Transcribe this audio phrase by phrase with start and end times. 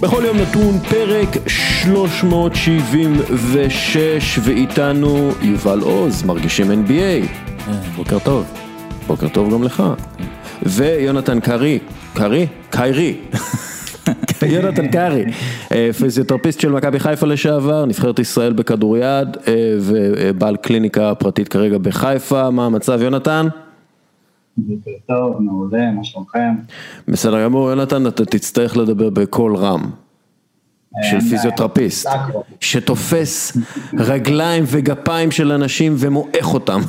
[0.00, 7.26] בכל יום נתון פרק 376 ואיתנו יובל עוז, מרגישים NBA.
[7.96, 8.44] בוקר טוב.
[9.06, 9.82] בוקר טוב גם לך.
[10.62, 11.78] ויונתן קרי,
[12.14, 12.46] קרי?
[12.70, 13.16] קיירי.
[14.46, 15.24] יונתן קרי,
[15.72, 22.50] אה, פיזיותרפיסט של מכבי חיפה לשעבר, נבחרת ישראל בכדוריד אה, ובעל קליניקה פרטית כרגע בחיפה,
[22.50, 23.48] מה המצב יונתן?
[24.56, 26.54] בוקר טוב, מעולה, מה שלומכם?
[27.08, 29.90] בסדר גמור, יונתן, אתה תצטרך לדבר בקול רם.
[31.02, 31.20] של.
[31.20, 32.08] פיזיותרפיסט.
[32.60, 33.56] שתופס
[33.98, 36.80] רגליים וגפיים של אנשים ומועך אותם.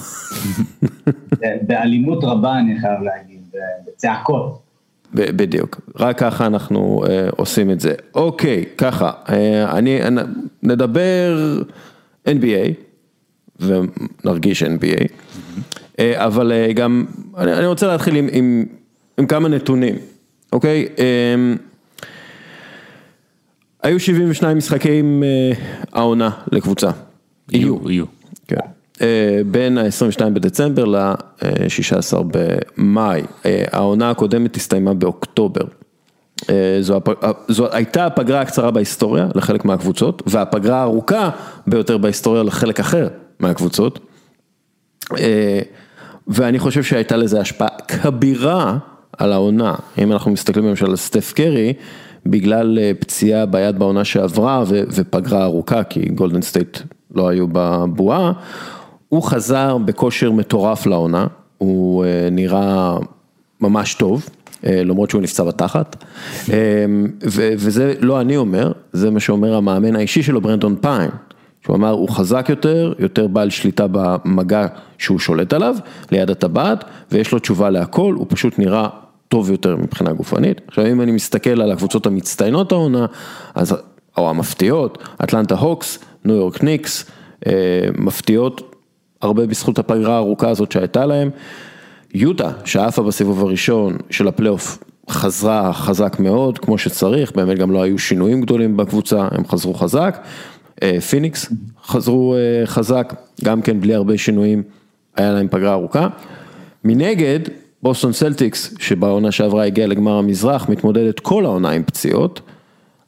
[1.68, 3.42] באלימות רבה אני חייב להגיד,
[3.88, 4.62] בצעקות.
[5.14, 7.94] בדיוק, רק ככה אנחנו אה, עושים את זה.
[8.16, 10.22] אוקיי, ככה, אה, אני, אני,
[10.64, 11.60] נדבר
[12.28, 12.74] NBA
[13.60, 15.08] ונרגיש NBA,
[16.16, 17.06] אבל אה, גם,
[17.38, 18.66] אני, אני רוצה להתחיל עם, עם,
[19.18, 19.96] עם כמה נתונים,
[20.54, 20.88] אוקיי?
[21.00, 21.54] אה,
[23.84, 25.52] היו 72 משחקים אה,
[25.94, 26.90] העונה לקבוצה.
[27.52, 27.90] יהיו.
[27.90, 28.06] יהיו.
[28.48, 28.56] כן.
[29.02, 33.22] אה, בין ה-22 בדצמבר ל-16 במאי.
[33.46, 35.62] אה, העונה הקודמת הסתיימה באוקטובר.
[36.50, 37.10] אה, זו, הפ...
[37.24, 41.30] אה, זו הייתה הפגרה הקצרה בהיסטוריה לחלק מהקבוצות, והפגרה הארוכה
[41.68, 43.08] ביותר בהיסטוריה לחלק אחר
[43.40, 44.00] מהקבוצות.
[46.28, 48.78] ואני חושב שהייתה לזה השפעה כבירה
[49.18, 51.74] על העונה, אם אנחנו מסתכלים למשל על סטף קרי,
[52.26, 56.78] בגלל אה, פציעה ביד בעונה שעברה ו- ופגרה ארוכה, כי גולדן סטייט
[57.16, 58.32] לא היו בבועה,
[59.10, 61.28] הוא חזר בכושר מטורף לעונה,
[61.58, 62.98] הוא אה, נראה
[63.62, 64.30] ממש טוב.
[64.66, 66.04] אה, למרות שהוא נפצע בתחת,
[67.24, 71.10] ו- וזה לא אני אומר, זה מה שאומר המאמן האישי שלו ברנדון פיין,
[71.64, 74.68] שהוא אמר הוא חזק יותר, יותר בעל שליטה במגע
[74.98, 75.76] שהוא שולט עליו,
[76.12, 78.88] ליד הטבעת, ויש לו תשובה להכל, הוא פשוט נראה
[79.28, 80.62] טוב יותר מבחינה גופנית.
[80.68, 83.06] עכשיו אם אני מסתכל על הקבוצות המצטיינות העונה,
[83.56, 83.76] אז,
[84.18, 87.06] או המפתיעות, אטלנטה הוקס, ניו יורק ניקס,
[87.48, 87.52] אה,
[87.98, 88.76] מפתיעות
[89.22, 91.30] הרבה בזכות הפגרה הארוכה הזאת שהייתה להם.
[92.14, 94.78] יוטה, שעפה בסיבוב הראשון של הפלייאוף,
[95.10, 100.24] חזרה חזק מאוד, כמו שצריך, באמת גם לא היו שינויים גדולים בקבוצה, הם חזרו חזק.
[100.84, 101.54] אה, פיניקס
[101.86, 104.64] חזרו אה, חזק, גם כן בלי הרבה שינויים,
[105.16, 106.08] היה להם פגרה ארוכה.
[106.84, 107.40] מנגד,
[107.84, 112.42] בוסטון סלטיקס, שבעונה שעברה הגיעה לגמר המזרח, מתמודדת כל העונה עם פציעות.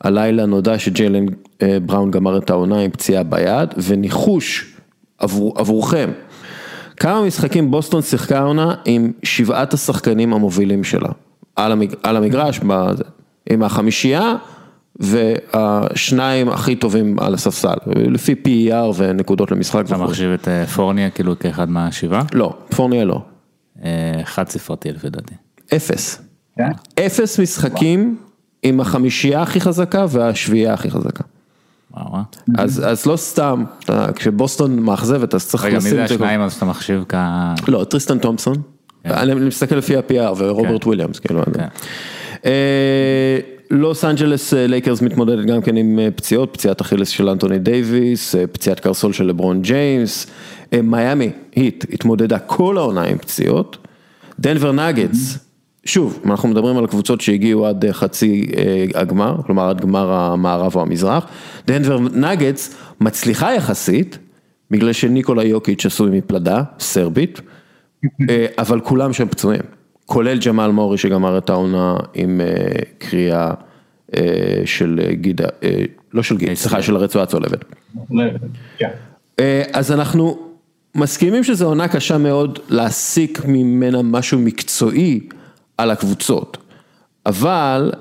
[0.01, 1.25] הלילה נודע שג'יילן
[1.61, 4.75] אה, בראון גמר את העונה עם פציעה ביד, וניחוש
[5.17, 6.09] עבור, עבורכם.
[6.97, 11.09] כמה משחקים בוסטון שיחקה העונה עם שבעת השחקנים המובילים שלה,
[11.55, 13.03] על, המג, על המגרש, בזה,
[13.49, 14.35] עם החמישייה
[14.99, 19.85] והשניים הכי טובים על הספסל, לפי PER ונקודות למשחק.
[19.85, 19.97] אתה.
[19.97, 22.23] מחשיב את אה, פורניה כאילו כאחד מהשבעה?
[22.33, 23.21] לא, פורניה לא,
[23.83, 25.33] אה, חד ספרתי לפי דעתי.
[25.75, 26.21] אפס.
[26.57, 26.71] כן?
[27.05, 28.17] אפס משחקים
[28.63, 31.23] עם החמישייה הכי חזקה והשביעייה הכי חזקה.
[31.93, 32.23] וואו.
[32.57, 33.63] אז, אז לא סתם,
[34.15, 36.15] כשבוסטון מאכזבת אז צריך רגע, מי לשים זה את זה.
[36.15, 37.15] השניים אז אתה מחשיב כ...
[37.67, 38.55] לא, טריסטן תומפסון,
[39.05, 40.87] אני אני מסתכל לפי ה-PR ורוברט כן.
[40.87, 41.41] וויליאמס, כאילו.
[43.73, 48.35] לוס אנג'לס אה, לייקרס מתמודדת גם כן עם אה, פציעות, פציעת אכילס של אנטוני דייוויס,
[48.35, 50.27] אה, פציעת קרסול של לברון ג'יימס,
[50.83, 53.77] מיאמי היט התמודדה כל העונה עם פציעות,
[54.39, 55.37] דנבר נגטס,
[55.85, 58.51] שוב, אנחנו מדברים על קבוצות שהגיעו עד חצי
[58.95, 61.27] הגמר, כלומר עד גמר המערב או המזרח,
[61.67, 64.17] דנבר נגטס מצליחה יחסית,
[64.71, 67.41] בגלל שניקולה יוקיץ' עשוי מפלדה, סרבית,
[68.57, 69.61] אבל כולם שם פצועים,
[70.05, 72.47] כולל ג'מאל מורי שגמר את העונה עם אה,
[72.97, 73.51] קריאה
[74.15, 75.47] אה, של אה, גידה,
[76.13, 77.65] לא של גידה, סליחה, של הרצועה הצולבת.
[78.77, 78.89] כן.
[79.73, 80.37] אז אנחנו
[80.95, 85.19] מסכימים שזו עונה קשה מאוד להסיק ממנה משהו מקצועי
[85.77, 86.57] על הקבוצות,
[87.25, 87.91] אבל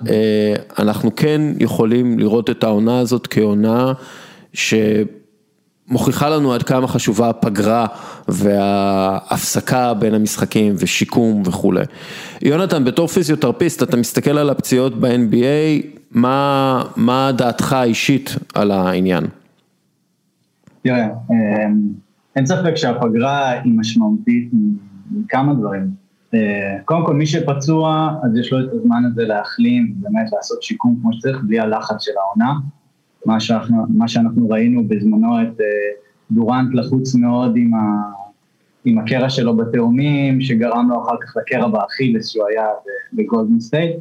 [0.79, 3.93] אנחנו כן יכולים לראות את העונה הזאת כעונה
[5.89, 7.87] שמוכיחה לנו עד כמה חשובה הפגרה
[8.29, 11.85] וההפסקה בין המשחקים ושיקום וכולי.
[12.43, 19.25] יונתן, בתור פיזיותרפיסט, אתה מסתכל על הפציעות ב-NBA, מה, מה דעתך האישית על העניין?
[20.83, 21.09] תראה,
[22.37, 24.51] אין ספק שהפגרה היא משמעותית
[25.11, 26.03] מכמה דברים.
[26.35, 30.99] אה, קודם כל, מי שפצוע, אז יש לו את הזמן הזה להחלים, באמת לעשות שיקום
[31.03, 32.53] כמו שצריך, בלי הלחץ של העונה.
[33.27, 35.67] מה שאנחנו, מה שאנחנו ראינו בזמנו את אה,
[36.31, 37.79] דורנט לחוץ מאוד עם, ה,
[38.85, 42.67] עם הקרע שלו בתאומים, שגרם לו אחר כך לקרע באכילס שהוא היה
[43.13, 43.97] בגולדן סטייט.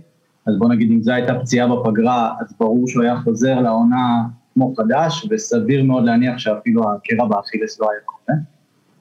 [0.47, 4.23] אז בוא נגיד, אם זו הייתה פציעה בפגרה, אז ברור שהוא היה חוזר לעונה
[4.53, 8.39] כמו חדש, וסביר מאוד להניח שאפילו הקרע באכילס לא היה קורה.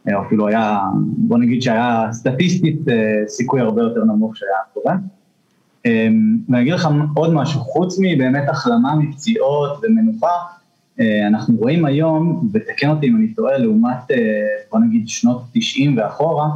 [0.08, 0.80] אה, אפילו היה,
[1.16, 4.94] בוא נגיד שהיה סטטיסטית אה, סיכוי הרבה יותר נמוך שהיה קורה.
[5.86, 10.30] אמ, ואני אגיד לך עוד משהו, חוץ מבאמת החלמה מפציעות ומנוחה,
[11.00, 14.16] אה, אנחנו רואים היום, ותקן אותי אם אני טועה, לעומת, אה,
[14.72, 16.48] בוא נגיד, שנות 90 ואחורה,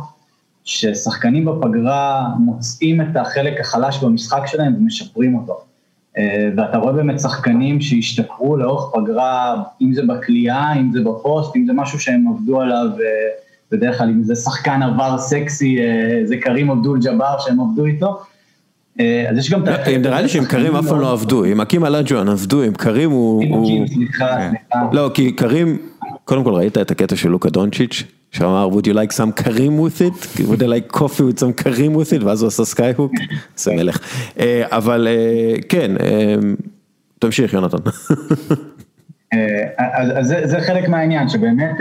[0.65, 5.61] ששחקנים בפגרה מוצאים את החלק החלש במשחק שלהם ומשפרים אותו.
[6.19, 11.67] אה, ואתה רואה באמת שחקנים שהשתפרו לאורך פגרה, אם זה בכלייה, אם זה בפוסט, אם
[11.67, 12.87] זה משהו שהם עבדו עליו,
[13.73, 15.79] בדרך כלל אם זה שחקן עבר סקסי,
[16.25, 18.19] זה קרים אבדול ג'אבר שהם עבדו איתו.
[19.01, 19.99] אה, אז יש גם את ה...
[19.99, 23.45] נראה לי שעם קרים אף פעם לא עבדו, עם האקים אולאג'ואן עבדו, עם קרים הוא...
[23.87, 24.51] סליחה.
[24.93, 25.79] לא, כי קרים,
[26.25, 30.01] קודם כל ראית את הקטע של לוקה דונצ'יץ', שאמר, would you like some Kareem with
[30.01, 30.41] it?
[30.41, 32.25] would you like coffee with some Kareem with it?
[32.25, 33.13] ואז הוא עשה skyhook,
[33.57, 33.99] זה מלך.
[34.39, 35.93] אה, אבל אה, כן,
[37.19, 37.91] תמשיך יונתן.
[40.15, 41.75] אז זה חלק מהעניין, שבאמת...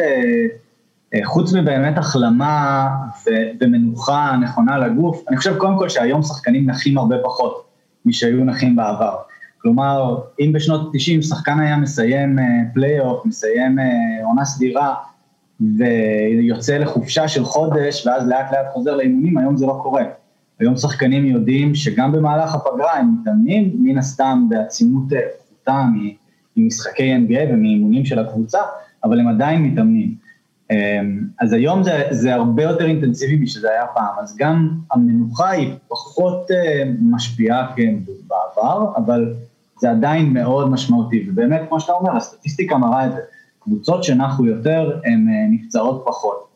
[1.14, 2.88] אה, חוץ מבאמת החלמה
[3.62, 7.66] ומנוחה נכונה לגוף, אני חושב קודם כל שהיום שחקנים נחים הרבה פחות
[8.06, 9.16] משהיו נחים בעבר.
[9.58, 12.40] כלומר, אם בשנות ה-90 שחקן היה מסיים
[12.74, 13.86] פלייאוף, אה, מסיים אה,
[14.24, 14.94] עונה סדירה,
[15.78, 20.04] ויוצא לחופשה של חודש, ואז לאט לאט חוזר לאימונים, היום זה לא קורה.
[20.60, 25.04] היום שחקנים יודעים שגם במהלך הפגרה הם מתאמנים, מן הסתם בעצימות
[25.38, 25.84] פחותה
[26.58, 28.60] ממשחקי NBA ומאימונים של הקבוצה,
[29.04, 30.23] אבל הם עדיין מתאמנים.
[30.74, 35.74] אמ, אז היום זה, זה הרבה יותר אינטנסיבי משזה היה פעם, אז גם המנוחה היא
[35.88, 37.96] פחות אה, משפיעה כן
[38.28, 39.34] בעבר, אבל
[39.80, 43.20] זה עדיין מאוד משמעותי, ובאמת, כמו שאתה אומר, הסטטיסטיקה מראה את זה,
[43.60, 46.48] קבוצות שנחו יותר, הן אה, נפצעות פחות.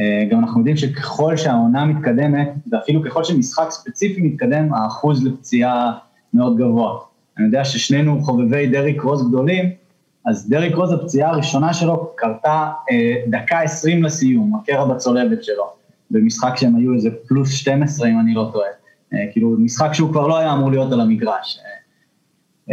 [0.00, 5.92] אה, גם אנחנו יודעים שככל שהעונה מתקדמת, ואפילו ככל שמשחק ספציפי מתקדם, האחוז לפציעה
[6.34, 6.98] מאוד גבוה.
[7.38, 9.70] אני יודע ששנינו חובבי דריק רוז גדולים,
[10.26, 15.64] אז דריק רוז, הפציעה הראשונה שלו קרתה אה, דקה עשרים לסיום, הקרע בצולבת שלו,
[16.10, 18.68] במשחק שהם היו איזה פלוס 12 אם אני לא טועה,
[19.14, 21.58] אה, כאילו משחק שהוא כבר לא היה אמור להיות על המגרש.
[21.64, 21.80] אה,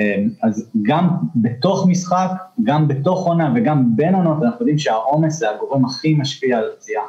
[0.01, 2.29] אה, אז גם בתוך משחק,
[2.63, 7.03] גם בתוך עונה וגם בין עונות, אנחנו יודעים שהעומס זה הגורם הכי משפיע על פציעה.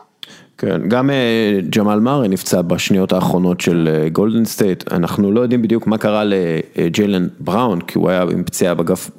[0.58, 5.87] כן, גם אה, ג'מאל מאריי נפצע בשניות האחרונות של גולדן סטייט, אנחנו לא יודעים בדיוק
[5.87, 9.10] מה קרה לג'יילן בראון, כי הוא היה עם פציעה בגפ,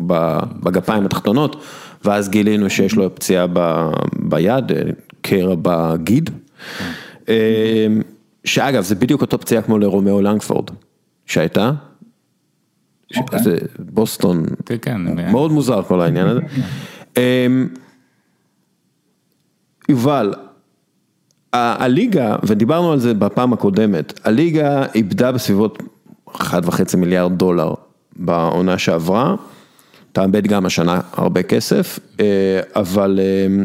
[0.63, 1.63] בגפיים התחתונות,
[2.05, 3.89] ואז גילינו שיש לו פציעה ב,
[4.19, 4.81] ביד, אה,
[5.21, 6.29] קרע בגיד,
[7.29, 7.87] אה,
[8.45, 10.69] שאגב זה בדיוק אותו פציעה כמו לרומאו לנגפורד,
[11.25, 11.71] שהייתה,
[13.13, 13.17] okay.
[13.17, 13.39] אוקיי.
[13.43, 16.41] זה בוסטון, כן, כן, מאוד מוזר כל העניין הזה.
[19.89, 20.33] יובל,
[21.53, 25.83] הליגה, ודיברנו על זה בפעם הקודמת, הליגה איבדה בסביבות
[26.27, 27.73] 1.5 מיליארד דולר
[28.15, 29.35] בעונה שעברה,
[30.11, 32.25] תאבד גם השנה הרבה כסף, אה,
[32.75, 33.19] אבל...
[33.21, 33.63] אה,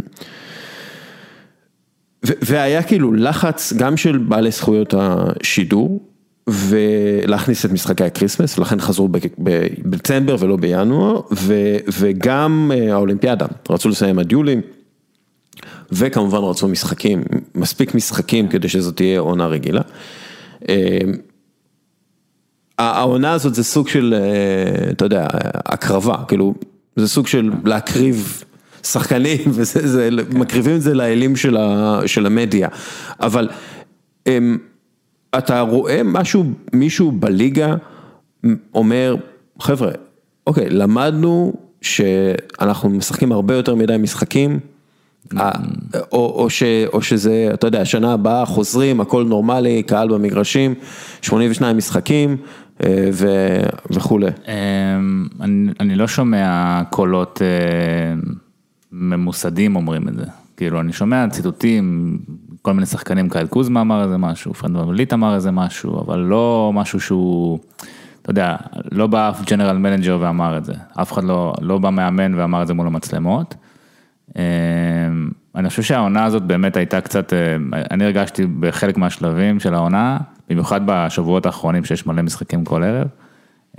[2.43, 6.01] והיה כאילו לחץ גם של בעלי זכויות השידור,
[6.47, 9.09] ולהכניס את משחקי ה Christmas, לכן חזרו
[9.39, 11.21] בדצמבר ולא בינואר,
[11.99, 14.61] וגם אה, האולימפיאדה, רצו לסיים עד יולי.
[15.93, 17.23] וכמובן רצו משחקים,
[17.55, 19.83] מספיק משחקים כדי שזו תהיה עונה רגילה.
[20.69, 20.99] אה,
[22.79, 25.29] העונה הזאת זה סוג של, אה, אתה יודע,
[25.67, 26.55] הקרבה, כאילו,
[26.97, 28.45] זה סוג של להקריב
[28.83, 32.69] שחקנים, וזה, מקריבים את זה לאלים של, ה, של המדיה,
[33.21, 33.49] אבל
[34.27, 34.59] הם,
[35.39, 37.75] אתה רואה משהו, מישהו בליגה
[38.75, 39.17] אומר,
[39.61, 39.91] חבר'ה,
[40.47, 44.61] אוקיי, למדנו שאנחנו משחקים הרבה יותר מדי משחקים,
[46.13, 46.63] או, או, ש,
[46.93, 50.75] או שזה, אתה יודע, שנה הבאה חוזרים, הכל נורמלי, קהל במגרשים,
[51.23, 52.37] 82 משחקים
[52.85, 53.29] אה, ו,
[53.91, 54.27] וכולי.
[54.27, 58.15] אמ, אני, אני לא שומע קולות אה,
[58.93, 60.25] ממוסדים אומרים את זה.
[60.57, 62.19] כאילו, אני שומע ציטוטים,
[62.63, 66.71] כל מיני שחקנים, קייל קוזמה אמר איזה משהו, פרד ואן-ווליט אמר איזה משהו, אבל לא
[66.75, 67.59] משהו שהוא,
[68.23, 68.57] אתה יודע,
[68.93, 70.73] לא בא אף general manager ואמר את זה.
[71.03, 73.55] אף אחד לא, לא בא מאמן ואמר את זה מול המצלמות.
[74.37, 74.43] אמ,
[75.55, 77.57] אני חושב שהעונה הזאת באמת הייתה קצת, אה,
[77.91, 83.09] אני הרגשתי בחלק מהשלבים של העונה, במיוחד בשבועות האחרונים שיש מלא משחקים כל ערב,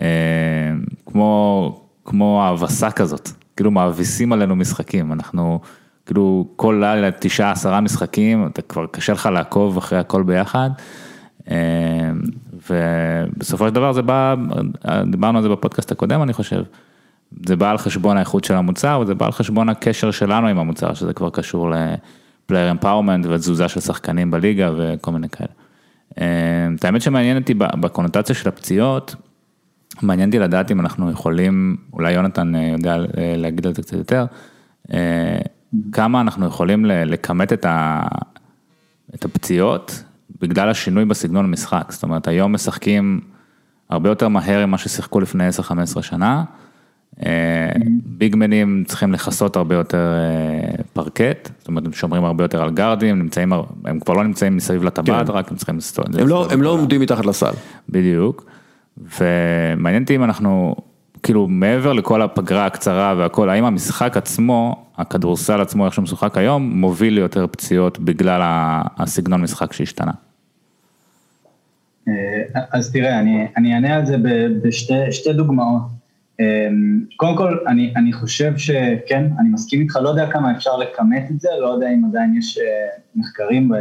[0.01, 0.05] אמ,
[1.05, 5.59] כמו, כמו האבסה כזאת, כאילו מאביסים עלינו משחקים, אנחנו
[6.05, 10.69] כאילו כל לילה תשעה עשרה משחקים, אתה כבר קשה לך לעקוב אחרי הכל ביחד.
[11.49, 11.55] אמ,
[12.69, 14.35] ובסופו של דבר זה בא,
[15.11, 16.63] דיברנו על זה בפודקאסט הקודם אני חושב,
[17.45, 20.93] זה בא על חשבון האיכות של המוצר וזה בא על חשבון הקשר שלנו עם המוצר,
[20.93, 25.49] שזה כבר קשור לפלייר אמפאורמנט ותזוזה של שחקנים בליגה וכל מיני כאלה.
[26.19, 29.15] אה, את האמת שמעניין אותי בקונוטציה של הפציעות,
[30.01, 33.97] מעניין אותי לדעת אם אנחנו יכולים, אולי יונתן אה, יודע אה, להגיד על זה קצת
[33.97, 34.25] יותר,
[35.91, 37.65] כמה אנחנו יכולים לכמת את,
[39.15, 40.03] את הפציעות
[40.41, 43.19] בגלל השינוי בסגנון המשחק, זאת אומרת היום משחקים
[43.89, 45.49] הרבה יותר מהר ממה ששיחקו לפני
[45.97, 46.43] 10-15 שנה.
[48.05, 50.13] ביגמנים צריכים לכסות הרבה יותר
[50.93, 53.53] פרקט, זאת אומרת הם שומרים הרבה יותר על גארדים, נמצאים,
[53.85, 55.33] הם כבר לא נמצאים מסביב לטבעת, כן.
[55.33, 56.05] רק הם צריכים לסתור.
[56.19, 57.51] הם לא, הם לא עומדים מתחת לסל.
[57.89, 58.45] בדיוק,
[58.97, 60.75] ומעניין אותי אם אנחנו,
[61.23, 66.79] כאילו מעבר לכל הפגרה הקצרה והכל, האם המשחק עצמו, הכדורסל עצמו, איך שהוא משוחק היום,
[66.79, 68.41] מוביל ליותר פציעות בגלל
[68.97, 70.11] הסגנון משחק שהשתנה.
[72.07, 72.13] אה,
[72.71, 74.15] אז תראה, אני, אני אענה על זה
[74.63, 75.81] בשתי דוגמאות.
[76.39, 76.67] אה,
[77.15, 81.39] קודם כל, אני, אני חושב שכן, אני מסכים איתך, לא יודע כמה אפשר לכמת את
[81.39, 82.63] זה, לא יודע אם עדיין יש אה,
[83.15, 83.71] מחקרים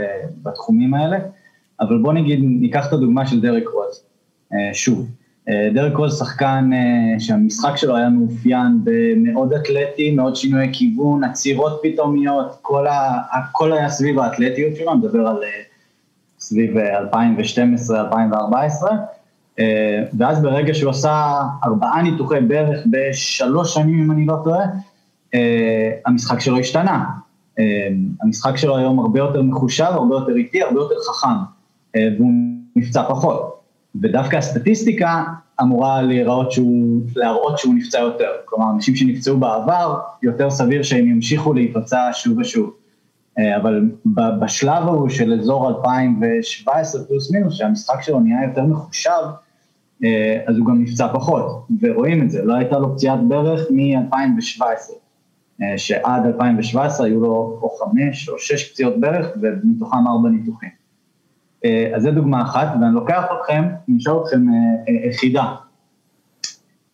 [0.43, 1.19] בתחומים האלה,
[1.81, 4.05] אבל בוא נגיד, ניקח את הדוגמה של דרק רוז.
[4.73, 5.11] שוב,
[5.75, 6.71] דרק רוז שחקן
[7.19, 13.89] שהמשחק שלו היה מאופיין במאוד אתלטי, מאוד שינויי כיוון, עצירות פתאומיות, כל, ה, הכל היה
[13.89, 15.37] סביב האתלטיות שלו, אני מדבר על
[16.39, 17.93] סביב 2012-2014,
[20.19, 24.65] ואז ברגע שהוא עשה ארבעה ניתוחי ברך בשלוש שנים, אם אני לא טועה,
[26.07, 27.05] המשחק שלו השתנה.
[28.23, 31.29] המשחק שלו היום הרבה יותר מחושב, הרבה יותר איטי, הרבה יותר חכם,
[32.19, 32.33] והוא
[32.77, 33.61] נפצע פחות.
[34.03, 35.25] ודווקא הסטטיסטיקה
[35.63, 38.29] אמורה להיראות שהוא, להראות שהוא נפצע יותר.
[38.45, 42.71] כלומר, אנשים שנפצעו בעבר, יותר סביר שהם ימשיכו להיפצע שוב ושוב.
[43.57, 49.11] אבל בשלב ההוא של אזור 2017 פלוס מינוס, שהמשחק שלו נהיה יותר מחושב,
[50.47, 54.63] אז הוא גם נפצע פחות, ורואים את זה, לא הייתה לו פציעת ברך מ-2017,
[55.77, 60.71] שעד 2017 היו לו או חמש או שש פציעות ברך, ומתוכם ארבע ניתוחים.
[61.97, 64.47] אז זו דוגמה אחת, ואני לוקח אתכם, אני אשאל אתכם
[65.21, 65.55] חידה.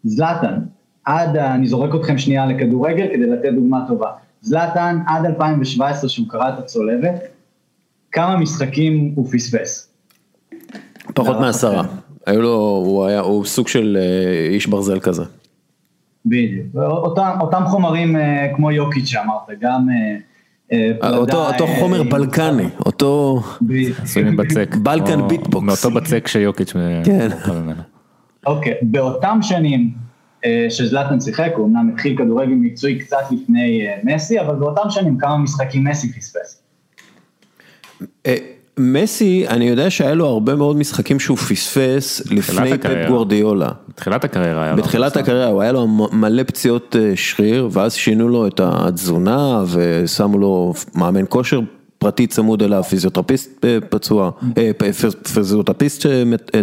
[0.04, 0.60] זלאטן,
[1.04, 4.10] עד, אני זורק אתכם שנייה לכדורגל כדי לתת דוגמה טובה.
[4.40, 7.14] זלאטן עד 2017 שהוא קרא את הצולבת,
[8.12, 9.92] כמה משחקים הוא פספס?
[11.14, 11.82] פחות מעשרה.
[12.26, 13.98] היו לו, הוא היה, הוא סוג של
[14.50, 15.22] איש ברזל כזה.
[16.26, 18.16] בדיוק, אותם, אותם חומרים
[18.56, 19.88] כמו יוקיץ' שאמרת, גם
[21.02, 23.40] אותו, אותו חומר בלקני, אותו...
[24.82, 25.64] בלקן ביטבוקס.
[25.64, 26.72] מאותו בצק שיוקיץ'
[27.04, 27.28] כן.
[28.46, 29.90] אוקיי, באותם שנים
[30.70, 35.84] שזלאטן שיחק, הוא אמנם התחיל כדורגל מקצועי קצת לפני מסי, אבל באותם שנים כמה משחקים
[35.84, 36.62] מסי פספס.
[38.80, 43.68] מסי, אני יודע שהיה לו הרבה מאוד משחקים שהוא פספס לפני פפ גוורדיולה.
[43.88, 44.76] בתחילת הקריירה היה לו.
[44.82, 50.74] בתחילת הקריירה, הוא היה לו מלא פציעות שריר, ואז שינו לו את התזונה ושמו לו
[50.94, 51.60] מאמן כושר
[51.98, 54.30] פרטי צמוד אליו, פיזיותרפיסט פצוע,
[55.34, 56.06] פיזיותרפיסט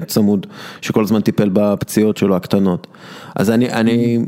[0.05, 0.47] צמוד,
[0.81, 2.87] שכל הזמן טיפל בפציעות שלו הקטנות.
[3.35, 4.19] אז אני, אני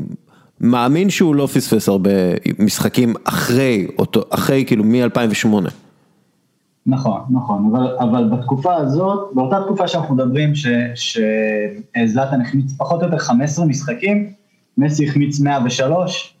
[0.60, 2.10] מאמין שהוא לא פספס הרבה
[2.58, 3.86] משחקים אחרי,
[4.30, 5.70] אחרי כאילו מ-2008.
[6.86, 10.52] נכון, נכון, אבל, אבל בתקופה הזאת, באותה תקופה שאנחנו מדברים
[10.94, 14.32] שזלאטן החמיץ פחות או יותר 15 משחקים,
[14.78, 16.34] מסי החמיץ 103,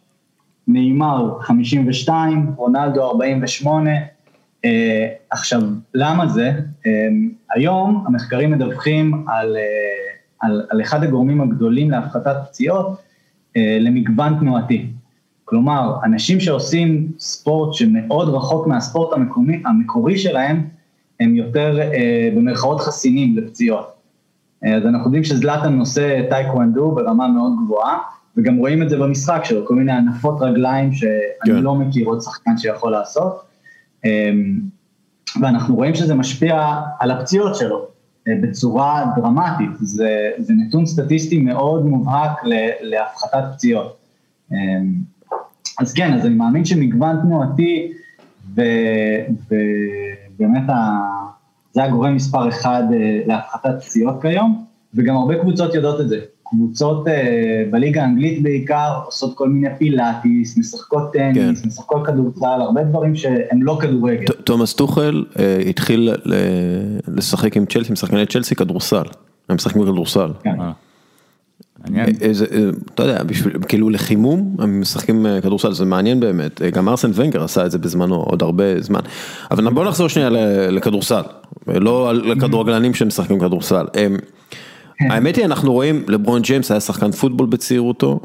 [0.68, 3.90] נאמר 52, רונלדו 48,
[4.60, 4.62] Uh,
[5.30, 5.60] עכשיו,
[5.94, 6.52] למה זה?
[6.84, 6.86] Uh,
[7.54, 14.86] היום המחקרים מדווחים על, uh, על, על אחד הגורמים הגדולים להפחתת פציעות uh, למגוון תנועתי.
[15.50, 20.66] כלומר, אנשים שעושים ספורט שמאוד רחוק מהספורט המקומי, המקורי שלהם,
[21.20, 23.92] הם יותר uh, במרכאות חסינים לפציעות.
[24.64, 27.98] Uh, אז אנחנו יודעים שזלאטן נושא טייקוונדו ברמה מאוד גבוהה,
[28.36, 31.10] וגם רואים את זה במשחק שלו, כל מיני הנפות רגליים שאני
[31.44, 31.52] כן.
[31.52, 33.42] לא מכיר עוד שחקן שיכול לעשות.
[35.40, 37.86] ואנחנו רואים שזה משפיע על הפציעות שלו
[38.26, 42.40] בצורה דרמטית, זה, זה נתון סטטיסטי מאוד מובהק
[42.80, 43.96] להפחתת פציעות.
[45.80, 47.92] אז כן, אז אני מאמין שמגוון תנועתי,
[48.54, 50.62] ובאמת
[51.72, 52.82] זה הגורם מספר אחד
[53.26, 56.18] להפחתת פציעות כיום, וגם הרבה קבוצות יודעות את זה.
[56.44, 57.04] קבוצות
[57.70, 61.68] בליגה האנגלית בעיקר עושות כל מיני פילאטיס, משחקות טניס, כן.
[61.68, 64.32] משחקות כדורסל, הרבה דברים שהם לא כדורגל.
[64.44, 65.24] תומאס טוחל
[65.68, 66.14] התחיל
[67.08, 69.04] לשחק עם צ'לסי, משחקני צ'לסי כדורסל,
[69.48, 70.30] הם משחקים כדורסל.
[70.42, 70.56] כן.
[72.20, 72.46] איזה,
[72.94, 77.66] אתה יודע, בשביל, כאילו לחימום, הם משחקים כדורסל, זה מעניין באמת, גם ארסן ונגר עשה
[77.66, 79.00] את זה בזמנו, עוד הרבה זמן.
[79.50, 80.28] אבל בואו נחזור שנייה
[80.70, 81.22] לכדורסל,
[81.66, 83.86] לא לכדורגלנים שמשחקים כדורסל.
[85.00, 88.20] האמת היא, אנחנו רואים, לברון ג'יימס היה שחקן פוטבול בצעירותו,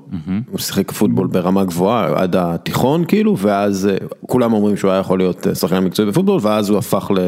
[0.52, 3.90] הוא שיחק פוטבול ברמה גבוהה עד התיכון כאילו, ואז
[4.28, 7.20] כולם אומרים שהוא היה יכול להיות שחקן מקצועי בפוטבול, ואז הוא הפך ל...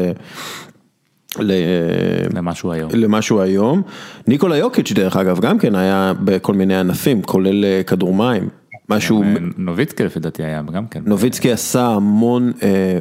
[2.34, 2.90] למשהו היום.
[2.94, 3.82] למשהו היום.
[4.26, 8.48] ניקולה יוקיץ' דרך אגב, גם כן היה בכל מיני ענפים, כולל כדור מים.
[8.88, 9.24] משהו...
[9.56, 11.00] נוביצקי לפי דעתי היה גם כן.
[11.06, 12.52] נוביצקי עשה המון,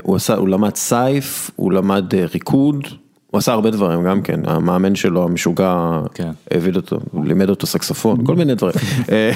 [0.03, 2.87] הוא עשה, הוא למד סייף, הוא למד ריקוד.
[3.31, 5.75] הוא עשה הרבה דברים גם כן, המאמן שלו המשוגע,
[6.13, 6.29] כן.
[6.51, 8.75] הביא אותו, לימד אותו סקסופון, כל מיני דברים.
[9.11, 9.31] אה,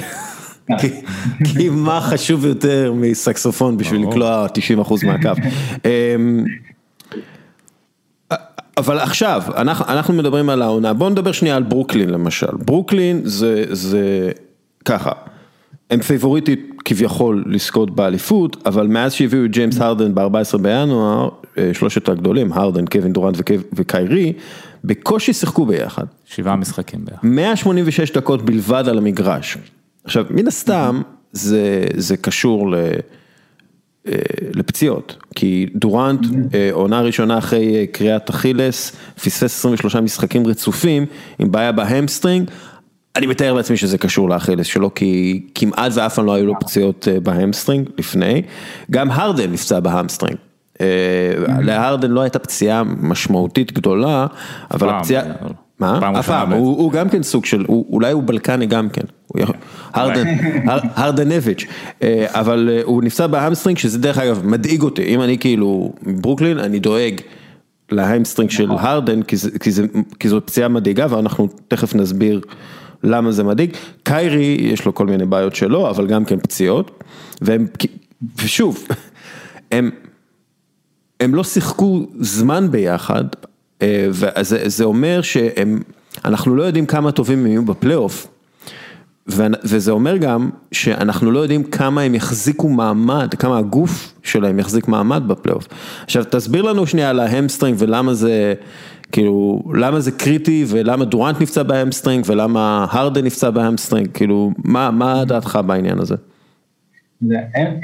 [0.78, 4.08] כי- מה חשוב יותר מסקסופון בשביל.
[4.08, 5.28] לקלוע 90% מהקו.
[8.82, 12.56] אבל עכשיו, אנחנו, אנחנו מדברים על העונה, בואו נדבר שנייה על ברוקלין למשל.
[12.64, 14.30] ברוקלין זה, זה
[14.84, 15.10] ככה,
[15.90, 22.08] הם פייבוריטית כביכול לזכות באליפות, אבל מאז שהביאו את ג'יימס הרדן ב-14 בינואר, אה, שלושת
[22.08, 23.36] הגדולים, הרדן, קווין דורנט
[23.72, 24.32] וקיירי,
[24.84, 26.04] בקושי שיחקו ביחד.
[26.24, 27.18] שבעה משחקים בערך.
[27.22, 29.58] 186 דקות בלבד על המגרש.
[30.04, 32.76] עכשיו, מן הסתם, זה, זה קשור ל,
[34.54, 41.06] לפציעות, כי דורנט, אה, עונה ראשונה אחרי אה, קריעת אכילס, פספס 23 משחקים רצופים
[41.38, 42.50] עם בעיה ב hamstring,
[43.16, 47.08] אני מתאר לעצמי שזה קשור לאכילס שלו, כי כמעט ואף פעם לא היו לו פציעות
[47.10, 48.42] אה, ב hamstring לפני,
[48.90, 50.36] גם הרדן נפצע ב hamstring.
[50.80, 50.86] אה,
[51.62, 54.26] להרדן לא הייתה פציעה משמעותית גדולה,
[54.70, 55.24] אבל הפציעה,
[55.78, 56.18] מה?
[56.18, 56.52] אף פעם.
[56.52, 59.04] הוא גם כן סוג של, אולי הוא בלקני גם כן,
[59.94, 61.64] הרדנביץ',
[62.02, 65.92] אה, אבל אה, הוא נפצע ב hamstring, שזה דרך אגב מדאיג אותי, אם אני כאילו
[66.02, 67.14] מברוקלין, אני דואג
[67.90, 69.22] ל hamstring של הרדן,
[70.20, 72.40] כי זו פציעה מדאיגה, ואנחנו תכף נסביר
[73.04, 73.76] למה זה מדאיג.
[74.02, 77.04] קיירי, יש לו כל מיני בעיות שלו, אבל גם כן פציעות,
[77.40, 77.66] והם,
[78.42, 78.86] ושוב,
[79.72, 79.90] הם,
[81.20, 83.24] הם לא שיחקו זמן ביחד,
[83.82, 85.82] אה, וזה זה אומר שהם,
[86.24, 88.26] אנחנו לא יודעים כמה טובים הם יהיו בפלייאוף,
[89.64, 95.22] וזה אומר גם שאנחנו לא יודעים כמה הם יחזיקו מעמד, כמה הגוף שלהם יחזיק מעמד
[95.26, 95.68] בפלייאוף.
[96.04, 98.54] עכשיו תסביר לנו שנייה על ה hamstring ולמה זה,
[99.12, 104.50] כאילו, למה זה קריטי ולמה דורנט נפצע ב hamstring ולמה הרדן נפצע ב hamstring, כאילו,
[104.58, 106.14] מה, מה דעתך בעניין הזה?
[107.20, 107.36] זה-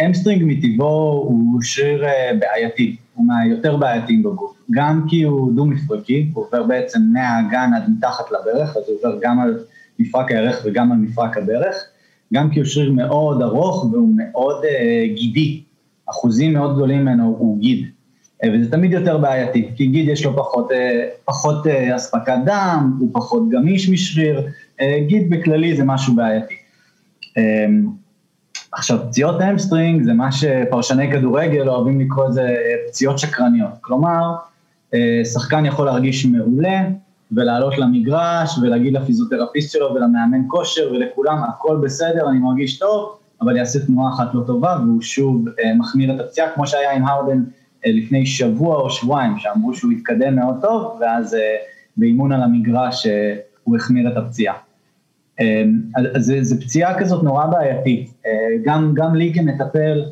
[0.06, 2.04] hamstring מטבעו הוא שריר
[2.38, 7.82] בעייתי, הוא מהיותר בעייתיים בגוף, גם כי הוא דו מפרקי, הוא עובר בעצם מהאגן עד
[7.96, 9.58] מתחת לברך, אז הוא עובר גם על
[9.98, 11.74] מפרק הירך וגם על מפרק הברך,
[12.34, 15.62] גם כי הוא שריר מאוד ארוך והוא מאוד אה, גידי,
[16.10, 17.86] אחוזים מאוד גדולים ממנו הוא גיד,
[18.44, 22.96] אה, וזה תמיד יותר בעייתי, כי גיד יש לו פחות, אה, פחות אה, אספקת דם,
[23.00, 24.46] הוא פחות גמיש משריר,
[24.80, 26.54] אה, גיד בכללי זה משהו בעייתי.
[27.38, 27.66] אה,
[28.72, 32.56] עכשיו, פציעות hamstring זה מה שפרשני כדורגל אוהבים לקרוא לזה
[32.88, 33.70] פציעות שקרניות.
[33.80, 34.34] כלומר,
[35.24, 36.80] שחקן יכול להרגיש מעולה
[37.32, 43.86] ולעלות למגרש ולהגיד לפיזיותרפיסט שלו ולמאמן כושר ולכולם, הכל בסדר, אני מרגיש טוב, אבל יעשה
[43.86, 47.44] תנועה אחת לא טובה והוא שוב אה, מחמיר את הפציעה, כמו שהיה עם הרדן
[47.86, 51.56] אה, לפני שבוע או שבועיים, שאמרו שהוא התקדם מאוד טוב, ואז אה,
[51.96, 54.54] באימון על המגרש אה, הוא החמיר את הפציעה.
[55.40, 55.80] אמ,
[56.14, 58.32] אז זה פציעה כזאת נורא בעייתית, אה,
[58.64, 60.10] גם, גם לי כמטפל, אה,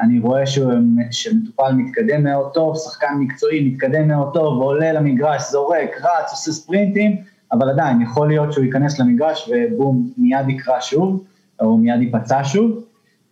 [0.00, 0.72] אני רואה שהוא-
[1.10, 7.16] שמטופל מתקדם מאוד טוב, שחקן מקצועי מתקדם מאוד טוב, ועולה למגרש, זורק, רץ, עושה ספרינטים,
[7.52, 11.24] אבל עדיין יכול להיות שהוא ייכנס למגרש ובום, מיד יקרא שוב,
[11.60, 12.84] או מיד ייפצע שוב.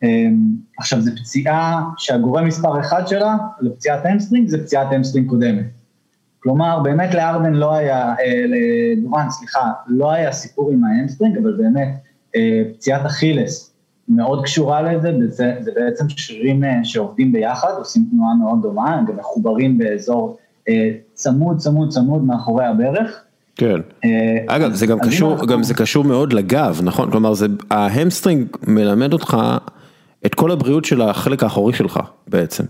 [0.03, 0.37] אמ,
[0.79, 5.65] עכשיו זו פציעה שהגורם מספר אחד שלה לפציעת hamstring זה פציעת hamstring קודמת.
[6.39, 11.57] כלומר, באמת להרדן לא היה, אה, לדורנט, סליחה, לא היה סיפור עם ה hamstring, אבל
[11.57, 11.89] באמת
[12.37, 13.76] אה, פציעת אכילס
[14.09, 19.07] מאוד קשורה לזה, וזה זה בעצם שרירים אה, שעובדים ביחד, עושים תנועה מאוד דומה, הם
[19.07, 20.37] גם מחוברים באזור
[20.69, 23.21] אה, צמוד, צמוד, צמוד מאחורי הברך.
[23.57, 23.81] כן.
[24.05, 24.11] אה,
[24.47, 27.11] אגב, זה גם קשור, אנחנו- גם זה קשור מאוד לגב, נכון?
[27.11, 29.37] כלומר, זה, ה hamstring מלמד אותך
[30.27, 32.65] את כל הבריאות של החלק האחורי שלך בעצם.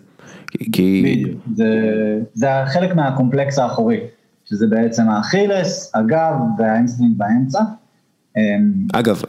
[0.72, 1.64] כי- זה,
[2.35, 4.01] זה חלק מהקומפלקס האחורי,
[4.44, 7.61] שזה בעצם האכילס, הגב וה hamstring באמצע.
[8.37, 8.42] אמ,
[8.92, 9.22] אגב,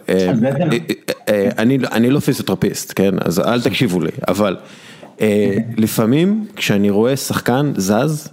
[1.28, 3.12] אה, אני, אני לא פיזיותרפיסט, כן?
[3.26, 4.58] אז אל תקשיבו לי, אבל
[5.22, 8.30] אה, לפעמים כשאני רואה שחקן זז,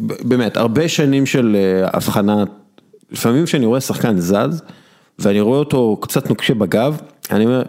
[0.00, 2.44] באמת, הרבה שנים של אה, הבחנה,
[3.10, 4.62] לפעמים כשאני רואה שחקן זז,
[5.18, 7.62] ואני רואה אותו קצת נוקשה בגב, אני אומר,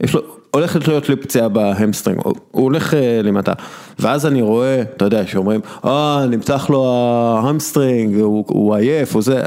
[0.00, 3.52] יש לו, הולכת להיות לו פציעה ב hamstring, הוא הולך אה, למטה,
[3.98, 9.22] ואז אני רואה, אתה יודע, שאומרים, אה, נמתח לו ה hamstring, הוא, הוא עייף, הוא
[9.22, 9.42] זה,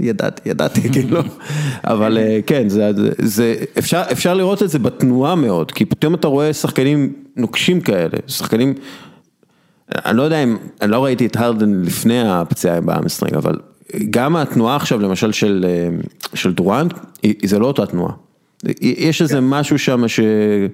[0.00, 1.20] ידעתי, ידעתי, כאילו,
[1.84, 6.28] אבל אה, כן, זה, זה, אפשר, אפשר לראות את זה בתנועה מאוד, כי פתאום אתה
[6.28, 8.74] רואה שחקנים נוקשים כאלה, שחקנים,
[9.94, 13.58] אני לא יודע אם, אני לא ראיתי את הרדן לפני הפציעה ב hamstring, אבל
[14.10, 15.88] גם התנועה עכשיו למשל של, אה,
[16.34, 16.94] של דורנט,
[17.44, 18.12] זה לא אותה תנועה.
[18.80, 20.68] יש איזה משהו שם שהוא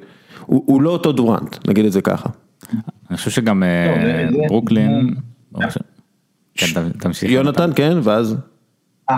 [0.47, 2.29] הוא לא אותו דורנט, נגיד את זה ככה.
[3.11, 5.15] אני חושב שגם אה, טוב, זה- זה- ברוקלין,
[6.55, 7.31] כן, ת- תמשיך.
[7.31, 8.37] יונתן, כן, ואז,
[9.11, 9.17] אה,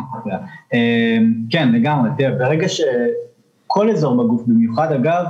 [0.75, 5.25] אמ, כן, לגמרי, תראה, ברגע שכל אזור בגוף, במיוחד הגב,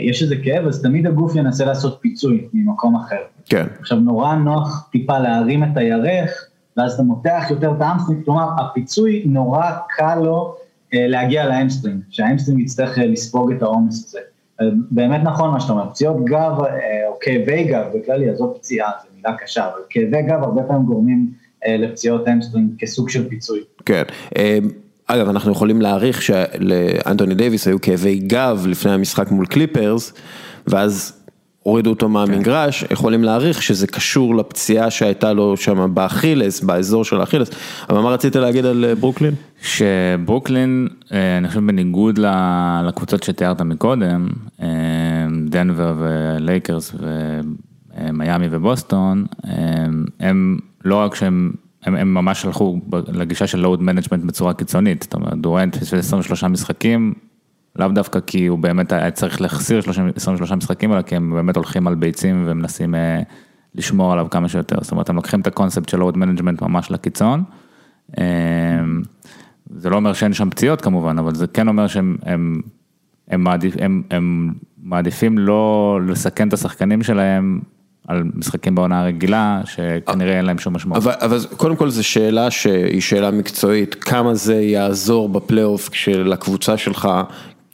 [0.00, 3.16] יש איזה כאב, אז תמיד הגוף ינסה לעשות פיצוי ממקום אחר.
[3.46, 3.66] כן.
[3.80, 6.30] עכשיו נורא נוח טיפה להרים את הירך,
[6.76, 10.54] ואז אתה מותח יותר את ה hamstring, כלומר הפיצוי נורא קל לו
[10.94, 14.18] להגיע ל hamstring, שה hamstring יצטרך לספוג את העומס הזה.
[14.90, 16.52] באמת נכון מה שאתה אומר, פציעות גב
[17.08, 21.30] או כאבי גב בכללי, עזוב פציעה, זו מילה קשה, אבל כאבי גב הרבה פעמים גורמים
[21.68, 23.60] לפציעות hamstring כסוג של פיצוי.
[23.86, 24.02] כן,
[25.06, 30.12] אגב אנחנו יכולים להעריך שלאנטוני דייוויס היו כאבי גב לפני המשחק מול קליפרס,
[30.66, 31.23] ואז
[31.64, 37.50] הורידו אותו מהמגרש, יכולים להעריך שזה קשור לפציעה שהייתה לו שם באכילס, באזור של האכילס,
[37.90, 39.34] אבל מה רצית להגיד על ברוקלין?
[39.62, 42.18] שברוקלין, אני חושב בניגוד
[42.86, 44.28] לקבוצות שתיארת מקודם,
[45.46, 46.94] דנבר ולייקרס
[47.98, 49.24] ומיאמי ובוסטון,
[50.20, 52.80] הם לא רק שהם, הם ממש הלכו
[53.12, 57.14] לגישה של load management בצורה קיצונית, זאת אומרת דורנט של 23 משחקים,
[57.76, 59.78] לאו דווקא כי הוא באמת היה צריך להחסיר
[60.16, 62.94] 23 משחקים, אלא כי הם באמת הולכים על ביצים ומנסים
[63.74, 67.44] לשמור עליו כמה שיותר, זאת אומרת הם לוקחים את הקונספט של load management ממש לקיצון.
[69.70, 72.60] זה לא אומר שאין שם פציעות כמובן, אבל זה כן אומר שהם הם,
[73.28, 77.60] הם מעדיפ, הם, הם מעדיפים לא לסכן את השחקנים שלהם
[78.08, 81.02] על משחקים בעונה הרגילה, שכנראה אין להם שום משמעות.
[81.02, 87.08] אבל, אבל קודם כל זו שאלה שהיא שאלה מקצועית, כמה זה יעזור בפלייאוף כשלקבוצה שלך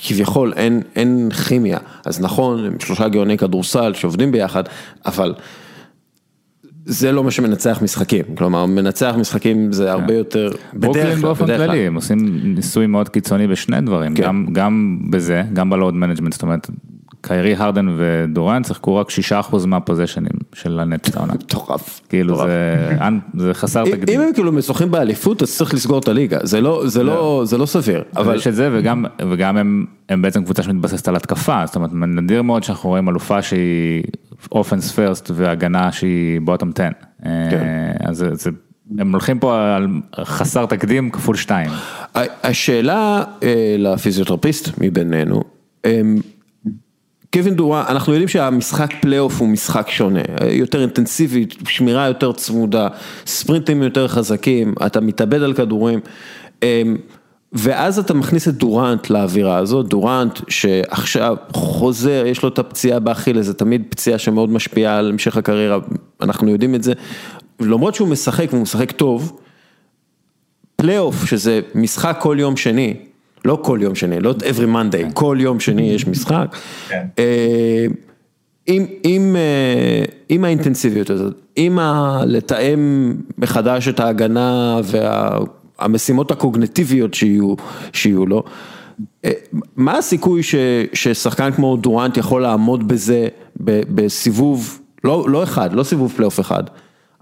[0.03, 4.65] כביכול אין, אין כימיה, אז נכון, הם שלושה גאוני כדורסל שעובדים ביחד,
[5.07, 5.35] אבל
[6.85, 11.87] זה לא מה שמנצח משחקים, כלומר מנצח משחקים זה הרבה יותר, בדרך כלל, באופן כללי,
[11.87, 16.43] הם עושים ניסוי מאוד קיצוני בשני דברים, גם, גם בזה, גם ב load management, זאת
[16.43, 16.71] אומרת,
[17.20, 21.33] קיירי הרדן ודורן שיחקו רק שישה אחוז מהפוזיישנים של הנטס העונה.
[21.33, 22.00] מטורף.
[22.09, 22.42] כאילו
[23.35, 24.20] זה חסר תקדים.
[24.20, 27.59] אם הם כאילו משוחקים באליפות אז צריך לסגור את הליגה, זה לא, זה לא, זה
[27.59, 28.02] לא סביר.
[28.16, 31.90] אבל יש את זה וגם, וגם הם, הם בעצם קבוצה שמתבססת על התקפה, זאת אומרת
[31.92, 34.02] נדיר מאוד שאנחנו רואים אלופה שהיא
[34.52, 36.88] אופנס פרסט והגנה שהיא בוטום 10.
[38.04, 38.50] אז זה...
[38.98, 39.88] הם הולכים פה על
[40.24, 41.70] חסר תקדים כפול שתיים.
[42.42, 43.24] השאלה
[43.78, 45.42] לפיזיותרפיסט מבינינו,
[47.33, 52.88] קווין דורנט, אנחנו יודעים שהמשחק פלייאוף הוא משחק שונה, יותר אינטנסיבי, שמירה יותר צמודה,
[53.27, 56.01] ספרינטים יותר חזקים, אתה מתאבד על כדורים,
[57.53, 63.47] ואז אתה מכניס את דורנט לאווירה הזאת, דורנט שעכשיו חוזר, יש לו את הפציעה באכילס,
[63.47, 65.79] זה תמיד פציעה שמאוד משפיעה על המשך הקריירה,
[66.21, 66.93] אנחנו יודעים את זה,
[67.61, 69.40] למרות שהוא משחק והוא משחק טוב,
[70.77, 72.95] פלייאוף שזה משחק כל יום שני,
[73.44, 76.57] לא כל יום שני, לא every Monday, כל יום שני יש משחק.
[80.29, 81.79] עם האינטנסיביות הזאת, עם
[82.26, 87.14] לתאם מחדש את ההגנה והמשימות הקוגנטיביות
[87.92, 88.42] שיהיו לו,
[89.76, 90.42] מה הסיכוי
[90.92, 93.29] ששחקן כמו דורנט יכול לעמוד בזה
[93.61, 96.62] בסיבוב, לא אחד, לא סיבוב פלייאוף אחד.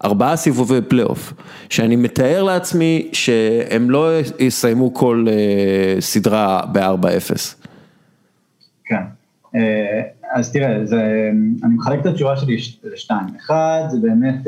[0.05, 1.33] ארבעה סיבובי פלייאוף,
[1.69, 5.27] שאני מתאר לעצמי שהם לא יסיימו כל
[6.01, 7.37] סדרה ב-4-0.
[8.85, 9.03] כן,
[10.33, 11.31] אז תראה, זה,
[11.65, 14.47] אני מחלק את התשובה שלי לשתיים, אחד זה באמת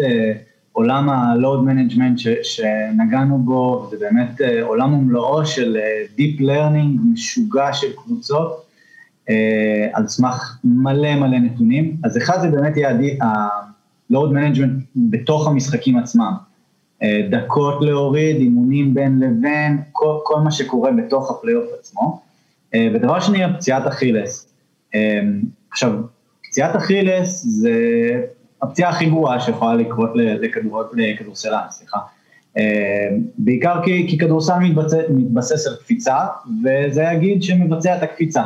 [0.72, 5.76] עולם ה-load management שנגענו בו, זה באמת עולם ומלואו של
[6.16, 8.66] Deep Learning משוגע של קבוצות,
[9.92, 12.90] על סמך מלא מלא נתונים, אז אחד זה באמת יהיה
[14.10, 16.32] load management בתוך המשחקים עצמם,
[17.30, 22.20] דקות להוריד, אימונים בין לבין, כל, כל מה שקורה בתוך הפלייאוף עצמו.
[22.76, 24.54] ודבר שני, פציעת אכילס.
[25.70, 25.92] עכשיו,
[26.48, 27.72] פציעת אכילס זה
[28.62, 30.10] הפציעה הכי גרועה שיכולה לקרות
[30.96, 31.98] לכדורסלן, סליחה.
[33.38, 36.16] בעיקר כי, כי כדורסל מתבסס, מתבסס על קפיצה,
[36.64, 38.42] וזה יגיד שמבצע את הקפיצה.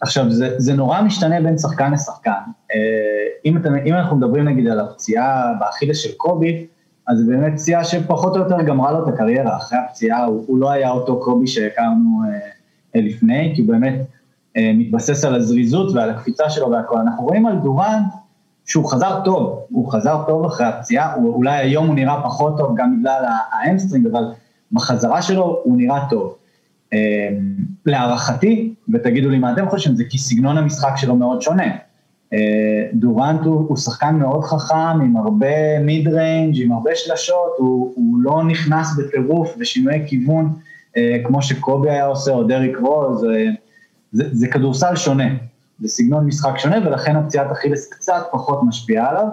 [0.00, 2.40] עכשיו, זה, זה נורא משתנה בין שחקן לשחקן.
[3.44, 6.66] אם, אתם, אם אנחנו מדברים נגיד על הפציעה באכילס של קובי,
[7.08, 10.58] אז זו באמת פציעה שפחות או יותר גמרה לו את הקריירה, אחרי הפציעה הוא, הוא
[10.58, 12.22] לא היה אותו קובי שהכרנו
[12.96, 13.94] אה, לפני, כי הוא באמת
[14.56, 16.98] אה, מתבסס על הזריזות ועל הקפיצה שלו והכל.
[16.98, 18.02] אנחנו רואים על דורן
[18.64, 22.74] שהוא חזר טוב, הוא חזר טוב אחרי הפציעה, הוא, אולי היום הוא נראה פחות טוב
[22.76, 24.24] גם בגלל ה hamstring, אבל
[24.72, 26.36] בחזרה שלו הוא נראה טוב.
[27.86, 31.76] להערכתי, ותגידו לי מה אתם חושבים, זה כי סגנון המשחק שלו מאוד שונה.
[32.94, 38.44] דורנט הוא, הוא שחקן מאוד חכם, עם הרבה mid-range, עם הרבה שלשות, הוא, הוא לא
[38.44, 40.52] נכנס בטירוף ושינויי כיוון,
[41.24, 43.26] כמו שקובי היה עושה, או דריק רוז,
[44.12, 45.28] זה, זה כדורסל שונה,
[45.80, 49.26] זה סגנון משחק שונה, ולכן הפציעת אכילס קצת פחות משפיעה עליו.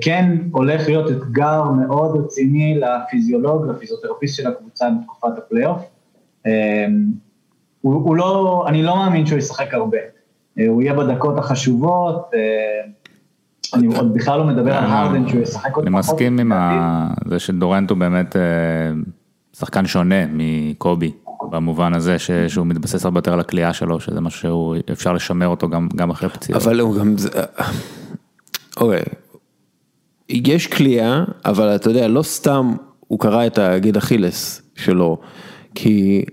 [0.00, 5.82] כן הולך להיות אתגר מאוד רציני לפיזיולוג, לפיזיותרפיסט של הקבוצה בתקופת הפלייאוף.
[7.80, 9.98] הוא, הוא לא, אני לא מאמין שהוא ישחק הרבה.
[10.68, 12.30] הוא יהיה בדקות החשובות,
[13.74, 15.86] אני עוד בכלל לא מדבר על הרדן שהוא ישחק עוד פחות.
[15.86, 16.52] אני מסכים עם
[17.28, 18.36] זה שדורנט הוא באמת
[19.56, 21.12] שחקן שונה מקובי.
[21.50, 22.16] במובן הזה
[22.48, 26.28] שהוא מתבסס הרבה יותר על הקליעה שלו, שזה משהו שאפשר לשמר אותו גם, גם אחרי
[26.28, 26.62] פציעות.
[26.62, 27.14] אבל הוא גם,
[28.76, 29.02] אוקיי,
[30.28, 35.18] יש קליעה, אבל אתה יודע, לא סתם הוא קרא את הגיד אכילס שלו,
[35.80, 36.24] כי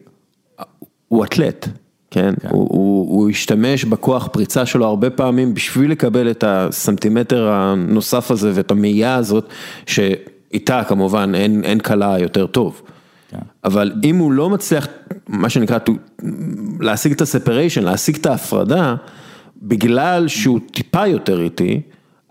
[1.08, 1.68] הוא אתלט,
[2.12, 2.34] כן?
[2.42, 2.48] כן.
[2.52, 8.52] הוא, הוא, הוא השתמש בכוח פריצה שלו הרבה פעמים בשביל לקבל את הסנטימטר הנוסף הזה
[8.54, 9.50] ואת המאייה הזאת,
[9.86, 12.82] שאיתה כמובן אין, אין קלה יותר טוב.
[13.30, 13.38] כן.
[13.64, 14.88] אבל אם הוא לא מצליח,
[15.28, 15.78] מה שנקרא,
[16.80, 18.96] להשיג את הספריישן, להשיג את ההפרדה,
[19.62, 21.82] בגלל שהוא טיפה יותר איטי,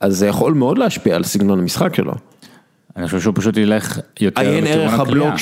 [0.00, 2.14] אז זה יכול מאוד להשפיע על סגנון המשחק שלו.
[2.96, 4.74] אני חושב שהוא פשוט ילך יותר לכיוון הקליעה.
[4.74, 5.35] עיין ערך הבלוק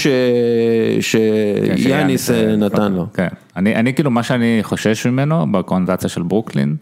[1.00, 3.06] שיאניס כן, אה, נתן לו.
[3.14, 6.76] כן, אני, אני כאילו מה שאני חושש ממנו בקונדציה של ברוקלין,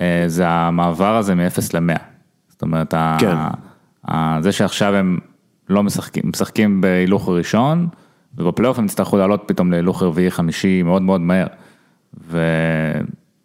[0.00, 1.98] אה, זה המעבר הזה מ-0 ל-100.
[2.48, 3.36] זאת אומרת, כן.
[4.40, 5.18] זה שעכשיו הם
[5.68, 7.88] לא משחקים, משחקים בהילוך ראשון,
[8.38, 11.46] ובפלייאוף הם יצטרכו לעלות פתאום להילוך רביעי חמישי מאוד מאוד מהר.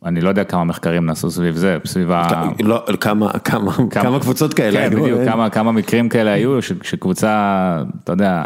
[0.01, 2.43] ואני לא יודע כמה מחקרים נעשו סביב זה, סביב ה...
[2.59, 5.03] לא, כמה, כמה, כמה קבוצות כאלה כן, היו.
[5.03, 8.45] בדיוק, כמה, כמה מקרים כאלה היו, שקבוצה, אתה יודע,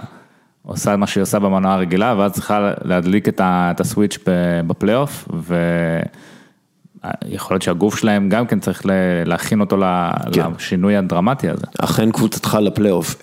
[0.64, 4.18] עושה מה שהיא עושה במנוע הרגילה, ואז צריכה להדליק את הסוויץ'
[4.68, 5.28] בפלייאוף,
[7.04, 8.82] ויכול להיות שהגוף שלהם גם כן צריך
[9.26, 9.78] להכין אותו
[10.34, 10.42] כן.
[10.58, 11.66] לשינוי הדרמטי הזה.
[11.80, 13.16] אכן קבוצתך לפלייאוף.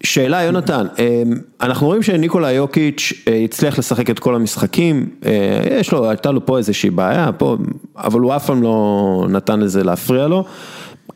[0.00, 5.62] אמ, שאלה יונתן, אמ, אנחנו רואים שניקולה יוקיץ' אה, הצליח לשחק את כל המשחקים, אה,
[5.70, 7.56] יש לו, הייתה לו פה איזושהי בעיה, פה,
[7.96, 10.44] אבל הוא אף פעם לא נתן לזה להפריע לו.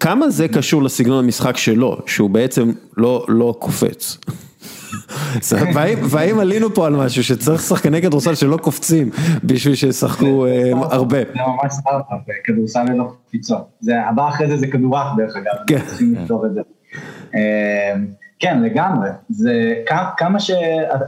[0.01, 4.19] כמה זה קשור לסגנון המשחק שלו, שהוא בעצם לא, לא קופץ?
[6.11, 9.11] והאם עלינו פה על משהו שצריך שחקני כדורסל שלא קופצים
[9.45, 11.19] בשביל שישחקו אה, הרבה?
[11.19, 13.69] זה ממש סטארט-אפ, כדורסל ללא קפיצות.
[14.09, 15.87] הבא אחרי זה זה כדורח דרך אגב, כן.
[15.87, 16.61] צריכים לפתור את זה.
[18.45, 19.09] כן, לגמרי.
[19.29, 19.75] זה
[20.17, 20.51] כמה ש...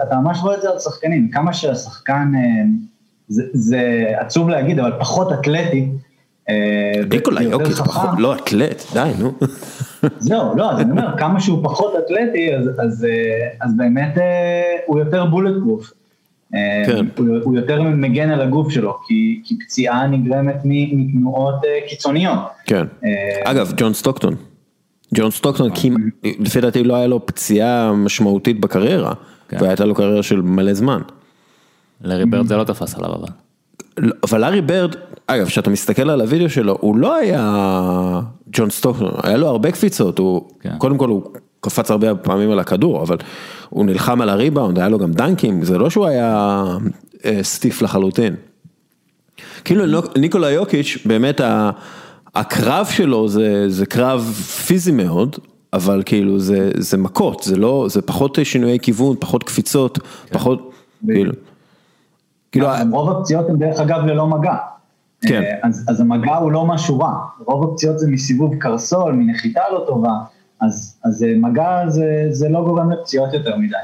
[0.03, 2.65] אתה ממש רואה את זה על שחקנים, כמה שהשחקן, אה,
[3.29, 5.89] זה, זה עצוב להגיד, אבל פחות אתלטי.
[6.49, 9.33] אה, ניקולה יוקיץ' פחות, לא אתלט, די, נו.
[10.19, 14.15] זהו, לא, אז אני אומר, כמה שהוא פחות אתלטי, אז, אז, אה, אז באמת
[14.87, 15.93] הוא יותר בולט פרוף.
[16.87, 17.07] כן.
[17.19, 22.39] הוא, הוא יותר מגן על הגוף שלו, כי, כי פציעה נגרמת מתנועות קיצוניות.
[22.65, 22.85] כן.
[23.45, 24.35] אגב, ג'ון סטוקטון.
[25.15, 25.71] ג'ון סטוקטון,
[26.25, 29.13] לפי דעתי לא היה לו פציעה משמעותית בקריירה,
[29.49, 29.57] כן.
[29.61, 31.01] והייתה לו קריירה של מלא זמן.
[32.05, 33.29] לארי ברד זה לא תפס עליו אבל.
[33.99, 34.95] לא, אבל לארי ברד,
[35.27, 38.21] אגב, כשאתה מסתכל על הוידאו שלו, הוא לא היה
[38.53, 40.79] ג'ון סטוקטון, היה לו הרבה קפיצות, הוא, כן.
[40.79, 41.23] קודם כל הוא
[41.61, 43.17] קפץ הרבה פעמים על הכדור, אבל
[43.69, 46.65] הוא נלחם על הריבאונד, היה לו גם דנקים, זה לא שהוא היה
[47.25, 48.35] אה, stiff לחלוטין.
[49.65, 51.71] כאילו ניקולה יוקיץ', באמת ה...
[52.37, 54.21] הקרב שלו זה, זה קרב
[54.67, 55.37] פיזי מאוד,
[55.73, 60.39] אבל כאילו זה, זה מכות, זה לא, זה פחות שינויי כיוון, פחות קפיצות, כן.
[60.39, 60.73] פחות,
[61.07, 61.33] כאילו.
[62.53, 62.69] כאילו...
[62.91, 64.55] רוב הפציעות הן דרך אגב ללא מגע.
[65.21, 65.43] כן.
[65.43, 69.85] אה, אז, אז המגע הוא לא משהו רע, רוב הפציעות זה מסיבוב קרסול, מנחיתה לא
[69.87, 70.13] טובה,
[70.61, 73.77] אז, אז אה, מגע זה, זה לא גורם לפציעות יותר מדי.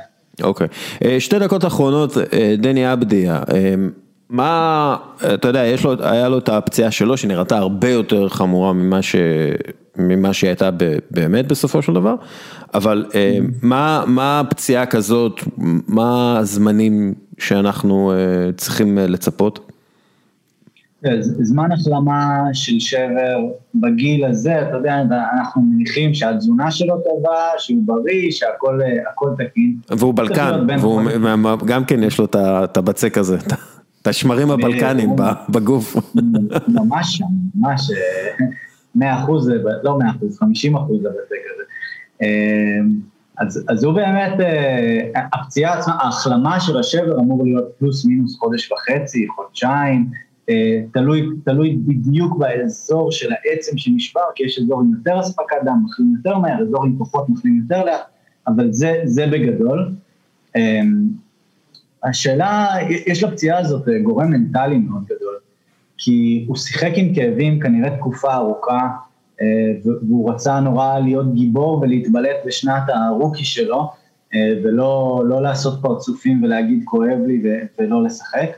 [0.43, 0.67] אוקיי,
[1.05, 2.17] אה, שתי דקות אחרונות,
[2.59, 3.43] דני עבדיה,
[4.33, 4.97] מה,
[5.35, 9.17] אתה יודע, יש לו, היה לו את הפציעה שלו שנראתה הרבה יותר חמורה ממה, ש,
[9.97, 10.71] ממה שהיא הייתה
[11.11, 12.15] באמת בסופו של דבר,
[12.75, 15.41] אבל אה, מה, מה הפציעה כזאת,
[15.89, 19.71] מה הזמנים שאנחנו אה, צריכים אה, לצפות?
[21.41, 23.39] זמן החלמה של שבר
[23.75, 24.95] בגיל הזה, אתה יודע,
[25.39, 28.81] אנחנו מניחים שהתזונה שלו טובה, שהוא בריא, שהכל
[29.39, 29.77] תקין.
[29.91, 31.03] והוא בלקן, והוא
[31.67, 33.39] גם כן יש לו את הבצק הזה.
[34.03, 35.11] את השמרים הבלקנים
[35.49, 35.97] בגוף.
[36.69, 37.91] ממש שם, ממש,
[38.95, 39.51] 100 אחוז,
[39.83, 41.63] לא 100 אחוז, 50 אחוז לבצק הזה.
[43.39, 48.73] אז, אז הוא באמת, אה, הפציעה עצמה, ההחלמה של השבר אמור להיות פלוס מינוס חודש
[48.73, 50.11] וחצי, חודשיים,
[50.51, 55.83] אה, תלוי, תלוי בדיוק באזור של העצם שנשבר, כי יש אזור עם יותר אספקת דם,
[55.85, 58.01] מחלים יותר מהר, אזור עם פחות מחלים יותר לאט,
[58.47, 59.93] אבל זה, זה בגדול.
[62.05, 62.69] השאלה,
[63.07, 65.35] יש לפציעה הזאת אה, גורם מנטלי מאוד גדול,
[65.99, 68.89] כי הוא שיחק עם כאבים כנראה תקופה ארוכה,
[69.41, 69.47] אה,
[69.85, 73.91] והוא רצה נורא להיות גיבור ולהתבלט בשנת הרוקי שלו,
[74.35, 77.43] אה, ולא לא לעשות פרצופים ולהגיד כואב לי
[77.79, 78.49] ולא לשחק,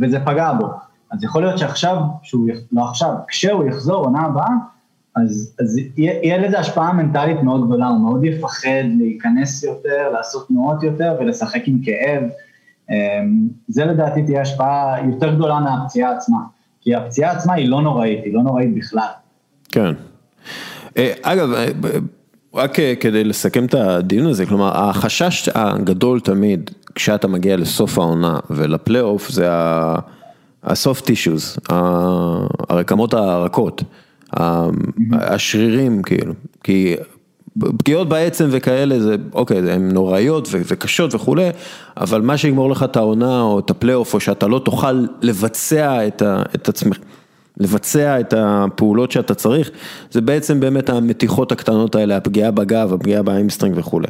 [0.00, 0.66] וזה פגע בו.
[1.10, 4.48] אז יכול להיות שעכשיו, שהוא, לא עכשיו, כשהוא יחזור עונה הבאה,
[5.16, 10.48] אז, אז יהיה, יהיה לזה השפעה מנטלית מאוד גדולה, הוא מאוד יפחד להיכנס יותר, לעשות
[10.48, 12.22] תנועות יותר ולשחק עם כאב.
[13.68, 16.38] זה לדעתי תהיה השפעה יותר גדולה מהפציעה עצמה,
[16.80, 19.08] כי הפציעה עצמה היא לא נוראית, היא לא נוראית בכלל.
[19.68, 19.92] כן.
[21.22, 21.48] אגב,
[22.54, 29.28] רק כדי לסכם את הדיון הזה, כלומר, החשש הגדול תמיד, כשאתה מגיע לסוף העונה ולפלייאוף,
[29.30, 31.72] זה ה-soft tissues,
[32.68, 33.82] הרקמות הרכות,
[35.12, 36.96] השרירים כאילו, כי
[37.78, 41.48] פגיעות בעצם וכאלה זה, אוקיי, הן נוראיות וקשות וכולי,
[41.96, 46.06] אבל מה שיגמור לך את העונה או את הפלייאוף, או שאתה לא תוכל לבצע
[46.54, 46.98] את עצמך.
[47.56, 49.70] לבצע את הפעולות שאתה צריך,
[50.10, 54.06] זה בעצם באמת המתיחות הקטנות האלה, הפגיעה בגב, הפגיעה ב hamstring וכולי.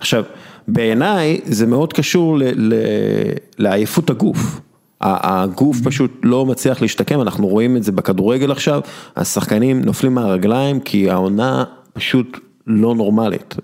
[0.00, 0.24] עכשיו,
[0.68, 2.38] בעיניי זה מאוד קשור
[3.58, 4.60] לעייפות הגוף.
[5.00, 8.80] הגוף פשוט לא מצליח להשתקם, אנחנו רואים את זה בכדורגל עכשיו,
[9.16, 13.54] השחקנים נופלים מהרגליים כי העונה פשוט לא נורמלית,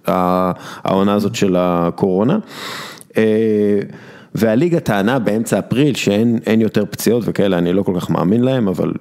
[0.84, 2.38] העונה הזאת של הקורונה.
[4.34, 8.92] והליגה טענה באמצע אפריל שאין יותר פציעות וכאלה, אני לא כל כך מאמין להם, אבל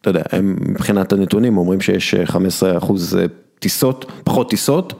[0.00, 3.18] אתה יודע, הם מבחינת הנתונים אומרים שיש 15 אחוז
[3.58, 4.92] טיסות, פחות טיסות,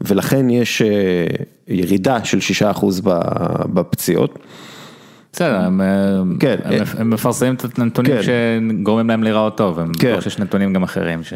[0.00, 0.82] ולכן יש
[1.68, 3.00] ירידה של 6 אחוז
[3.72, 4.38] בפציעות.
[5.34, 5.80] בסדר, הם,
[6.40, 8.22] כן, הם, הם מפרסמים את הנתונים כן.
[8.22, 10.20] שגורמים להם להיראות טוב, הם כן.
[10.20, 11.34] שיש נתונים גם אחרים ש...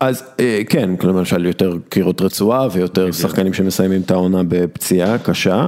[0.00, 0.24] אז
[0.68, 5.66] כן, למשל יותר קירות רצועה ויותר שחקנים שמסיימים את העונה בפציעה קשה.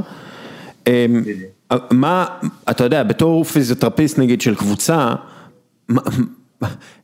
[1.90, 2.26] מה,
[2.70, 5.14] אתה יודע, בתור פיזיותרפיסט נגיד של קבוצה,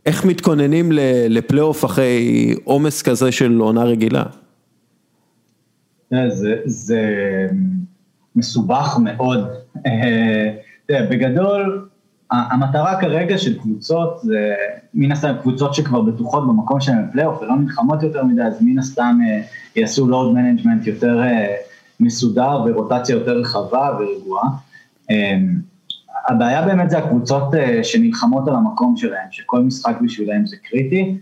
[0.06, 0.92] איך מתכוננים
[1.28, 4.22] לפלייאוף אחרי עומס כזה של עונה רגילה?
[6.10, 7.00] זה, זה
[8.36, 9.48] מסובך מאוד.
[10.86, 11.88] תראה, בגדול,
[12.30, 14.54] המטרה כרגע של קבוצות, זה
[14.94, 19.18] מן הסתם קבוצות שכבר בטוחות במקום שלהם בפלייאוף ולא נלחמות יותר מדי, אז מן הסתם
[19.76, 21.22] יעשו load management יותר
[22.00, 24.48] מסודר ורוטציה יותר רחבה ורגועה.
[26.28, 31.16] הבעיה באמת זה הקבוצות שנלחמות על המקום שלהם, שכל משחק בשבילם זה קריטי,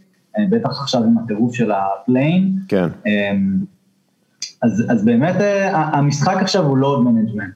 [0.51, 2.53] בטח עכשיו עם הטירוף של ה play-in.
[2.68, 2.88] כן.
[4.62, 5.37] אז, אז באמת
[5.73, 7.55] המשחק עכשיו הוא load management,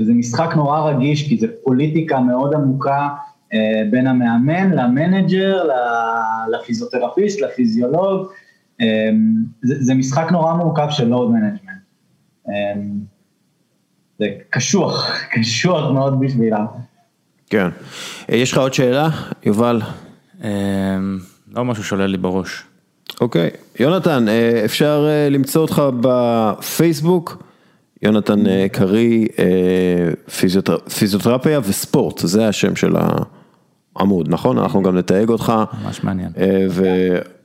[0.00, 3.08] וזה משחק נורא רגיש כי זה פוליטיקה מאוד עמוקה
[3.90, 5.68] בין המאמן ל manager,
[6.52, 8.26] לפיזיותרפיסט, לפיזיולוג,
[9.62, 11.76] זה, זה משחק נורא מורכב של load management.
[14.18, 16.66] זה קשוח, קשוח מאוד בשבילם.
[17.50, 17.68] כן.
[18.28, 19.08] יש לך עוד שאלה,
[19.44, 19.80] יובל?
[21.54, 22.65] לא משהו שעולה לי בראש.
[23.20, 24.26] אוקיי, יונתן,
[24.64, 27.42] אפשר למצוא אותך בפייסבוק,
[28.02, 29.26] יונתן קרי,
[30.98, 32.94] פיזיותרפיה וספורט, זה השם של
[33.96, 34.58] העמוד, נכון?
[34.58, 35.52] אנחנו גם נתייג אותך.
[35.84, 36.30] ממש מעניין.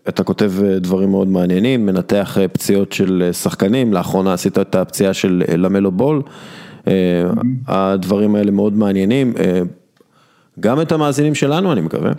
[0.09, 5.91] אתה כותב דברים מאוד מעניינים, מנתח פציעות של שחקנים, לאחרונה עשית את הפציעה של למלו
[5.91, 6.21] בול,
[7.67, 9.33] הדברים האלה מאוד מעניינים,
[10.59, 12.11] גם את המאזינים שלנו אני מקווה,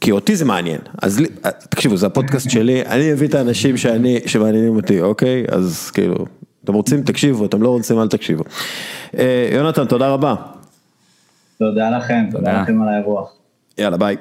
[0.00, 1.20] כי אותי זה מעניין, אז
[1.68, 5.44] תקשיבו זה הפודקאסט שלי, אני אביא את האנשים שאני, שמעניינים אותי, אוקיי?
[5.48, 6.26] אז כאילו,
[6.64, 8.44] אתם רוצים תקשיבו, אתם לא רוצים אל תקשיבו.
[9.52, 10.34] יונתן תודה רבה.
[11.58, 13.32] תודה לכם, תודה לכם על האירוח.
[13.78, 14.16] יאללה ביי.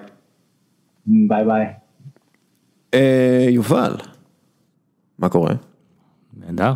[1.05, 1.65] ביי ביי.
[3.49, 3.95] יובל,
[5.19, 5.53] מה קורה?
[6.38, 6.73] נהדר.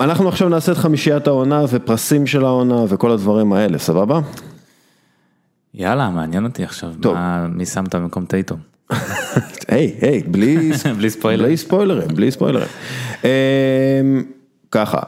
[0.00, 4.20] אנחנו עכשיו נעשה את חמישיית העונה ופרסים של העונה וכל הדברים האלה, סבבה?
[5.76, 8.60] יאללה, מעניין אותי עכשיו, מה, מי שמת במקום טייטום?
[9.68, 12.68] היי, היי, בלי ספוילרים, בלי ספוילרים, בלי ספוילרים.
[14.70, 14.98] ככה.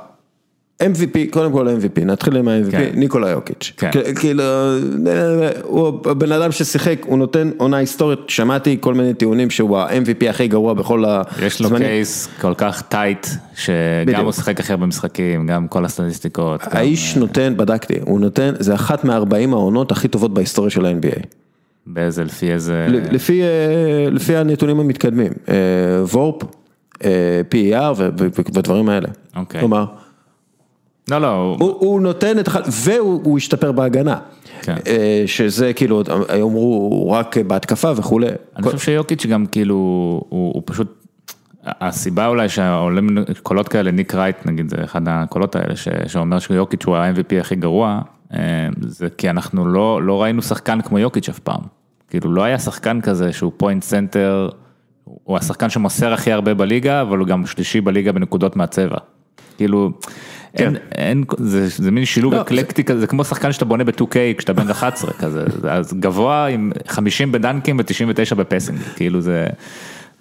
[0.82, 3.72] MVP, קודם כל MVP, נתחיל עם ה-MVP, ניקולה יוקיץ',
[4.20, 4.42] כאילו,
[5.62, 10.48] הוא הבן אדם ששיחק, הוא נותן עונה היסטורית, שמעתי כל מיני טיעונים שהוא ה-MVP הכי
[10.48, 11.46] גרוע בכל הזמנים.
[11.46, 16.60] יש לו קייס כל כך טייט, שגם הוא שיחק הכי הרבה משחקים, גם כל הסטטיסטיקות.
[16.64, 21.26] האיש נותן, בדקתי, הוא נותן, זה אחת מה-40 העונות הכי טובות בהיסטוריה של ה-NBA.
[21.86, 22.86] באיזה, לפי איזה...
[24.10, 25.32] לפי הנתונים המתקדמים,
[26.12, 26.42] וורפ,
[27.50, 27.94] PER
[28.54, 29.08] ודברים האלה.
[29.36, 29.60] אוקיי.
[29.60, 29.84] כלומר,
[31.11, 31.57] לא, לא.
[31.59, 32.49] הוא נותן את
[32.85, 34.17] והוא השתפר בהגנה.
[34.63, 34.77] כן.
[35.27, 36.02] שזה כאילו,
[36.42, 38.27] אמרו רק בהתקפה וכולי.
[38.56, 39.75] אני חושב שיוקיץ' גם כאילו,
[40.29, 41.04] הוא פשוט,
[41.65, 45.75] הסיבה אולי שעולים קולות כאלה, ניק רייט נגיד, זה אחד הקולות האלה,
[46.06, 48.00] שאומר שיוקיץ' הוא ה-MVP הכי גרוע,
[48.81, 51.61] זה כי אנחנו לא, לא ראינו שחקן כמו יוקיץ' אף פעם.
[52.11, 54.48] כאילו לא היה שחקן כזה שהוא point center,
[55.04, 58.98] הוא השחקן שמוסר הכי הרבה בליגה, אבל הוא גם שלישי בליגה בנקודות מהצבע.
[59.56, 59.90] כאילו,
[60.54, 64.14] אין, אין, זה, זה מין שילוב לא, אקלקטי כזה, זה כמו שחקן שאתה בונה ב-2K
[64.38, 69.46] כשאתה בן 11 כזה, אז גבוה עם 50 בדנקים ו-99 ב passing, כאילו זה,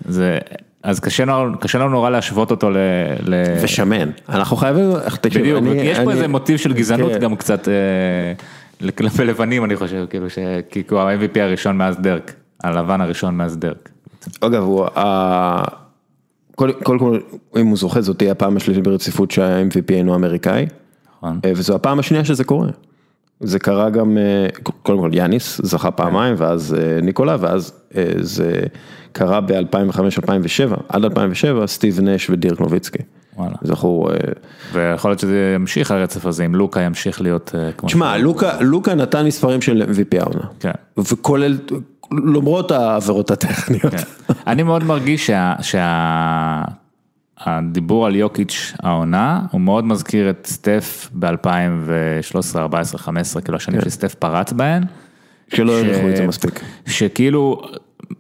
[0.08, 0.38] זה,
[0.84, 2.78] אז קשה לנו, קשה לנו נורא להשוות אותו ל...
[3.26, 3.34] ל...
[3.64, 4.92] ושמן, אנחנו חייבים,
[5.22, 7.20] תקשיב, בדיוק, אני- יש פה אני- איזה מוטיב של גזענות כן.
[7.20, 7.74] גם קצת אה,
[8.92, 10.38] כלפי לבנים אני חושב, כאילו ש...
[10.72, 13.90] כי הוא ה-MVP הראשון מאז דרק, הלבן הראשון מאז דרק.
[14.42, 15.87] אגב, הוא, ה-
[16.58, 17.20] קודם כל, כל,
[17.60, 20.66] אם הוא זוכה, זאת תהיה הפעם השלישית ברציפות שה-MVP אינו אמריקאי,
[21.18, 21.40] נכון.
[21.46, 22.68] אה, וזו הפעם השנייה שזה קורה.
[23.40, 24.48] זה קרה גם, אה,
[24.84, 27.74] קודם כל יאניס זכה פעמיים, ואז אה, ניקולה, ואז
[28.20, 28.60] זה
[29.12, 33.04] קרה ב-2005-2007, עד 2007, סטיב נש ודירק נוביצקי.
[33.38, 33.56] וואלה.
[33.64, 34.16] זכו, אה,
[34.74, 37.90] ויכול להיות שזה ימשיך הרצף הזה, אם לוקה ימשיך להיות כמו...
[37.90, 38.18] תשמע.
[38.18, 40.44] לוקה, לוקה נתן מספרים של MVP העונה.
[40.60, 40.72] כן.
[40.98, 41.58] וכולל,
[42.12, 43.92] למרות העבירות הטכניות.
[43.92, 44.04] כן.
[44.48, 45.54] אני מאוד מרגיש שה...
[45.62, 46.64] שה...
[47.40, 54.14] הדיבור על יוקיץ' העונה, הוא מאוד מזכיר את סטף ב-2013, 2014, 2015, כאילו השנים שסטף
[54.14, 54.84] פרץ בהן.
[55.54, 56.62] שלא העריכו את זה מספיק.
[56.86, 57.62] שכאילו,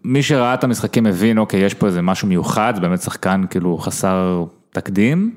[0.03, 4.43] מי שראה את המשחקים מבין, אוקיי, יש פה איזה משהו מיוחד, באמת שחקן כאילו חסר
[4.71, 5.35] תקדים,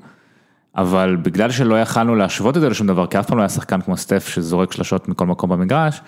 [0.75, 3.81] אבל בגלל שלא יכלנו להשוות את זה לשום דבר, כי אף פעם לא היה שחקן
[3.81, 6.01] כמו סטף שזורק שלשות מכל מקום במגרש,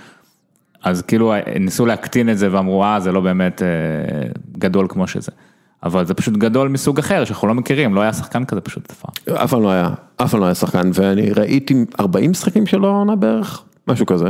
[0.84, 3.68] אז כאילו ניסו להקטין את זה ואמרו, אה, זה לא באמת אה,
[4.58, 5.32] גדול כמו שזה.
[5.84, 9.02] אבל זה פשוט גדול מסוג אחר, שאנחנו לא מכירים, לא היה שחקן כזה פשוט אף
[9.02, 9.36] פעם.
[9.36, 13.16] אף פעם לא היה, אף פעם לא היה שחקן, ואני ראיתי 40 משחקים שלו העונה
[13.16, 14.30] בערך, משהו כזה.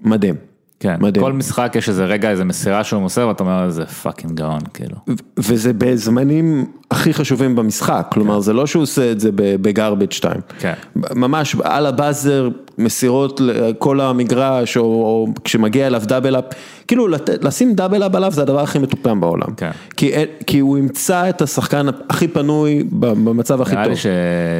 [0.00, 0.34] מדהים.
[0.80, 1.24] כן, מדהים.
[1.24, 4.96] כל משחק יש איזה רגע, איזה מסירה שהוא מוסר, ואתה אומר, זה fucking גאון, כאילו.
[5.36, 10.40] וזה בזמנים הכי חשובים במשחק, כלומר זה לא שהוא עושה את זה ב garbage time.
[10.58, 10.74] כן.
[10.96, 12.48] ממש על ה buzzer,
[12.78, 16.44] מסירות לכל המגרש, או, או כשמגיע אליו double up,
[16.88, 17.08] כאילו
[17.42, 19.54] לשים double up עליו זה הדבר הכי מטומטם בעולם.
[19.56, 19.70] כן.
[19.96, 20.12] כי,
[20.46, 23.92] כי הוא ימצא את השחקן הכי פנוי במצב הכי נראה טוב.
[23.92, 23.98] לי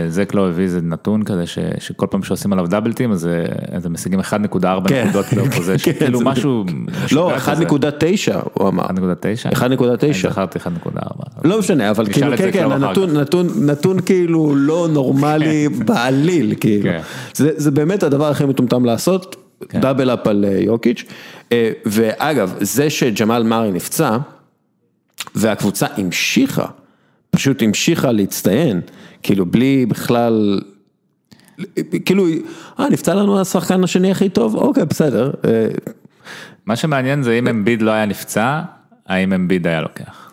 [0.08, 3.32] שזק לא הביא איזה נתון כזה, ש- שכל פעם שעושים עליו דאבלטים, אז אה,
[3.76, 4.24] אז הם משיגים 1.4
[4.88, 5.04] כן.
[5.04, 6.64] נקודות לאופוזיישן, כן, כאילו משהו...
[7.12, 7.64] לא, משוגע כזה.
[8.34, 8.86] 1.9 הוא אמר.
[8.86, 8.90] 1.9?
[9.54, 9.64] 1.9.
[9.64, 9.76] אני
[10.22, 11.00] זכרתי 1.4.
[11.44, 16.82] לא משנה, אבל כאילו, כן, כן, הנתון, נתון, נתון כאילו לא נורמלי בעליל, כאילו.
[16.82, 17.00] כן.
[17.34, 19.40] זה, זה באמת הדבר הכי מטומטם לעשות, כן.
[19.62, 21.04] דאבל אפ על אה, יוקיץ'.
[21.52, 24.16] אה, ואגב, זה שג'מאל מארי נפצע,
[25.34, 26.66] והקבוצה המשיכה,
[27.30, 28.80] פשוט המשיכה להצטיין,
[29.22, 30.60] כאילו בלי בכלל,
[32.04, 32.26] כאילו,
[32.80, 35.30] אה, נפצע לנו השחקן השני הכי טוב, אוקיי, בסדר.
[35.44, 35.68] אה,
[36.66, 38.60] מה שמעניין זה אם אמביד לא היה נפצע,
[39.06, 40.30] האם אמביד היה לוקח.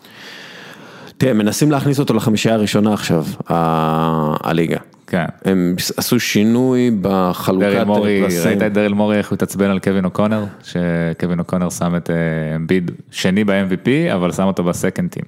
[1.18, 4.78] תראה, מנסים להכניס אותו לחמישייה הראשונה עכשיו, הליגה.
[5.06, 5.24] כן.
[5.44, 8.48] הם עשו שינוי בחלוקת דריל מורי, פרסים.
[8.48, 10.44] ראית את דריל מורי איך הוא התעצבן על קווין אוקונר?
[10.62, 15.24] שקווין אוקונר שם את אה, אמביד שני ב-MVP, אבל שם אותו בסקנד טים.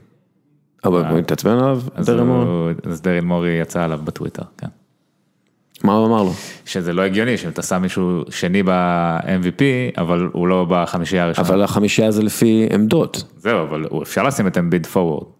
[0.84, 2.74] אבל הוא התעצבן עליו, דריל מורי?
[2.84, 4.66] אז דריל מורי יצא עליו בטוויטר, כן.
[5.84, 6.32] מה הוא אמר לו?
[6.64, 9.62] שזה לא הגיוני שאם אתה שם מישהו שני ב-MVP,
[9.98, 11.48] אבל הוא לא בחמישייה הראשונה.
[11.48, 13.24] אבל החמישייה זה לפי עמדות.
[13.36, 15.37] זהו, אבל אפשר לשים את אמביד פורוורד.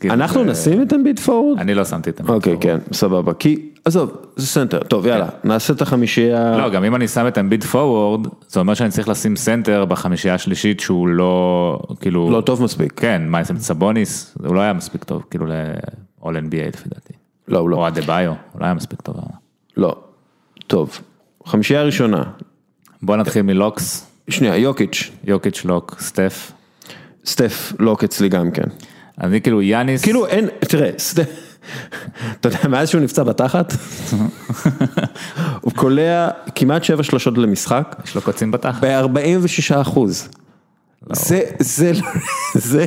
[0.00, 1.58] כאילו אנחנו נשים את אמביד פורוורד?
[1.58, 2.80] אני לא שמתי את אמביד אוקיי, פורוורד.
[2.80, 3.34] כן, סבבה.
[3.34, 4.78] כי, עזוב, זה סנטר.
[4.78, 6.56] טוב, יאללה, נעשה את החמישייה.
[6.58, 10.34] לא, גם אם אני שם את אמביד פורוורד, זה אומר שאני צריך לשים סנטר בחמישייה
[10.34, 12.30] השלישית שהוא לא, כאילו...
[12.30, 12.92] לא טוב מספיק.
[12.96, 14.34] כן, מה, את סבוניס?
[14.46, 17.12] הוא לא היה מספיק טוב, כאילו ל-all NBA לפי דעתי.
[17.48, 17.88] לא, הוא או לא.
[17.88, 19.16] אדה ביו, הוא לא היה מספיק טוב.
[19.76, 19.96] לא.
[20.66, 21.00] טוב.
[21.46, 22.22] חמישייה ראשונה.
[23.02, 25.10] בוא נתחיל מלוקס, שנייה, יוקיץ'.
[25.24, 26.52] יוקיץ' לוק, סטף.
[27.26, 28.68] סטף לוק אצלי גם כן.
[29.20, 30.90] אני כאילו יאניס, כאילו אין, תראה,
[32.40, 33.72] אתה יודע, מאז שהוא נפצע בתחת,
[35.60, 38.84] הוא קולע כמעט שבע שלושות למשחק, יש לו קוצים בתחת.
[38.84, 40.28] ב-46 אחוז.
[41.12, 41.92] זה, זה,
[42.54, 42.86] זה,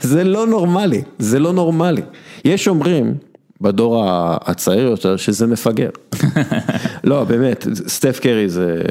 [0.00, 2.02] זה לא נורמלי, זה לא נורמלי.
[2.44, 3.14] יש אומרים
[3.60, 4.04] בדור
[4.44, 5.90] הצעיר יותר שזה מפגר.
[7.04, 8.82] לא, באמת, סטף קרי זה...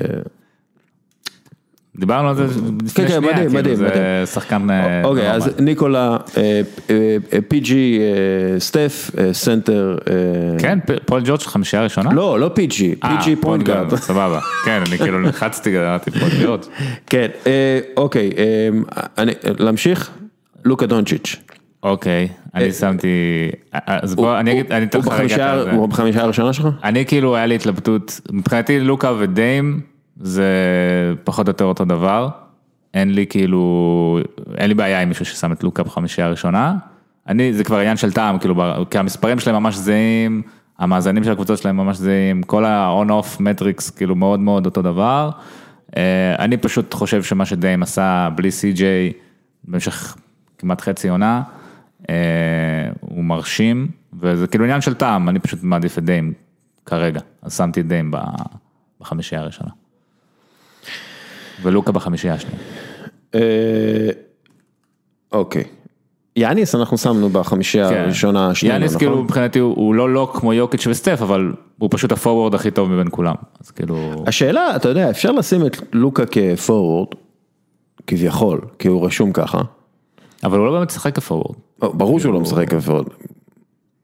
[2.00, 2.44] דיברנו על זה
[2.86, 4.24] לפני שנייה, כאילו זה.
[4.26, 4.68] שחקן
[5.04, 5.50] אוקיי, אז.
[5.60, 6.42] ניקולה, אה,
[6.90, 6.96] אה,
[7.34, 8.00] אה, PG,
[8.60, 9.98] סטף, אה, סנטר.
[10.10, 10.14] אה,
[10.60, 12.14] כן, פול ג'ורג' חמישייה ראשונה?
[12.14, 13.96] לא, לא PG, אה, PG point פול guard.
[13.96, 16.62] סבבה, כן, אני כאילו נלחצתי, אמרתי פול ג'ורג'.
[17.08, 17.28] כן,
[17.98, 18.30] אוקיי,
[19.18, 20.10] אני- להמשיך?
[20.66, 21.36] לוקה דונצ'יץ'.
[21.84, 23.08] אוקיי, אני שמתי,
[23.74, 25.72] אז בוא, אני אגיד, אני אתן לך רגע את בחמישייה- זה.
[25.72, 26.68] הוא בחמישייה הראשונה שלך?
[26.84, 29.82] אני כאילו, היה לי התלבטות, מבחינתי לוקה ודיים
[30.18, 30.46] זה
[31.24, 32.30] פחות או יותר אותו דבר.
[32.94, 34.20] אין לי כאילו,
[34.58, 36.76] אין לי בעיה עם מישהו ששם את לוקה בחמישייה הראשונה.
[37.28, 38.56] אני, זה כבר עניין של טעם, כאילו,
[38.90, 40.42] כי המספרים שלהם ממש זהים,
[40.78, 45.30] המאזנים של הקבוצות שלהם ממש זהים, כל ה-on-off metrics כאילו מאוד מאוד אותו דבר.
[45.98, 48.82] אה, אני פשוט חושב שמה שדיים עשה בלי CJ
[49.64, 50.16] במשך
[50.58, 51.42] כמעט חצי עונה,
[52.10, 53.88] אה, הוא מרשים,
[54.20, 56.34] וזה כאילו עניין של טעם, אני פשוט מעדיף את דיים
[56.86, 58.12] כרגע, אז שמתי את דיים
[59.02, 59.85] בחמישייה הראשונה.
[61.62, 62.58] ולוקה בחמישייה השנייה.
[63.36, 64.10] אה,
[65.32, 65.64] אוקיי.
[66.36, 67.96] יאניס אנחנו שמנו בחמישייה כן.
[67.96, 69.00] הראשונה, יאניס נכון?
[69.00, 72.90] כאילו מבחינתי הוא הוא לא לוק כמו יוקיץ' וסטף, אבל הוא פשוט הפורוורד הכי טוב
[72.90, 73.36] מבין כולם.
[73.64, 77.08] אז כאילו, השאלה, אתה יודע, אפשר לשים את לוקה כפורוורד,
[78.08, 79.62] כביכול, כי הוא רשום ככה.
[80.44, 81.56] אבל הוא לא באמת משחק כפורוורד.
[81.80, 83.08] ברור שהוא לא משחק כפורוורד.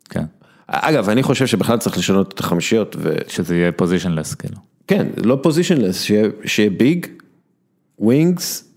[0.10, 0.24] כן.
[0.68, 2.96] אגב, אני חושב שבכלל צריך לשנות את החמישיות,
[3.28, 4.58] שזה יהיה positionless כאילו.
[4.86, 6.02] וכן, לא positionless,
[6.46, 7.08] שיהיה big,
[8.02, 8.74] wings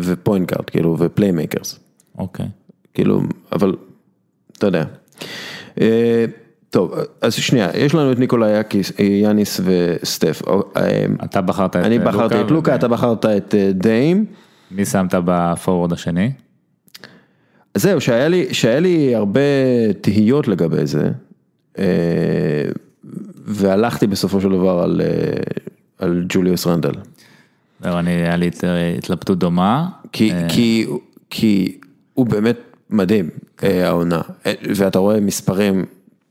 [0.00, 1.78] ו point guard, כאילו, ו playmakers.
[2.18, 2.46] אוקיי.
[2.94, 3.20] כאילו,
[3.52, 3.74] אבל,
[4.58, 4.84] אתה יודע.
[5.80, 6.24] אה,
[6.70, 8.18] טוב, אז שנייה, יש לנו את
[9.00, 10.42] אה, יאניס וסטף.
[10.76, 14.24] אה, אתה בחרת את אני אה, בחרתי את לוקה, אתה בחרת את דיים.
[14.70, 16.32] מי שמת בפורוורד השני?
[17.74, 19.40] זהו, שהיה לי, שהיה לי הרבה
[20.00, 21.10] תהיות לגבי זה,
[23.44, 25.00] והלכתי בסופו של דבר על,
[25.98, 26.92] על ג'וליוס רנדל.
[27.84, 29.88] אני, היה לי אה, התלבטות דומה.
[30.12, 30.86] כי, אה, כי,
[31.30, 31.78] כי
[32.14, 32.58] הוא באמת
[32.90, 33.28] מדהים,
[33.62, 34.20] אה, העונה,
[34.74, 35.84] ואתה רואה מספרים,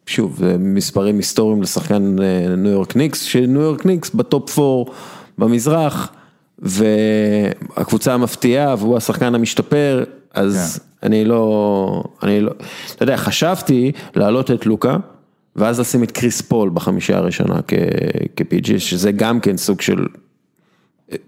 [0.05, 2.15] שוב, זה מספרים היסטוריים לשחקן
[2.57, 4.91] ניו יורק ניקס, שניו יורק ניקס ב top 4
[5.37, 6.11] במזרח,
[6.59, 12.51] והקבוצה המפתיעה והוא השחקן המשתפר, אז אני לא, אני לא,
[12.95, 14.97] אתה יודע, חשבתי להעלות את לוקה.
[15.57, 17.59] ואז לשים את קריס פול בחמישייה הראשונה
[18.35, 20.05] כ-PG, שזה גם כן סוג של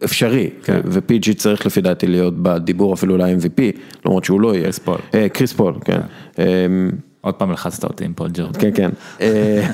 [0.04, 0.80] אפשרי, כן.
[0.86, 3.62] ו PG צריך לפי דעתי להיות בדיבור אפילו ל-MVP,
[4.06, 4.64] למרות שהוא לא יהיה.
[4.64, 4.98] קריס פול.
[5.14, 6.00] אה, קריס פול, כן.
[6.40, 6.90] אמ,
[7.22, 8.58] עוד פעם לחצת אותי עם פול ג'ורג'.
[8.58, 8.90] כן, כן.
[9.22, 9.68] אה,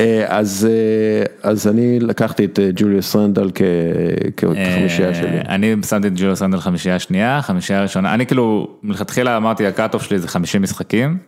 [0.00, 3.62] אה, אז אה, אז אני לקחתי את אה, ג'וליוס רנדל כ-
[4.36, 5.36] כחמישייה שלי.
[5.38, 9.70] אה, אני שמתי את ג'וליוס רנדל חמישייה שנייה, חמישייה ראשונה, אני כאילו, מלכתחילה אמרתי ה
[9.70, 11.18] cut-off שלי זה 50 משחקים,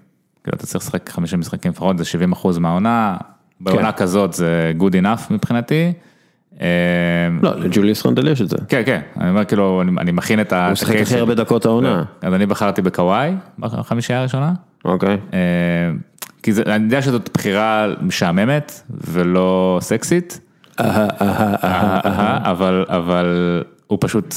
[0.45, 3.17] כאילו אתה צריך לשחק 50 משחקים לפחות, זה 70 אחוז מהעונה,
[3.61, 5.93] בעונה כזאת זה good enough מבחינתי.
[6.61, 6.67] אה,
[7.43, 8.57] לא, לג'וליוס רנדל יש את זה.
[8.69, 10.65] כן, כן, אני אומר כאילו, אני, מכין את ה...
[10.65, 11.35] הוא משחק הכי הרבה.
[11.35, 12.05] דקות העונה.
[12.23, 14.53] אז אני בחרתי בקוואי בחמישייה הראשונה.
[14.85, 15.19] אוקיי.
[15.33, 15.39] אה,
[16.43, 20.41] כי אני יודע שזאת בחירה משעממת ולא סקסית,
[20.79, 23.27] אבל, אבל
[23.87, 24.35] הוא פשוט,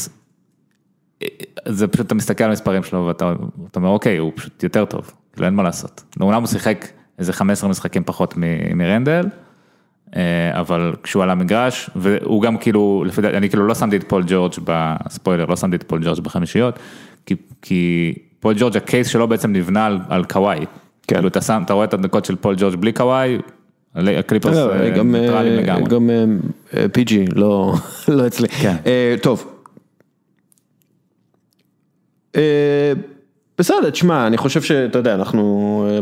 [1.67, 3.33] זה פשוט אתה מסתכל על המספרים שלו ואתה
[3.71, 6.03] אתה אומר אוקיי הוא פשוט יותר טוב, כאילו אין מה לעשות.
[6.21, 6.87] אומנם הוא שיחק
[7.19, 8.33] איזה 15 משחקים פחות
[8.75, 9.25] מרנדל,
[10.51, 14.23] אבל כשהוא על המגרש, והוא גם כאילו, לפי דעתי, אני כאילו לא שמתי את פול
[14.27, 16.79] ג'ורג' בספוילר, לא שמתי את פול ג'ורג' בחמישיות,
[17.25, 20.59] כי, כי פול ג'ורג' ה case שלו בעצם נבנה על, על קוואי.
[20.59, 21.15] כן.
[21.15, 23.37] כאילו אתה שם, אתה רואה את הדקות של פול ג'ורג' בלי קוואי,
[23.95, 25.89] הקליפרס לא, אה, גם, ניטרלים אה, לגמרי.
[25.89, 26.09] גם
[26.73, 27.73] אה, PG, לא
[28.07, 28.47] לא אצלי.
[28.47, 28.75] כן.
[28.85, 29.45] אה, טוב.
[32.35, 32.93] אה,
[33.57, 35.99] בסדר, תשמע, אני חושב שאתה יודע, אנחנו, אה,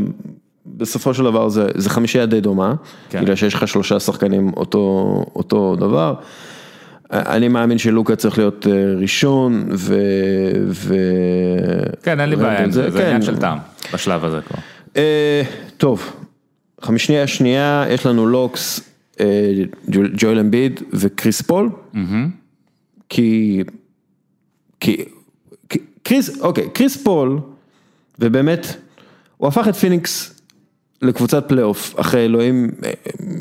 [0.78, 2.74] בסופו של דבר זה, זה חמישייה די דומה,
[3.09, 3.22] כן.
[3.22, 6.13] בגלל שיש לך שלושה שחקנים אותו, אותו דבר.
[7.11, 9.95] אני מאמין שלוקה צריך להיות אה, ראשון, ו...
[10.70, 10.95] ו...
[12.03, 13.05] כן, אין לי בעיה זה, זה כן.
[13.05, 13.57] עניין של טעם,
[13.93, 14.57] בשלב הזה כבר.
[14.97, 15.41] אה,
[15.78, 16.13] טוב,
[16.82, 18.82] חמישייה שנייה, יש לנו לוקס,
[19.20, 19.51] אה,
[19.89, 21.70] ג'ו- ג'ואל אמביד וקריס פול,
[23.09, 23.63] כי,
[24.80, 25.05] כי,
[25.70, 27.39] כי, קריס, אוקיי, קריס פול,
[28.20, 28.76] ובאמת,
[29.38, 30.38] הוא הפך את פיניקס
[31.02, 32.91] לקבוצת פלייאוף, אחרי אלוהים, אה,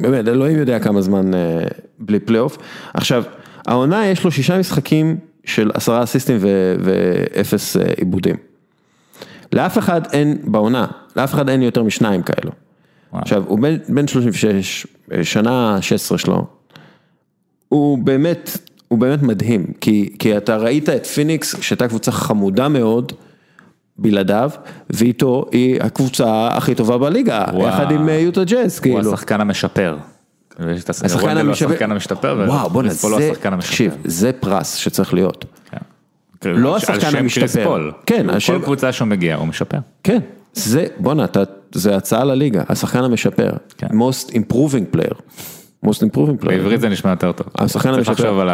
[0.03, 1.65] באמת, אלוהים יודע כמה זמן אה,
[1.99, 2.59] בלי פלייאוף.
[2.95, 3.25] עכשיו,
[3.67, 8.37] העונה יש לו שישה משחקים של עשרה אסיסטים ו- ואפס אה, איבודים.
[9.53, 10.87] לאף אחד אין בעונה,
[11.17, 12.51] לאף אחד אין יותר משניים כאלו.
[13.13, 13.23] וואו.
[13.23, 16.47] עכשיו, הוא בן, בן 36, אה, שנה 16 שלו,
[17.69, 23.13] הוא באמת, הוא באמת מדהים, כי, כי אתה ראית את פיניקס, שהייתה קבוצה חמודה מאוד,
[23.99, 24.51] בלעדיו,
[24.90, 27.44] ואיתו היא הקבוצה הכי טובה בליגה.
[27.68, 29.01] יחד עם אה, יוטה ג'אז, הוא כאילו.
[29.01, 33.32] את השחקן הוא המשפר, השחקן המשתפר, וואו בוא'נה, הוא זה.
[33.61, 35.44] תקשיב, זה פרס שצריך להיות.
[35.70, 35.78] כן.
[36.51, 37.90] לא השחקן המשתפר.
[38.07, 39.78] כן, כאילו, השם- כל קבוצה שהוא מגיע הוא משפר.
[40.05, 40.18] כן,
[40.55, 41.26] זה, בואנה,
[41.72, 43.86] זה הצעה לליגה, השחקן המשפר, כן.
[43.86, 45.14] most improving player,
[45.87, 46.49] most improving player.
[46.49, 47.47] בעברית זה נשמע יותר טוב.
[47.59, 48.12] השחקן צריך המשתפר.
[48.12, 48.49] לחשוב על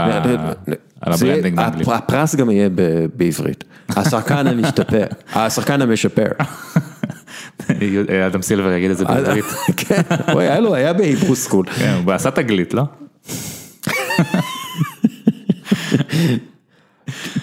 [1.14, 1.88] ה branding באנגלית.
[1.88, 2.68] הפ- הפרס גם יהיה
[3.16, 3.64] בעברית.
[3.88, 5.04] השחקן המשתפר,
[5.34, 6.26] השחקן המשפר.
[8.26, 9.44] אדם סילבר יגיד את זה בעברית.
[9.76, 11.66] כן, היה לו, היה ב Hebrew school.
[11.66, 12.82] כן, הוא עשה תגלית, לא?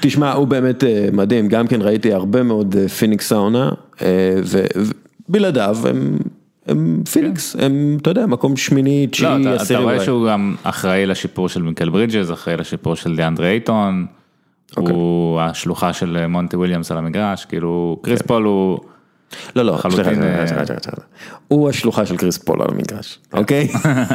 [0.02, 3.70] תשמע, הוא באמת אה, מדהים, גם כן ראיתי הרבה מאוד אה, פיניקס העונה,
[4.02, 4.08] אה,
[5.30, 6.18] ובלעדיו הם,
[6.68, 10.00] הם פיניקס, הם, אתה יודע, מקום שמיני, לא, תשיעי, אתה- אתה עשירי רואה.
[10.04, 14.06] שהוא גם אחראי לשיפור של מיקל ברידג'ס, אחראי לשיפור של דיאנדרי אייטון.
[14.78, 14.96] אוקיי.
[14.96, 18.80] הוא השלוחה של מונטי וויליאמס על המגרש, כאילו קריס פול הוא,
[19.56, 20.44] לא, לא, אה.
[21.48, 23.68] הוא השלוחה של קריס פול על המגרש, אוקיי?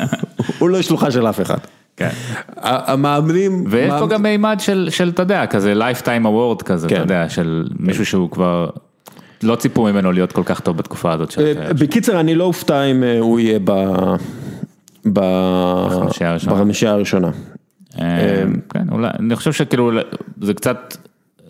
[0.59, 1.59] הוא לא שלוחה של אף אחד.
[1.97, 2.09] כן.
[2.57, 3.65] המאמנים...
[3.71, 7.01] ויש פה גם מימד של, אתה יודע, כזה lifetime award כזה, אתה כן.
[7.01, 8.71] יודע, של מישהו שהוא כבר,
[9.43, 11.73] לא ציפו ממנו להיות כל כך טוב בתקופה הזאת אה, הקריירה.
[11.75, 13.71] בקיצר, אני לא אופתע אם אה, הוא יהיה ב...
[15.13, 15.21] ב...
[16.53, 17.31] בחמישייה הראשונה.
[18.01, 19.91] אה, כן, אולי, אני חושב שכאילו
[20.43, 20.97] זה קצת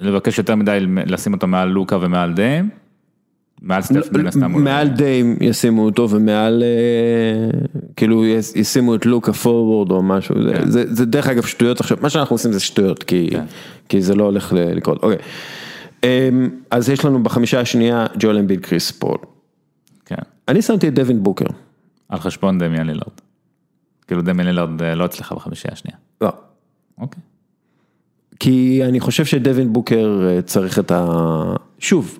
[0.00, 2.68] לבקש יותר מדי לשים אותו מעל לוקה ומעל דיים,
[3.62, 4.40] מעל סטף מן הסתם.
[4.52, 7.58] לא- מעל דיים ישימו אותו ומעל, אה,
[7.96, 8.24] כאילו
[8.54, 10.70] ישימו את לוקה פורוורד או משהו, זה- כן.
[10.70, 13.30] זה- דרך אגב שטויות עכשיו, מה שאנחנו עושים זה שטויות, כי
[13.88, 14.00] כן.
[14.00, 15.02] זה לא הולך לקרות.
[15.02, 15.18] אוקיי.
[16.04, 19.18] אמ, אז יש לנו בחמישה השנייה ג'ואל אמביד קריס פול.
[20.04, 20.16] כן,
[20.48, 21.46] אני שמתי את דווין בוקר.
[22.08, 23.20] על חשבון דמיאן לילארד.
[24.06, 25.96] כאילו דמיאן לילארד אה, לא אצלך בחמישייה השנייה.
[26.20, 26.32] לא.
[26.98, 27.22] אוקיי.
[28.40, 31.42] כי אני חושב שדווין בוקר אה, צריך את ה...
[31.78, 32.18] שוב,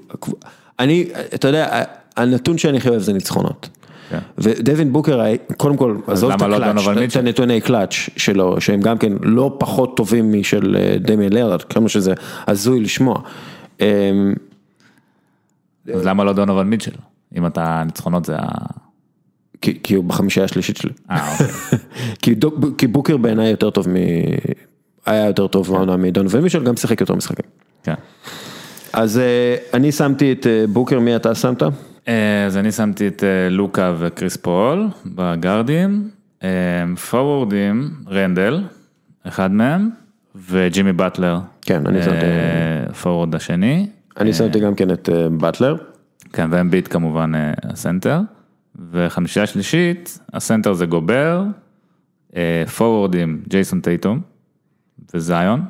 [0.79, 1.83] אני, אתה יודע,
[2.16, 3.68] הנתון שאני הכי אוהב זה ניצחונות.
[4.11, 4.18] כן.
[4.39, 5.22] ודווין בוקר,
[5.57, 7.16] קודם כל, עזוב את לא הקלאץ', דונובל את?
[7.16, 12.14] הנתוני קלאץ' שלו, שהם גם כן לא פחות טובים משל אה, דמיאן לרד, כמה שזה
[12.47, 13.20] הזוי לשמוע.
[13.81, 14.35] אמ,
[15.95, 16.93] אז למה לא דונובל מיטשל?
[17.37, 18.47] אם אתה, ניצחונות זה ה...
[19.61, 20.93] כי כי הוא בחמישייה השלישית שלי.
[21.11, 21.47] אה, אוקיי.
[22.22, 23.95] כי דוק- כי בוקר בעיניי יותר טוב מ...
[25.07, 27.51] היה יותר טוב בעונה מדונובל מיטשל, גם שיחק יותר משחקים.
[27.83, 27.95] כן.
[28.93, 31.62] אז אה, אני שמתי את אה, בוקר, מי אתה שמת?
[32.47, 36.09] אז אני שמתי את לוקה וקריס פול בגארדים,
[37.11, 38.64] פורורדים, רנדל,
[39.22, 39.91] אחד מהם,
[40.51, 41.39] וג'ימי באטלר.
[41.66, 43.86] כן, אני שמתי- אה, פורוורד השני.
[44.20, 45.76] אני שמתי גם כן את אה, באטלר.
[46.32, 48.20] כן, ואמביד כמובן אה, הסנטר.
[48.90, 51.42] וחמישייה שלישית, הסנטר זה גובר,
[52.36, 54.20] אה, פורורדים ג'ייסון טייטום
[55.14, 55.64] וזיון.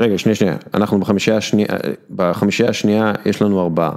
[0.00, 1.76] רגע, שנייה, שנייה, אנחנו בחמישייה השנייה, אה,
[2.16, 3.92] בחמישייה השנייה יש לנו ארבעה.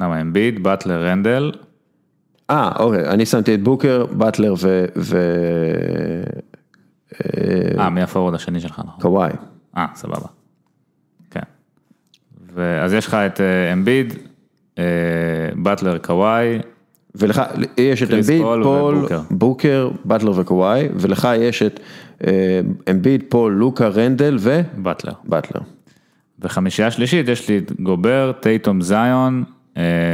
[0.00, 1.52] למה אמביט, באטלר, רנדל,
[2.50, 4.84] אה, אוקיי, אני שמתי את בוקר, באטלר ו...
[4.96, 5.16] ו...
[7.78, 9.00] אה, מי הפורוורד השני שלך, נכון?
[9.76, 10.26] אה, סבבה.
[11.30, 11.40] כן.
[12.54, 14.14] ואז יש לך את אה, אמביד,
[14.78, 14.84] אה,
[15.56, 16.58] באטלר, קוואי,
[17.14, 17.42] ולך,
[17.76, 19.06] יש את אמביד, פול פול.
[19.30, 21.80] בוקר, באטלר וקוואי, ולך יש את
[22.26, 22.60] אה,
[22.90, 24.38] אמביד, פול, לוקה, רנדל
[24.76, 25.12] באטלר.
[25.24, 25.60] ובטלר.
[26.40, 29.44] וחמישייה שלישית יש לי את גובר, טייטום, זיון,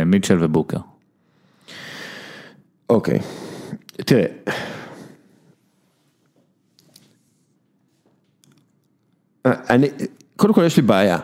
[0.06, 0.78] מיטשל ובוקר.
[2.90, 3.18] אוקיי,
[3.96, 4.26] תראה.
[9.70, 9.86] אני,
[10.36, 11.18] קודם כל יש לי בעיה.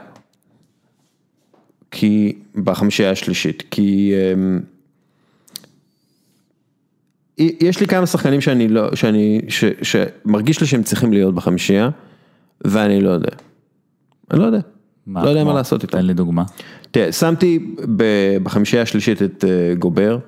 [1.91, 4.61] כי, בחמישייה השלישית, כי אמ,
[7.39, 11.91] יש לי כמה שחקנים שאני לא, שאני, ש, שמרגיש לי שהם צריכים להיות בחמישייה,
[12.65, 13.31] ואני לא יודע.
[14.31, 14.61] אני לא יודע.
[15.07, 15.51] לא יודע כמו?
[15.51, 15.99] מה לעשות איתם.
[15.99, 16.45] תן לי דוגמה.
[16.91, 17.75] תראה, שמתי
[18.43, 20.19] בחמישייה השלישית את אה, גובר,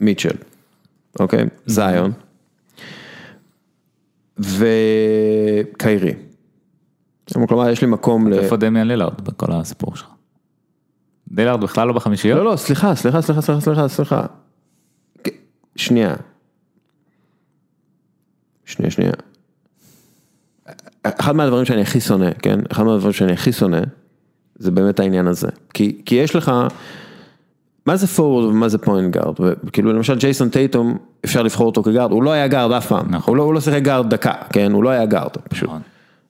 [0.00, 0.36] מיטשל,
[1.20, 1.44] אוקיי?
[1.66, 2.12] זיון,
[4.38, 6.12] וקיירי.
[7.48, 8.32] כלומר, יש לי מקום ל...
[8.32, 10.08] איפה דמיאן לילארד בכל הסיפור שלך?
[11.30, 12.38] לילארד בכלל לא בחמישיות?
[12.38, 14.26] לא, לא, סליחה, סליחה, סליחה, סליחה, סליחה, סליחה.
[15.24, 15.28] כ-
[15.76, 16.14] שנייה.
[18.64, 19.12] שנייה, שנייה.
[21.02, 22.60] אחד מהדברים שאני הכי שונא, כן?
[22.72, 23.80] אחד מהדברים שאני הכי שונא,
[24.56, 25.48] זה באמת העניין הזה.
[25.74, 26.52] כי, כי יש לך,
[27.86, 29.34] מה זה פורוורד ומה זה פוינט גארד?
[29.64, 33.06] וכאילו למשל ג'ייסון טייטום, אפשר לבחור אותו כגארד, הוא לא היה גארד אף פעם.
[33.10, 33.32] נכון.
[33.32, 34.72] הוא לא, הוא לא שיחק גארד דקה, כן?
[34.72, 35.68] הוא לא היה גארד, פשוט.
[35.68, 35.80] נכון.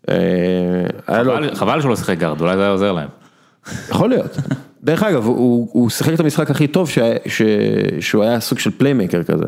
[0.08, 0.14] אה.
[1.54, 3.08] חבל- שהוא לא שיחק גארד, אולי זה היה עוזר להם.
[3.88, 4.36] יכול להיות.
[4.82, 7.42] דרך אגב, הוא, שיחק את המשחק הכי טוב ש, ש,
[8.00, 9.44] שהוא היה סוג של playmaker כזה.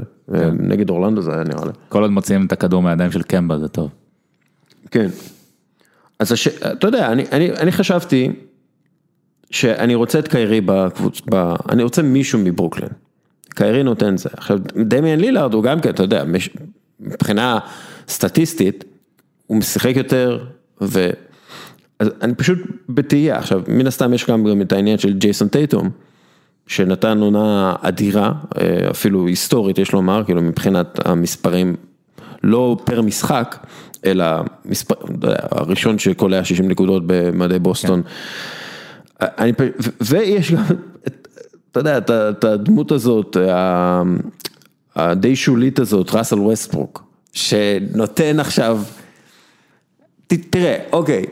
[0.59, 1.73] נגד אורלנדו זה היה נראה לי.
[1.89, 3.91] כל עוד מוציאים את הכדור מהידיים של קמבה זה טוב.
[4.91, 5.09] כן.
[6.19, 6.49] אז הש...
[6.49, 8.33] אתה יודע, אני, אני, אני חשבתי
[9.51, 11.21] שאני רוצה את קיירי בקבוצ...
[11.31, 11.55] ב...
[11.69, 12.89] אני רוצה מישהו מברוקלין.
[13.51, 14.29] קיירי נותן זה.
[14.37, 16.51] עכשיו, דמיאן לילארד הוא גם כן, אתה יודע, מש...
[17.01, 17.59] מבחינה
[18.09, 18.85] סטטיסטית,
[19.49, 20.45] הוא משחק יותר,
[20.81, 21.11] ו...
[21.99, 23.39] אז אני פשוט בתהייה.
[23.39, 25.91] עכשיו, מן הסתם יש גם, את העניין של ג'ייסון טייטום,
[26.67, 31.77] שנתן עונה אדירה, אה, אפילו היסטורית יש לומר, כאילו מבחינת המספרים,
[32.43, 33.57] לא פר משחק,
[34.05, 34.25] אלא
[34.65, 34.95] מספר,
[35.51, 38.03] הראשון שקולע 60 נקודות במדי בוסטון.
[39.21, 40.63] אני, פ- ו- ויש גם,
[41.07, 41.29] את-
[41.73, 43.37] אתה יודע, את את הדמות הזאת,
[44.97, 48.81] הדי שולית הזאת, ראסל ווסטברוק, שנותן עכשיו,
[50.37, 51.25] תראה, אוקיי,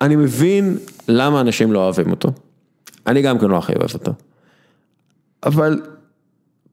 [0.00, 2.28] אני מבין למה אנשים לא אוהבים אותו,
[3.06, 4.12] אני גם כן לא הכי אוהב אותו,
[5.42, 5.82] אבל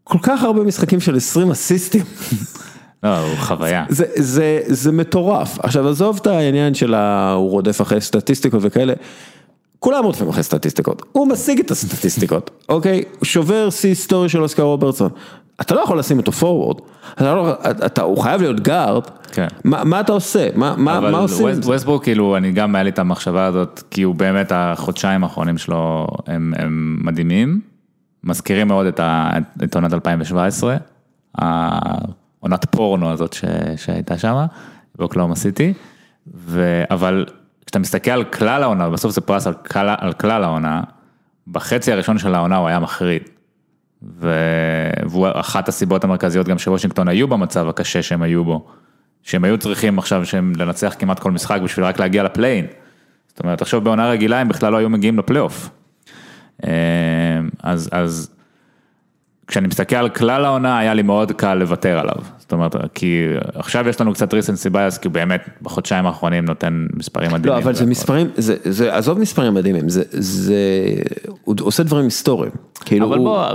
[0.04, 2.04] כל כך הרבה משחקים של 20 אסיסטים.
[3.04, 3.86] לא, הוא חוויה.
[3.90, 5.60] זה, זה, זה מטורף.
[5.60, 7.32] עכשיו עזוב את העניין של ה...
[7.32, 8.94] הוא רודף אחרי סטטיסטיקות וכאלה.
[9.80, 13.04] כולם רודפים אחרי סטטיסטיקות, הוא משיג את הסטטיסטיקות, אוקיי?
[13.20, 15.10] הוא שובר שיא היסטורי של אוסקר רוברטסון.
[15.62, 16.82] אתה לא יכול לשים אותו פורוורד,
[17.14, 17.54] אתה לא,
[17.86, 19.48] אתה, הוא חייב להיות גארד, כן.
[19.64, 20.50] מה, מה אתה עושה?
[20.56, 21.48] מה, מה, מה עושים?
[21.48, 25.58] אבל ווסטברוק כאילו, אני גם היה לי את המחשבה הזאת, כי הוא באמת, החודשיים האחרונים
[25.58, 27.62] שלו הם, הם מדהימים,
[28.24, 29.30] מזכירים מאוד את, ה,
[29.64, 30.78] את עונת 2017,
[31.36, 33.46] העונת פורנו הזאת ש,
[33.76, 34.46] שהייתה שם,
[34.96, 35.74] באוקלאומה סיטי,
[36.92, 37.26] אבל
[37.66, 40.82] כשאתה מסתכל על כלל העונה, בסוף זה פרס על כלל, על כלל העונה,
[41.48, 43.22] בחצי הראשון של העונה הוא היה מחריד.
[44.02, 48.68] והוא אחת הסיבות המרכזיות גם שוושינגטון היו במצב הקשה שהם היו בו,
[49.24, 52.66] שהם היו צריכים עכשיו שהם לנצח כמעט כל משחק בשביל רק להגיע לפליין.
[53.28, 55.70] זאת אומרת, עכשיו בעונה רגילה הם בכלל לא היו מגיעים לפלייאוף.
[56.64, 56.70] אה,
[57.64, 58.37] אז, אז
[59.48, 62.16] כשאני מסתכל על כלל העונה, היה לי מאוד קל לוותר עליו.
[62.38, 63.24] זאת אומרת, כי
[63.56, 67.60] עכשיו יש לנו קצת recency bias, כי הוא באמת בחודשיים האחרונים נותן מספרים מדהימים.
[67.60, 70.56] לא, אבל זה מספרים, זה, זה, עזוב מספרים מדהימים, זה, זה,
[71.44, 72.52] הוא עושה דברים היסטוריים.
[72.86, 73.26] כאילו אבל הוא...
[73.26, 73.48] בוא,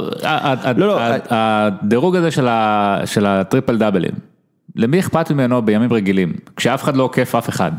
[0.76, 0.99] לא, לא,
[1.30, 4.12] הדירוג הזה של, ה, של הטריפל דאבלים,
[4.76, 6.32] למי אכפת ממנו בימים רגילים?
[6.57, 7.72] כשאף אחד לא עוקף אף אחד.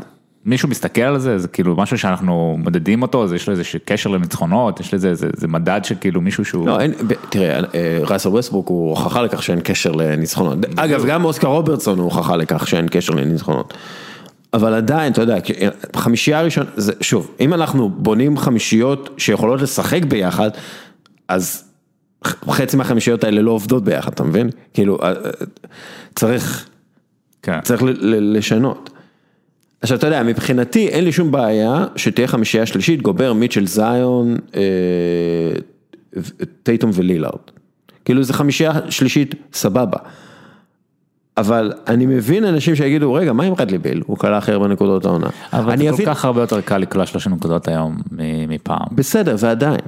[0.46, 4.10] מישהו מסתכל על זה, זה כאילו משהו שאנחנו מודדים אותו, זה יש לו איזה קשר
[4.10, 6.66] לניצחונות, יש לזה איזה זה מדד שכאילו מישהו שהוא...
[6.66, 6.92] לא, אין,
[7.28, 10.58] תראה, אה, ראסל ווסטבורק הוא הוכחה לכך שאין קשר לניצחונות.
[10.76, 13.74] אגב, גם אוסקר רוברטסון הוא הוכחה לכך שאין קשר לניצחונות.
[14.54, 15.36] אבל עדיין, אתה יודע,
[15.96, 20.50] חמישייה ראשונה, זה, שוב, אם אנחנו בונים חמישיות שיכולות לשחק ביחד,
[21.28, 21.64] אז
[22.26, 24.50] חצי מהחמישיות האלה לא עובדות ביחד, אתה מבין?
[24.74, 25.14] כאילו, אה, אה,
[26.14, 26.66] צריך,
[27.42, 27.60] כן.
[27.60, 28.90] צריך לשנות.
[29.84, 34.60] עכשיו אתה יודע, מבחינתי אין לי שום בעיה שתהיה חמישייה שלישית, גובר, מיטשל זיון, אה,
[36.62, 37.40] טייטום ולילארד.
[38.04, 39.98] כאילו זה חמישייה שלישית, סבבה.
[41.36, 44.02] אבל אני מבין אנשים שיגידו, רגע, מה עם רדלי ביל?
[44.06, 45.28] הוא קלע הכי הרבה נקודות העונה.
[45.52, 47.96] אבל זה כל כך הרבה יותר קל לקלוע 30 נקודות היום
[48.48, 48.86] מפעם.
[48.92, 49.80] בסדר, ועדיין.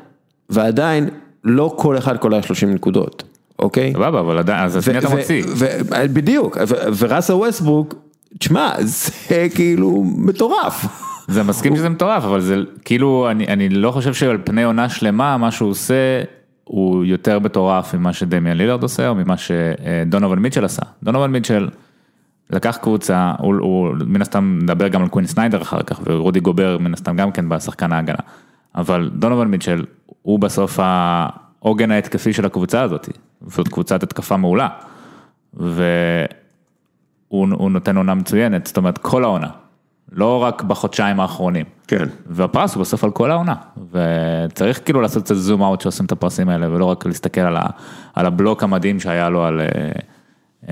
[0.51, 1.09] ועדיין,
[1.45, 3.23] לא כל אחד קולע 30 נקודות,
[3.59, 3.93] אוקיי?
[3.93, 5.45] סבבה, אבל עדיין, אז את מי אתה מוציא?
[6.13, 6.59] בדיוק,
[6.99, 8.06] וראסה ווסטברוק
[8.39, 10.85] תשמע, זה כאילו מטורף.
[11.29, 15.37] זה מסכים שזה מטורף, אבל זה כאילו, אני, אני לא חושב שעל פני עונה שלמה,
[15.37, 16.23] מה שהוא עושה,
[16.65, 20.83] הוא יותר מטורף ממה שדמיאן לילארד עושה, או ממה שדונובל מיטשל עשה.
[21.03, 21.69] דונובל מיטשל
[22.51, 26.79] לקח קבוצה, הוא, הוא מן הסתם מדבר גם על קווין סניידר אחר כך, ורודי גובר
[26.79, 28.19] מן הסתם גם כן בשחקן ההגנה.
[28.75, 29.85] אבל דונובל מיטשל,
[30.23, 33.09] הוא בסוף העוגן ההתקפי של הקבוצה הזאת,
[33.47, 34.69] זאת קבוצת התקפה מעולה.
[35.61, 35.85] ו...
[37.29, 39.49] הוא, הוא נותן עונה מצוינת, זאת אומרת כל העונה,
[40.13, 41.65] לא רק בחודשיים האחרונים.
[41.87, 42.09] כן.
[42.27, 43.55] והפרס הוא בסוף על כל העונה,
[43.93, 47.67] וצריך כאילו לעשות קצת זום אאוט שעושים את הפרסים האלה, ולא רק להסתכל על, ה,
[48.15, 49.93] על הבלוק המדהים שהיה לו על, אה,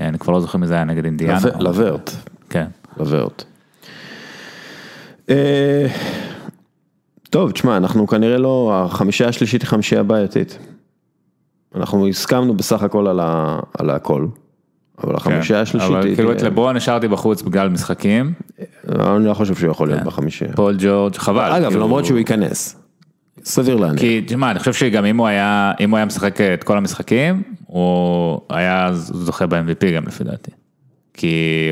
[0.07, 1.39] אני כבר לא זוכר מי זה היה נגד אינדיאנה.
[1.59, 2.11] לוורט.
[2.49, 2.67] כן.
[2.97, 3.43] לוורט.
[5.29, 5.87] אה,
[7.29, 10.57] טוב, תשמע, אנחנו כנראה לא, החמישייה השלישית היא חמישייה בעייתית.
[11.75, 14.27] אנחנו הסכמנו בסך הכל על, ה, על הכל.
[15.03, 15.97] אבל החמישייה השלישית היא...
[15.97, 18.33] אבל כאילו את לברון השארתי בחוץ בגלל משחקים.
[18.89, 20.05] אני לא חושב שהוא יכול להיות כן.
[20.05, 20.53] בחמישייה.
[20.53, 21.51] פול ג'ורג' חבל.
[21.51, 22.75] אגב, כאילו- למרות שהוא ייכנס.
[23.43, 23.99] סביר להניח.
[23.99, 27.43] כי תשמע, אני חושב שגם אם הוא היה, אם הוא היה משחק את כל המשחקים,
[27.65, 30.51] הוא היה זוכה ב-MVP גם לפי דעתי.
[31.13, 31.71] כי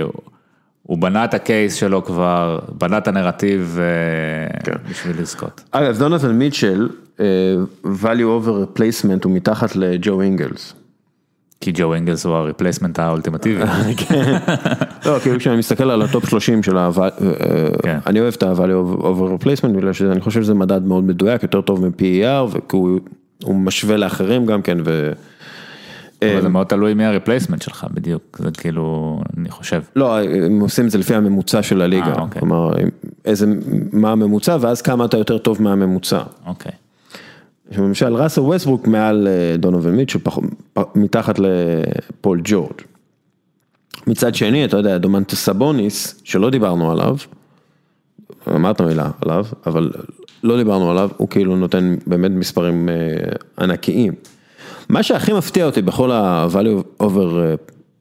[0.84, 4.90] הוא בנה את הקייס שלו כבר, בנה את הנרטיב אה, כן.
[4.90, 5.64] בשביל לזכות.
[5.72, 7.26] אגב, דונתן מיטשל, אה,
[7.84, 10.74] value over replacement הוא מתחת לג'ו אינגלס.
[11.64, 13.64] כי ג'ו אנגלס הוא ה replacement האולטימטיבי.
[13.98, 14.38] כן.
[15.06, 16.90] לא, כאילו כשאני מסתכל על הטופ 30 של ה...
[17.84, 17.98] כן.
[18.08, 21.86] אני אוהב את ה-value over replacement, בגלל שאני חושב שזה מדד מאוד מדויק, יותר טוב
[21.88, 22.78] מ-PER, וכי
[23.44, 25.12] הוא משווה לאחרים גם כן, ו...
[26.32, 29.82] אבל זה מאוד תלוי מי ה replacement שלך בדיוק, זה כאילו, אני חושב.
[29.96, 32.40] לא, הם עושים את זה לפי הממוצע של הליגה, אה, אוקיי.
[32.40, 32.72] כלומר,
[33.26, 33.46] איזה,
[33.94, 36.22] מה הממוצע, ואז כמה אתה יותר טוב מהממוצע.
[36.46, 36.72] אוקיי.
[37.78, 40.20] למשל ראסל ווסטברוק מעל אה, דונובל מיטשל,
[40.96, 42.82] מתחת לפול ג'ורג'.
[44.08, 47.18] מצד שני, אתה יודע, דומנטה סבוניס, שלא דיברנו עליו,
[48.48, 49.92] אמרת מילה עליו, אבל
[50.44, 52.94] לא דיברנו עליו, הוא כאילו נותן באמת מספרים אה,
[53.60, 54.14] ענקיים.
[54.90, 57.54] מה שהכי מפתיע אותי בכל ה-value over, אה,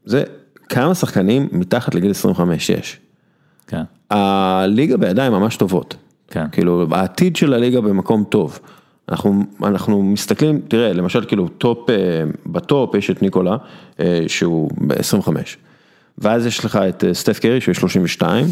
[0.05, 0.25] זה
[0.69, 2.35] כמה שחקנים מתחת לגיל 25-6.
[3.67, 3.83] כן.
[4.11, 5.97] הליגה בידיים ממש טובות.
[6.29, 6.47] כן.
[6.53, 8.59] כאילו, העתיד של הליגה במקום טוב.
[9.09, 11.95] אנחנו, אנחנו מסתכלים, תראה, למשל כאילו טופ, אה,
[12.47, 13.57] בטופ יש את ניקולה,
[14.01, 15.29] אה, שהוא ב-25,
[16.19, 18.47] ואז יש לך את אה, סטף קרי שהוא 32,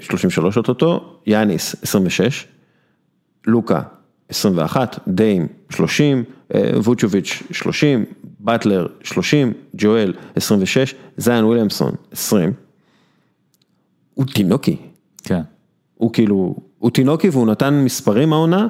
[0.00, 2.46] 33 אוטוטו, יאניס 26,
[3.46, 3.80] לוקה
[4.28, 6.24] 21, דיים 30,
[6.84, 8.04] ווצ'ביץ' 30,
[8.40, 12.52] באטלר 30, ג'ואל 26, זיין וויליאמסון 20,
[14.14, 14.76] הוא תינוקי.
[15.24, 15.40] כן.
[16.00, 18.66] הוא כאילו, הוא תינוקי והוא נתן מספרים העונה,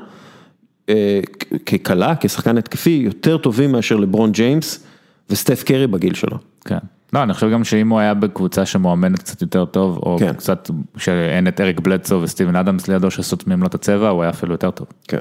[0.89, 1.21] אה,
[1.67, 4.87] ככלה, כשחקן התקפי, יותר טובים מאשר לברון ג'יימס
[5.31, 6.39] וסטף קרי בגיל שלו.
[6.65, 6.79] כן.
[7.13, 10.33] לא, אני חושב גם שאם הוא היה בקבוצה שמואמנת קצת יותר טוב, או כן.
[10.33, 14.55] קצת, שאין את אריק בלדסו וסטיבן אדמס לידו שסותמים לו את הצבע, הוא היה אפילו
[14.55, 14.87] יותר טוב.
[15.09, 15.19] כן.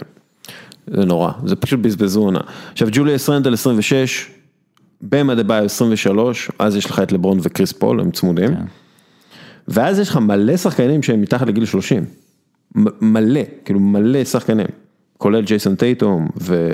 [0.88, 2.40] זה נורא, זה פשוט בזבוז עונה.
[2.72, 4.30] עכשיו ג'וליוס רנדל 26,
[5.02, 8.56] במה דה ביו 23, אז יש לך את לברון וקריס פול, הם צמודים.
[8.56, 8.66] כן.
[9.70, 12.06] ואז יש לך מלא שחקנים שהם מתחת לגיל 30.
[12.76, 14.68] מ- מלא, כאילו מלא שחקנים.
[15.18, 16.70] כולל ג'ייסון טייטום ו...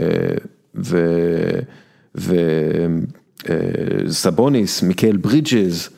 [0.76, 1.08] ו...
[2.18, 2.36] ו...
[3.50, 3.56] אה,
[4.10, 5.90] סבוניס, מיקל ברידג'ז,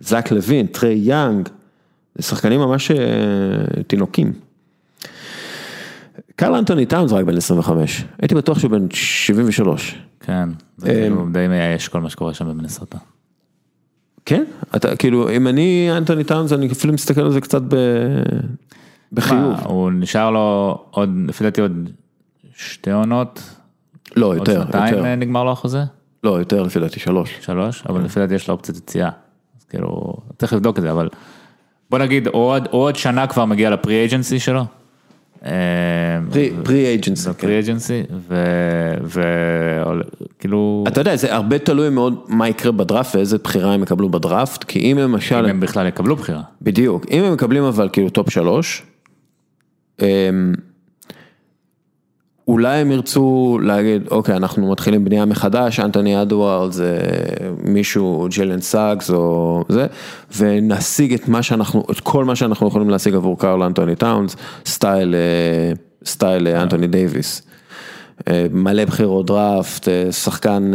[0.00, 1.48] זאק לוין, טריי יאנג,
[2.20, 4.32] שחקנים ממש אה, תינוקים.
[6.36, 10.02] קרל אנטוני טאונס רק בן 25, הייתי בטוח שהוא בן 73.
[10.20, 12.98] כן, זה כאילו די מייאש כל מה שקורה שם במינסוטה.
[14.26, 14.44] כן?
[14.76, 17.76] אתה כאילו, אם אני אנטוני טאונס, אני אפילו מסתכל על זה קצת ב...
[19.12, 19.52] בחיוב.
[19.52, 21.90] מה, הוא נשאר לו עוד, לפי דעתי עוד
[22.56, 23.42] שתי עונות,
[24.16, 25.06] לא, עוד יותר, שנתיים יותר.
[25.06, 25.82] אה, נגמר לו החוזה?
[26.24, 27.38] לא, יותר לפי דעתי שלוש.
[27.40, 29.10] שלוש, אבל לפי דעתי יש לו אופציית יציאה.
[29.58, 31.08] אז כאילו, צריך לבדוק את זה, אבל
[31.90, 34.64] בוא נגיד עוד, עוד שנה כבר מגיע לפרי אג'נסי שלו.
[36.64, 37.30] פרי אייג'נסי.
[37.38, 38.02] פרי אג'נסי,
[39.02, 44.64] וכאילו, אתה יודע, זה הרבה תלוי מאוד מה יקרה בדראפט ואיזה בחירה הם יקבלו בדראפט,
[44.64, 46.42] כי אם למשל, אם הם בכלל יקבלו בחירה.
[46.62, 48.82] בדיוק, אם הם מקבלים אבל כאילו top שלוש,
[50.02, 50.06] אמ,
[52.48, 56.98] אולי הם ירצו להגיד, אוקיי, אנחנו מתחילים בנייה מחדש, אנטוני אדוארד זה
[57.62, 59.86] מישהו, ג'יילן סאגס או זה,
[60.36, 64.36] ונשיג את מה שאנחנו, את כל מה שאנחנו יכולים להשיג עבור קארל אנטוני טאונס,
[64.66, 65.72] סטייל, אה,
[66.04, 67.42] סטייל אה, אנטוני דייוויס.
[68.28, 70.72] אה, מלא בחירות דראפט, שחקן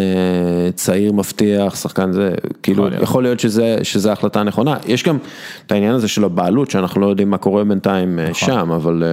[0.75, 3.03] צעיר מבטיח, שחקן זה, כאילו, להיות.
[3.03, 4.77] יכול להיות שזה, שזה החלטה הנכונה.
[4.85, 5.17] יש גם
[5.65, 9.03] את העניין הזה של הבעלות, שאנחנו לא יודעים מה קורה בינתיים אה, שם, אבל...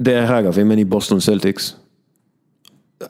[0.00, 1.76] דרך אגב, אם אני בוסטון סלטיקס,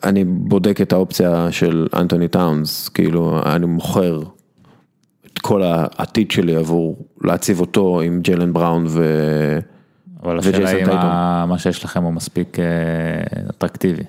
[0.05, 4.23] אני בודק את האופציה של אנטוני טאונס, כאילו, אני מוכר
[5.27, 9.05] את כל העתיד שלי עבור להציב אותו עם ג'לן בראון ו...
[10.23, 11.01] אבל השאלה וג'ייסון אם טייטום.
[11.03, 12.65] ה- מה שיש לכם הוא מספיק אה,
[13.51, 14.03] אטרקטיבי.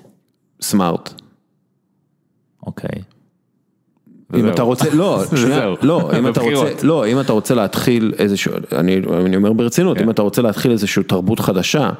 [0.60, 1.20] סמארט.
[2.66, 3.02] אוקיי.
[4.34, 4.48] אם.
[4.48, 5.74] אתה רוצה, לא, שנייה.
[5.82, 6.72] לא, אם אתה רוצה.
[6.82, 10.04] לא, אם אתה רוצה להתחיל איזשהו, אני, אני אומר ברצינות, כן.
[10.04, 11.90] אם אתה רוצה להתחיל איזושהי תרבות חדשה,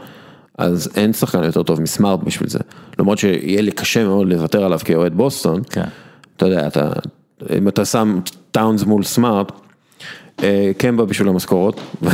[0.59, 2.59] אז אין שחקן יותר טוב מסמארט בשביל זה.
[2.99, 5.85] למרות שיהיה לי קשה מאוד לוותר עליו כאוהד בוסטון, כן.
[6.37, 6.89] אתה יודע, אתה,
[7.59, 9.53] אם אתה שם טאונס מול סמארט,
[10.43, 11.81] אה, קמבה בשביל המשכורות.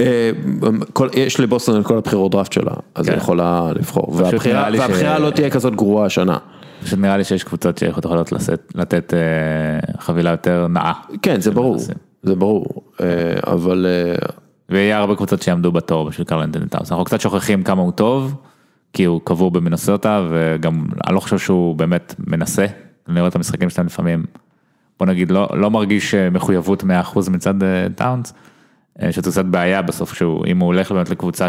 [0.00, 0.30] אה,
[0.92, 3.18] כל- יש לבוסטון את כל הבחירות דראפט שלה, אז היא כן.
[3.20, 6.38] יכולה לבחור, והבחירה ש- לא תהיה כזאת גרועה השנה.
[6.84, 8.32] פשוט נראה לי שיש קבוצות שיכולות
[8.74, 9.20] לתת אה,
[10.02, 10.92] חבילה יותר נאה.
[11.22, 11.78] כן, זה ברור.
[12.22, 12.66] זה ברור,
[13.46, 13.86] אבל
[14.68, 16.90] ויהיה הרבה קבוצות שיעמדו בתור בשביל קרל אנטוני טאונס.
[16.92, 18.34] אנחנו קצת שוכחים כמה הוא טוב,
[18.92, 22.66] כי הוא קבור במינסוטה, וגם אני לא חושב שהוא באמת מנסה.
[23.08, 24.24] אני רואה את המשחקים שלהם לפעמים,
[24.98, 28.34] בוא נגיד, לא, לא מרגיש אה, מחויבות 100% מצד אה, טאונס,
[29.02, 31.48] אה, שזו קצת בעיה בסוף, שהוא, אם הוא הולך באמת לקבוצה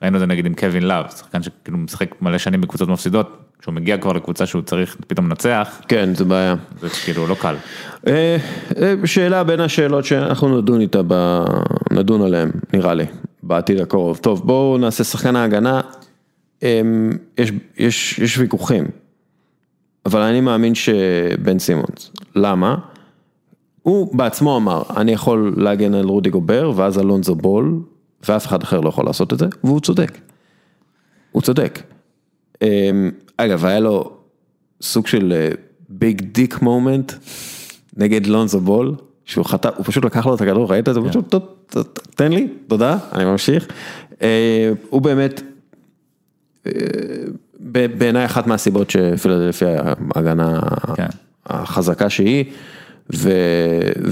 [0.00, 3.74] שראינו את זה נגיד עם קווין לאב, שחקן שכאילו משחק מלא שנים בקבוצות מפסידות, כשהוא
[3.74, 6.54] מגיע כבר לקבוצה שהוא צריך פתאום לנצח, כן, זה בעיה.
[6.80, 7.54] זה כאילו לא קל.
[8.06, 8.36] אה,
[8.82, 11.44] אה, שאלה בין השאלות שאנחנו נדון איתה, ב...
[11.90, 13.04] נדון עליהן, נראה לי,
[13.42, 14.16] בעתיד הקרוב.
[14.16, 15.80] טוב, בואו נעשה שחקן ההגנה.
[16.62, 16.80] אה,
[17.38, 18.84] יש, יש, יש ויכוחים,
[20.06, 22.10] אבל אני מאמין שבן סימונס.
[22.36, 22.76] למה?
[23.82, 27.80] הוא בעצמו אמר, אני יכול להגן על רודי גובר, ועל לונזו בול,
[28.28, 30.18] ואף אחד אחר לא יכול לעשות את זה, והוא צודק.
[31.32, 31.82] הוא צודק.
[32.62, 34.16] אמ, אגב, היה לו
[34.82, 35.52] סוג של
[35.88, 37.12] big dick moment
[37.96, 38.94] נגד לונזו בול,
[39.24, 41.00] שהוא חטא, הוא פשוט לקח לו את הכדור, ראית את זה?
[41.00, 43.66] הוא פשוט, "טוב, טוב, תן לי, תודה, אני ממשיך.
[44.22, 45.42] אה, הוא באמת,
[46.66, 46.72] אה,
[47.98, 50.60] בעיניי אחת מהסיבות שפילדלפיה ההגנה
[50.96, 51.06] כן.
[51.46, 52.44] החזקה שהיא,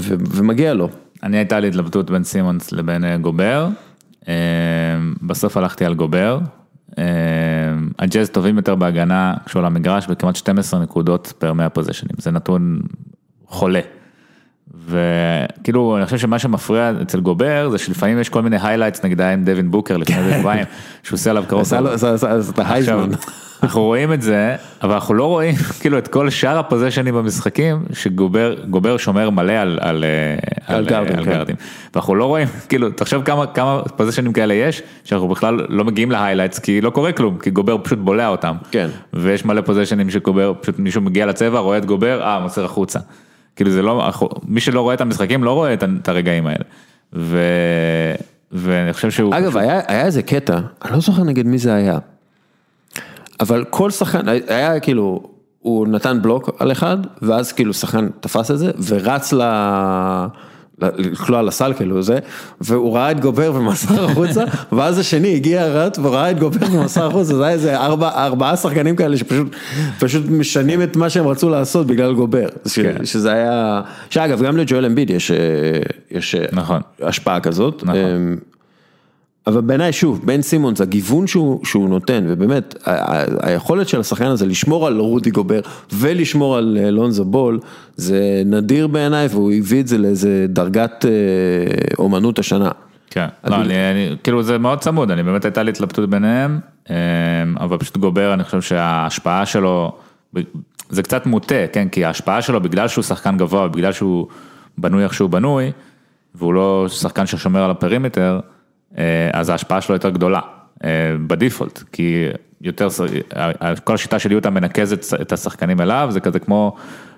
[0.09, 0.89] ומגיע לו.
[1.23, 3.67] אני הייתה לי התלבטות בין סימונס לבין אה, גובר,
[5.21, 6.39] בסוף הלכתי על גובר.
[6.97, 7.03] אה,
[7.99, 12.81] הג'אז טובים יותר בהגנה כשהוא על המגרש בכמעט 12 נקודות פר 100 פוזיישנים, זה נתון
[13.45, 13.79] חולה.
[14.87, 19.43] וכאילו אני חושב שמה שמפריע אצל גובר זה שלפעמים יש כל מיני highlights נגיד עם
[19.43, 20.65] דווין בוקר לפני איזה שבועיים
[21.03, 21.53] שהוא עושה עליו את
[22.59, 23.05] עכשיו.
[23.63, 27.15] אנחנו רואים את זה, אבל אנחנו לא רואים כאילו את כל שאר ה possession ים
[27.15, 31.53] במשחקים, שגובר גובר שומר מלא על, על, אה, על גארדים, על כן.
[31.93, 36.11] ואנחנו לא רואים, כאילו, תחשוב כמה, כמה possession ים כאלה יש, שאנחנו בכלל לא מגיעים
[36.11, 38.55] ל highlights, כי לא קורה כלום, כי גובר פשוט בולע אותם.
[38.71, 38.89] כן.
[39.13, 42.99] ויש מלא possession ים שגובר, פשוט מישהו מגיע לצבע, רואה את גובר, אה, מוסר החוצה.
[43.55, 44.11] כאילו זה לא,
[44.47, 46.63] מי שלא רואה את המשחקים לא רואה את הרגעים האלה.
[47.13, 47.39] ו...
[48.51, 49.35] ואני חושב שהוא...
[49.35, 49.61] אגב, פשוט...
[49.61, 51.97] היה, היה איזה קטע, אני לא זוכר נגד מי זה היה,
[53.39, 55.23] אבל כל שחקן, היה כאילו,
[55.59, 59.41] הוא נתן בלוק על אחד, ואז כאילו שחקן תפס את זה, ורץ ל...
[60.81, 62.19] לקלוע לסל כאילו זה,
[62.61, 64.43] והוא ראה את גובר ומסר החוצה,
[64.75, 68.95] ואז השני הגיע רץ וראה את גובר ומסר החוצה, זה היה איזה ארבע, ארבעה שחקנים
[68.95, 69.55] כאלה שפשוט
[69.99, 73.05] פשוט משנים את מה שהם רצו לעשות בגלל גובר, כן.
[73.05, 75.31] שזה היה, שאגב גם לג'ואל אמביד יש,
[76.11, 76.81] יש נכון.
[77.01, 77.83] השפעה כזאת.
[77.83, 78.37] נכון.
[79.47, 82.75] אמ, אבל בעיניי שוב, בן סימונס, הגיוון שהוא, שהוא נותן, ובאמת,
[83.41, 85.59] היכולת של השחקן הזה לשמור על רודי גובר
[85.93, 87.59] ולשמור על אה, לונזו בול,
[87.95, 91.11] זה נדיר בעיניי, והוא הביא את זה לאיזה דרגת אה,
[91.99, 92.71] אומנות השנה.
[93.09, 96.95] כן, לא, אני, אני, כאילו זה מאוד צמוד, אני באמת הייתה לי התלבטות ביניהם, אה,
[97.59, 99.97] אבל פשוט גובר, אני חושב שההשפעה שלו,
[100.89, 104.27] זה קצת מוטה, כן, כי ההשפעה שלו, בגלל שהוא שחקן גבוה, בגלל שהוא
[104.77, 105.71] בנוי איך שהוא בנוי,
[106.35, 108.39] והוא לא שחקן ששומר על ה perimeter,
[109.33, 110.39] אז ההשפעה שלו יותר גדולה,
[110.83, 110.89] אה,
[111.27, 112.25] ב default, כי
[112.61, 112.87] יותר,
[113.83, 116.75] כל השיטה של יוטה מנקזת את השחקנים אליו, זה כזה כמו,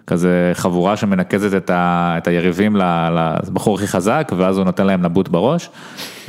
[0.07, 2.75] כזה חבורה שמנקזת את, ה, את היריבים
[3.45, 5.69] לבחור הכי חזק, ואז הוא נותן להם נבוט בראש.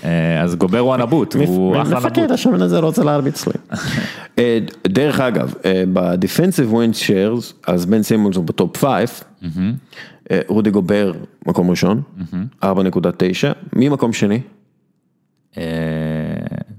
[0.04, 2.12] אה, אז גובר הוא הנבוט, הוא אחלה נבוט.
[2.12, 3.54] מפקד השמן הזה לא רוצה להרביץ לי.
[4.88, 5.54] דרך אגב,
[5.92, 9.20] ב defensive win shares, אז בן סימונס הוא ב top 5,
[10.46, 11.12] רודי גובר
[11.46, 12.02] מקום ראשון,
[12.64, 12.68] 4.9,
[13.72, 14.40] מי מקום שני?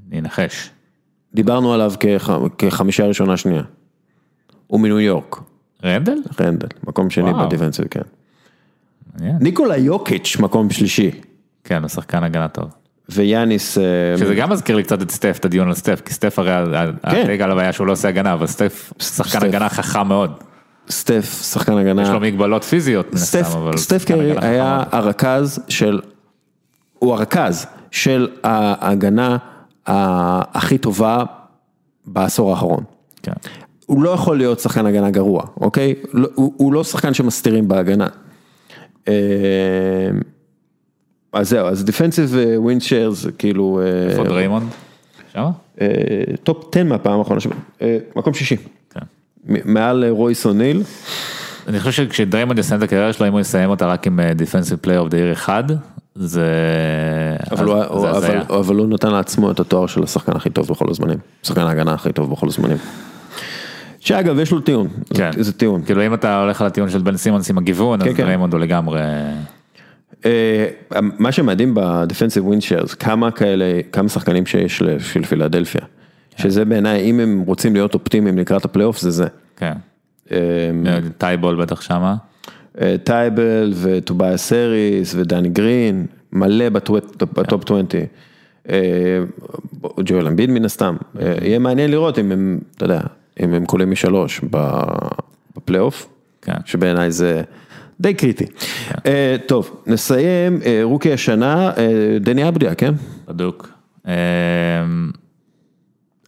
[0.10, 0.70] ננחש.
[1.34, 1.94] דיברנו עליו
[2.58, 3.64] כחמישה ראשונה שנייה.
[4.68, 5.42] הוא מניו יורק.
[5.84, 6.18] רנדל?
[6.42, 8.02] רנדל, מקום שני ב defensive, כן.
[9.20, 11.12] ניקולה יוקיץ', מקום שלישי.
[11.64, 12.70] כן, הוא שחקן הגנה טוב.
[13.10, 13.78] ויאניס...
[13.78, 13.84] אה,
[14.18, 16.52] שזה גם מזכיר לי קצת את סטף, את הדיון על סטף, כי סטף הרי,
[17.04, 20.32] הטייג עליו היה שהוא לא עושה הגנה, אבל סטף שחקן הגנה חכם מאוד.
[20.90, 22.02] סטף, שחקן הגנה.
[22.02, 23.78] יש לו מגבלות פיזיות מן הסתם, אבל...
[23.78, 26.00] סטף קרי היה הרכז של,
[27.00, 29.38] הוא הרכז של ההגנה
[29.86, 31.24] הכי טובה
[32.06, 32.84] בעשור האחרון.
[33.24, 33.32] כן.
[33.86, 35.96] הוא לא יכול להיות שחקן הגנה גרוע, אוקיי?
[36.14, 38.08] לא, הוא, הוא לא שחקן שמסתירים בהגנה.
[39.08, 39.14] אה,
[41.34, 43.82] אז זהו, אז defensive win share זה כאילו...
[43.84, 44.68] אה, איפה דריימונד?
[45.34, 45.52] שמה?
[46.44, 47.42] top 10 מהפעם האחרונה,
[48.16, 48.58] מקום שישי.
[48.90, 49.00] כן.
[49.46, 50.84] מעל רויס אוניל.
[51.68, 55.00] אני חושב שכשדריימונד יסיים את הקריירה שלו, אם הוא יסיים אותה רק עם defensive player
[55.00, 55.64] of the year אחד,
[56.16, 56.48] זה...
[57.52, 60.86] אבל, הוא, הוא, אבל, אבל הוא נתן לעצמו את התואר של השחקן הכי טוב בכל
[60.90, 62.78] הזמנים, שחקן ההגנה הכי טוב בכל הזמנים.
[64.00, 65.32] שאגב יש לו טיעון, כן.
[65.38, 65.84] זה טיעון.
[65.84, 68.24] כאילו אם אתה הולך על הטיעון של בן סימונס עם הגיוון, כן, אז כן.
[68.24, 69.02] דריימונד הוא לגמרי...
[70.26, 70.68] אה,
[71.00, 76.44] מה שמדהים ב defensive win shares, כמה כאלה, כמה שחקנים שיש של פילדלפיה, כן.
[76.44, 79.26] שזה בעיניי, אם הם רוצים להיות אופטימיים לקראת הפלייאוף, זה זה.
[79.58, 79.74] כן.
[80.32, 80.38] אה,
[81.18, 82.16] טייבול בטח שמה.
[82.80, 87.86] אה, טייבול וטוביאס האריס ודני גרין, מלא ב top 20.
[88.70, 88.78] אה,
[90.06, 93.02] ג'ואל אמביד מן הסתם, אה, יהיה מעניין לראות אם הם, אתה יודע,
[93.44, 94.42] אם הם קולעים משלוש
[95.56, 96.08] בפלייאוף,
[96.42, 96.54] כן.
[96.66, 97.42] שבעיניי זה
[98.00, 98.46] די קריטי.
[98.46, 99.12] כן.
[99.48, 101.72] טוב, נסיים, רוקי השנה,
[102.22, 102.94] דני אבדיה, כן?
[103.28, 103.70] בדוק.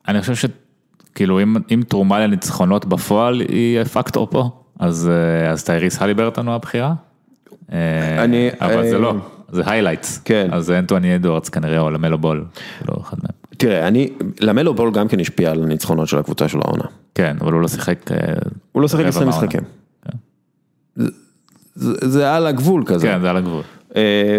[0.07, 1.39] אני חושב שכאילו
[1.71, 4.62] אם תרומה לניצחונות בפועל היא פקטור פה.
[4.79, 6.93] אז אה, אז טייריס הליברטון הוא הבחירה?
[7.73, 9.15] אה, אני, אבל זה לא, אה,
[9.51, 12.45] זה highlights, כן, אז אנטוני אדוארדס כנראה או למלו בול,
[12.89, 13.57] לא אחד מהם.
[13.57, 14.09] תראה, אני,
[14.39, 16.83] למלו בול גם כן השפיע על הניצחונות של הקבוצה של העונה.
[17.15, 17.99] כן, אבל הוא לא שיחק,
[18.71, 19.61] הוא לא שיחק 20 משחקים.
[20.01, 21.05] כן.
[22.01, 23.07] זה על הגבול כזה.
[23.07, 23.61] כן, זה על הגבול.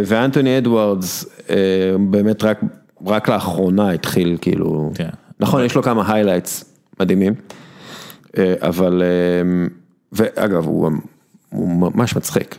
[0.07, 1.24] ואנטוני אדוארדס
[2.11, 2.61] באמת רק,
[3.07, 5.09] רק לאחרונה התחיל כאילו, כן.
[5.41, 6.64] נכון, יש לו כמה highlights
[7.01, 7.35] מדהימים,
[8.39, 9.03] אבל
[10.14, 10.92] ואגב, הוא
[11.52, 12.58] ממש מצחיק.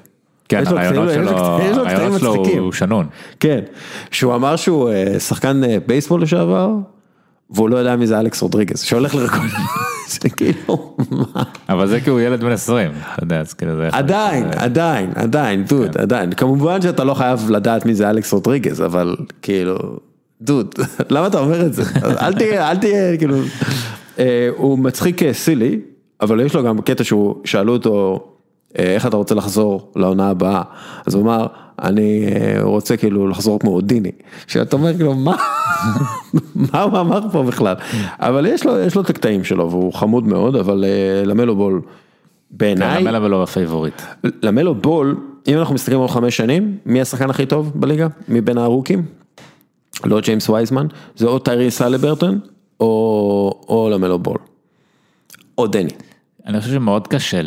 [0.49, 3.08] כן, הראיונות שלו, הראיונות שלו הוא שנון.
[3.39, 3.60] כן,
[4.12, 6.70] שהוא אמר שהוא אה, שחקן אה, בייסבול לשעבר,
[7.49, 9.41] והוא לא יודע מי זה אלכס רודריגז, שהולך לרקוד,
[10.22, 11.43] זה כאילו, מה?
[11.70, 13.89] אבל זה כי הוא ילד בן 20, אתה יודע, אז כאילו זה...
[13.91, 16.01] עדיין, עדיין, עדיין, דוד, כן.
[16.01, 19.78] עדיין, כמובן שאתה לא חייב לדעת מי זה אלכס רודריגז, אבל כאילו,
[20.41, 20.76] דוד,
[21.10, 21.84] למה אתה אומר את זה?
[22.22, 23.36] אל תהיה, אל תהיה, כאילו,
[24.20, 25.80] אה, הוא מצחיק סילי.
[26.22, 28.20] אבל יש לו גם קטע שהוא, שאלו אותו,
[28.80, 30.61] אה, איך אתה רוצה לחזור לעונה הבאה?
[31.05, 31.47] אז הוא אמר,
[31.82, 34.12] אני אה, רוצה כאילו לחזור כמו הודיני.
[34.47, 35.36] שאתה אומר כאילו, מה?
[36.72, 37.76] מה הוא אמר פה בכלל?
[38.20, 41.82] אבל יש לו, יש לו את הקטעים שלו והוא חמוד מאוד, אבל אה, למלו בול,
[42.51, 43.03] בעיניי...
[43.03, 44.01] כן, למלו בול הפייבוריט.
[44.43, 48.07] למלו בול, אם אנחנו מסתכלים על חמש שנים, מי השחקן הכי טוב בליגה?
[48.30, 49.05] מבין הארוכים?
[50.05, 52.39] לא ג'יימס וייזמן, זה או טייריס הליברטון
[52.80, 52.86] או,
[53.70, 54.38] או למלו בול.
[55.58, 55.89] או דני.
[56.45, 57.41] אני חושב שמאוד קשה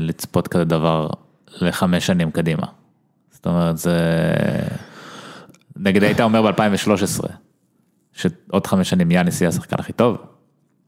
[0.00, 1.08] לצפות כזה דבר
[1.60, 2.66] לחמש שנים קדימה.
[3.30, 3.96] זאת אומרת, זה...
[5.76, 7.26] נגיד היית אומר ב-2013,
[8.12, 10.16] שעוד חמש שנים יאניס יהיה השחקן הכי טוב,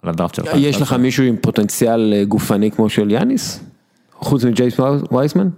[0.03, 0.71] על הדראפט של 2013.
[0.71, 3.65] יש לך מישהו עם פוטנציאל אה, גופני כמו של יאניס?
[4.13, 5.49] חוץ מג'ייס וייסמן?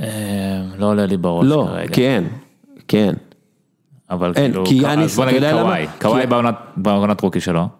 [0.00, 1.94] אה, לא עולה לי בראש לא, כרגע.
[1.94, 2.24] כן,
[2.88, 3.14] כן.
[4.10, 5.42] אבל אין, כאילו, כי אז יאניס, בוא נגיד?
[5.52, 6.26] קוואי, קוואי כי-
[6.76, 7.79] בעונת רוקי שלו.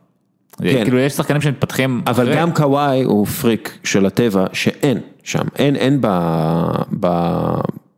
[0.62, 0.82] כן.
[0.84, 2.36] כאילו יש שחקנים שמתפתחים אבל אחרי.
[2.36, 6.06] גם קוואי הוא פריק של הטבע שאין שם, אין, אין ב,
[7.00, 7.06] ב,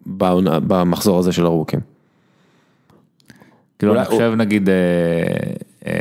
[0.06, 1.80] בעונה- במחזור הזה של הרוקים.
[3.78, 4.74] כאילו אני חושב נגיד, אה,
[5.86, 5.92] אה,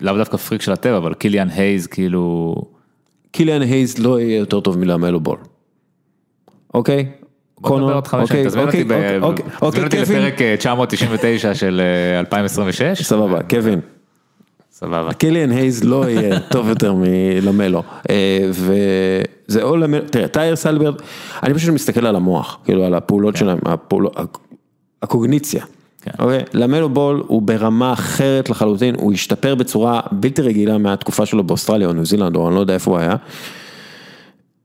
[0.00, 2.54] לאו דווקא פריק של הטבע, אבל קיליאן הייז כאילו,
[3.30, 5.38] קיליאן הייז לא יהיה יותר טוב מלמלו בול.
[6.74, 7.06] אוקיי?
[8.46, 8.92] תזמין אותי ב-
[9.22, 10.12] אוקיי, אוקיי, תזמין אוקיי, אותי.
[10.12, 11.80] לפרק אה, 999 של
[12.14, 13.80] אה, 2026, סבבה, קווין.
[14.82, 15.12] סבבה.
[15.12, 17.82] קיליאן הייז לא יהיה טוב יותר מלמלו.
[18.10, 21.02] אה, וזה או למלו, תראה, טייר סלברט,
[21.42, 24.16] אני פשוט מסתכל על המוח, כאילו על הפעולות שלהם, הפעולות,
[25.02, 25.64] הקוגניציה.
[26.02, 26.10] כן.
[26.18, 26.40] אוקיי?
[26.54, 31.92] למלו בול הוא ברמה אחרת לחלוטין, הוא השתפר בצורה בלתי רגילה מהתקופה שלו באוסטרליה או
[31.92, 33.16] ניו זילנד, או אני לא יודע איפה הוא היה.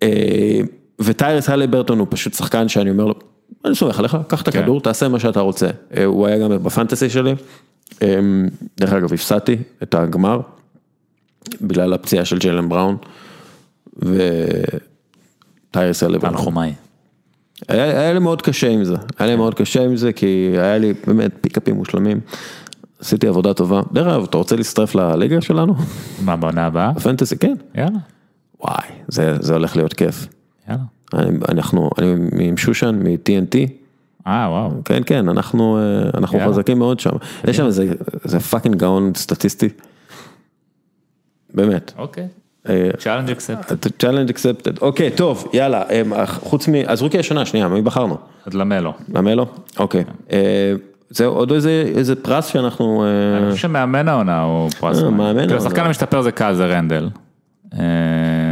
[0.04, 0.60] אה,
[1.02, 3.14] וטיירס הליברטון הוא פשוט שחקן שאני אומר לו,
[3.66, 4.60] אני סומך עליך, קח את כן.
[4.60, 5.68] הכדור, תעשה מה שאתה רוצה.
[5.98, 7.34] אה, הוא היה גם בפנטסי שלי.
[8.02, 8.20] אה,
[8.78, 10.42] דרך אגב, הפסדתי את הגמר,
[11.62, 12.98] בגלל הפציעה של ג'לן בראון.
[15.70, 16.38] וטיירס הליברטון.
[16.38, 16.74] תנחומיי.
[17.68, 20.78] היה, היה לי מאוד קשה עם זה, היה לי מאוד קשה עם זה כי היה
[20.78, 22.20] לי באמת פיקאפים מושלמים.
[23.00, 23.82] עשיתי עבודה טובה.
[23.94, 25.76] דרך אגב, אתה רוצה להצטרף לליגה שלנו?
[26.26, 26.90] מה בעונה הבאה?
[26.90, 27.56] הפנטסי, כן.
[27.76, 28.00] יאללה,
[28.60, 30.28] וואי, זה, זה הולך להיות כיף.
[30.70, 30.82] יאללה.
[31.14, 33.72] אני, אנחנו, אני עם שושן, מ-TNT,
[34.28, 36.52] אה וואו, כן, כן, אנחנו, אה, אנחנו יאללה.
[36.54, 37.10] חזקים מאוד שם.
[37.48, 37.94] יש שם איזה,
[38.50, 39.70] fucking גאון סטטיסטי.
[41.54, 41.92] באמת.
[41.98, 42.28] אוקיי.
[42.70, 43.72] אה, challenge accept.
[44.04, 44.82] challenge accepted.
[44.82, 46.74] אוקיי, טוב, יאללה, אה, חוץ מ...
[46.88, 48.18] אז רוקי השנה, שנייה, מי בחרנו?
[48.46, 48.94] אז למלו.
[49.14, 49.46] למלו?
[49.80, 50.04] אוקיי.
[50.32, 50.74] אה,
[51.10, 53.04] זהו, עוד איזה, איזה פרס שאנחנו...
[53.04, 54.98] אה, אני חושב שמאמן העונה הוא פרס.
[55.04, 55.26] אה, מאמן.
[55.40, 55.56] כאילו, העונה.
[55.68, 57.10] השחקן המשתפר זה כזה רנדל.
[57.74, 57.80] אה,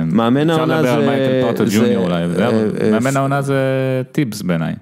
[0.05, 2.49] מאמן העונה אפשר לדבר זה- על מייקל פורטר זה- ג'וניור אולי, אה,
[2.81, 3.55] אה, מאמן העונה זה
[4.11, 4.73] טיבס בעיניי.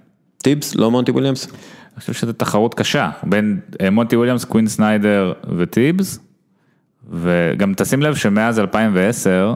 [0.43, 1.47] טיבס, לא מונטי וויליאמס?
[1.47, 6.19] אני חושב שזו תחרות קשה בין אה, מונטי וויליאמס, קווין סניידר וטיבס,
[7.09, 9.53] וגם תשים לב שמאז 2010,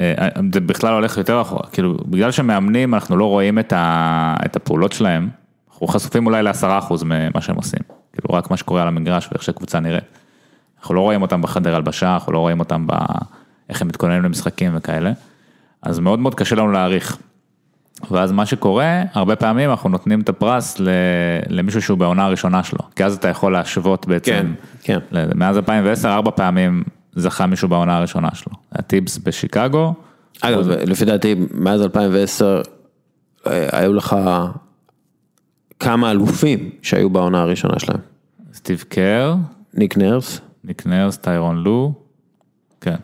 [0.00, 4.56] אה, זה בכלל הולך יותר אחורה, כאילו בגלל שמאמנים אנחנו לא רואים את, ה, את
[4.56, 5.28] הפעולות שלהם,
[5.70, 7.80] אנחנו חשופים אולי לעשרה אחוז ממה שהם עושים,
[8.12, 10.04] כאילו רק מה שקורה על המגרש ואיך שהקבוצה נראית.
[10.80, 12.92] אנחנו לא רואים אותם בחדר הלבשה, אנחנו לא רואים אותם ב...
[13.68, 15.12] איך הם מתכוננים למשחקים וכאלה,
[15.82, 17.18] אז מאוד מאוד קשה לנו להעריך.
[18.10, 20.76] ואז מה שקורה, הרבה פעמים אנחנו נותנים את הפרס
[21.48, 25.28] למישהו שהוא בעונה הראשונה שלו, כי אז אתה יכול להשוות בעצם, כן, כן.
[25.34, 26.82] מאז 2010 ארבע פעמים
[27.14, 29.94] זכה מישהו בעונה הראשונה שלו, היה טיפס בשיקגו,
[30.40, 32.62] אגב, לפי דעתי, מאז 2010
[33.46, 34.16] אה, היו לך
[35.78, 38.00] כמה אלופים שהיו בעונה הראשונה שלהם.
[38.54, 39.34] סטיב קר,
[39.74, 41.92] ניק נרס, ניק נרס, טיירון לו,
[42.80, 42.96] כן.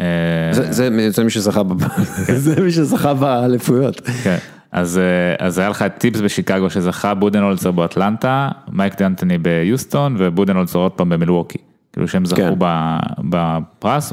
[0.00, 0.72] אה,
[1.10, 1.62] זה- מי שזכה
[2.44, 4.00] זה מי שזכה באליפויות.
[4.24, 4.36] כן,
[4.72, 10.78] אז, אה, אז היה לך את טיפס בשיקגו שזכה, בודנהולצר באטלנטה, מייק דיאנטוני ביוסטון ובודנהולצר
[10.78, 11.58] עוד פעם במילווקי.
[11.92, 12.54] כאילו שהם זכו כן.
[12.58, 14.12] ב- בפרס,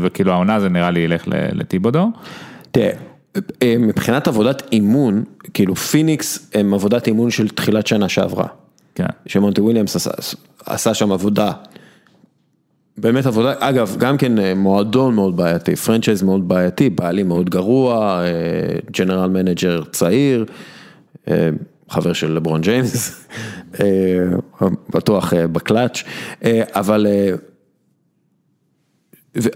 [0.00, 2.10] וכאילו העונה זה נראה לי ילך לטיבודו.
[2.70, 2.90] תראה,
[3.62, 5.24] אה, מבחינת עבודת אימון,
[5.54, 8.46] כאילו פיניקס הם עבודת אימון של תחילת שנה שעברה.
[8.94, 10.10] כן, שמונטי וויליאמס עשה,
[10.66, 11.52] עשה שם עבודה,
[12.98, 18.22] באמת עבודה, אגב, גם כן אה, מועדון מאוד בעייתי, franchise מאוד בעייתי, בעלים מאוד גרוע,
[18.90, 20.44] general manager צעיר,
[21.28, 21.48] אה,
[21.90, 23.26] חבר של לברון ג'יימס,
[23.80, 23.86] אה,
[24.90, 26.02] בטוח אה, בקלאץ',
[26.44, 27.30] אה, אבל אה,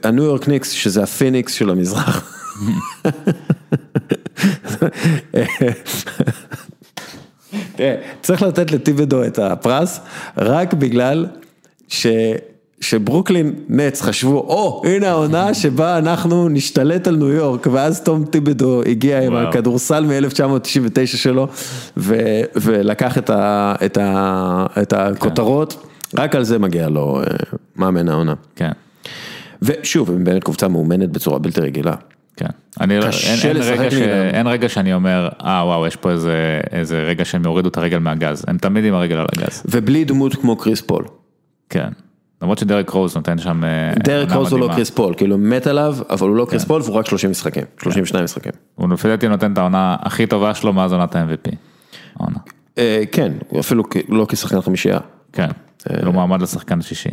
[0.04, 2.36] הניו יורק ניקס, שזה הפיניקס של המזרח.
[8.22, 10.00] צריך לתת לטיבדו את הפרס,
[10.36, 11.26] רק בגלל
[11.88, 12.06] ש...
[12.80, 18.82] שברוקלין נץ חשבו, או, הנה העונה שבה אנחנו נשתלט על ניו יורק, ואז תום טיבדו
[18.82, 19.48] הגיע עם וואו.
[19.48, 21.48] הכדורסל מ-1999 שלו,
[21.96, 22.16] ו...
[22.56, 23.74] ולקח את, ה...
[23.84, 24.66] את, ה...
[24.82, 25.86] את הכותרות,
[26.18, 27.24] רק על זה מגיע לו אה,
[27.76, 28.34] מאמן העונה.
[28.56, 28.70] כן,
[29.62, 31.94] ושוב, הם באמת קבוצה מאומנת בצורה בלתי רגילה.
[32.36, 32.46] כן.
[32.80, 33.94] אני, לא- קשה אין, אין, רגע ש.
[34.34, 37.98] אין רגע שאני אומר, אה וואו, יש פה איזה, איזה רגע שהם יורידו את הרגל
[37.98, 39.62] מהגז, הם תמיד עם הרגל על הגז.
[39.66, 41.04] ובלי דמות כמו קריס פול.
[41.70, 41.88] כן.
[42.42, 43.64] למרות שדרק רוז נותן שם...
[43.64, 44.68] אה, דרק רוז הוא לא.
[44.74, 48.24] קריס פול, כאילו מת עליו, אבל הוא לא קריס פול והוא רק 30 משחקים, 32
[48.24, 48.52] משחקים.
[48.74, 51.54] הוא לפי דעתי נותן את העונה הכי טובה שלו מאז עונת ה-MVP.
[52.78, 54.98] אה, כן, הוא אפילו לא כשחקן חמישייה.
[55.32, 55.48] כן,
[55.90, 57.08] אה, לא מועמד לשחקן השישי.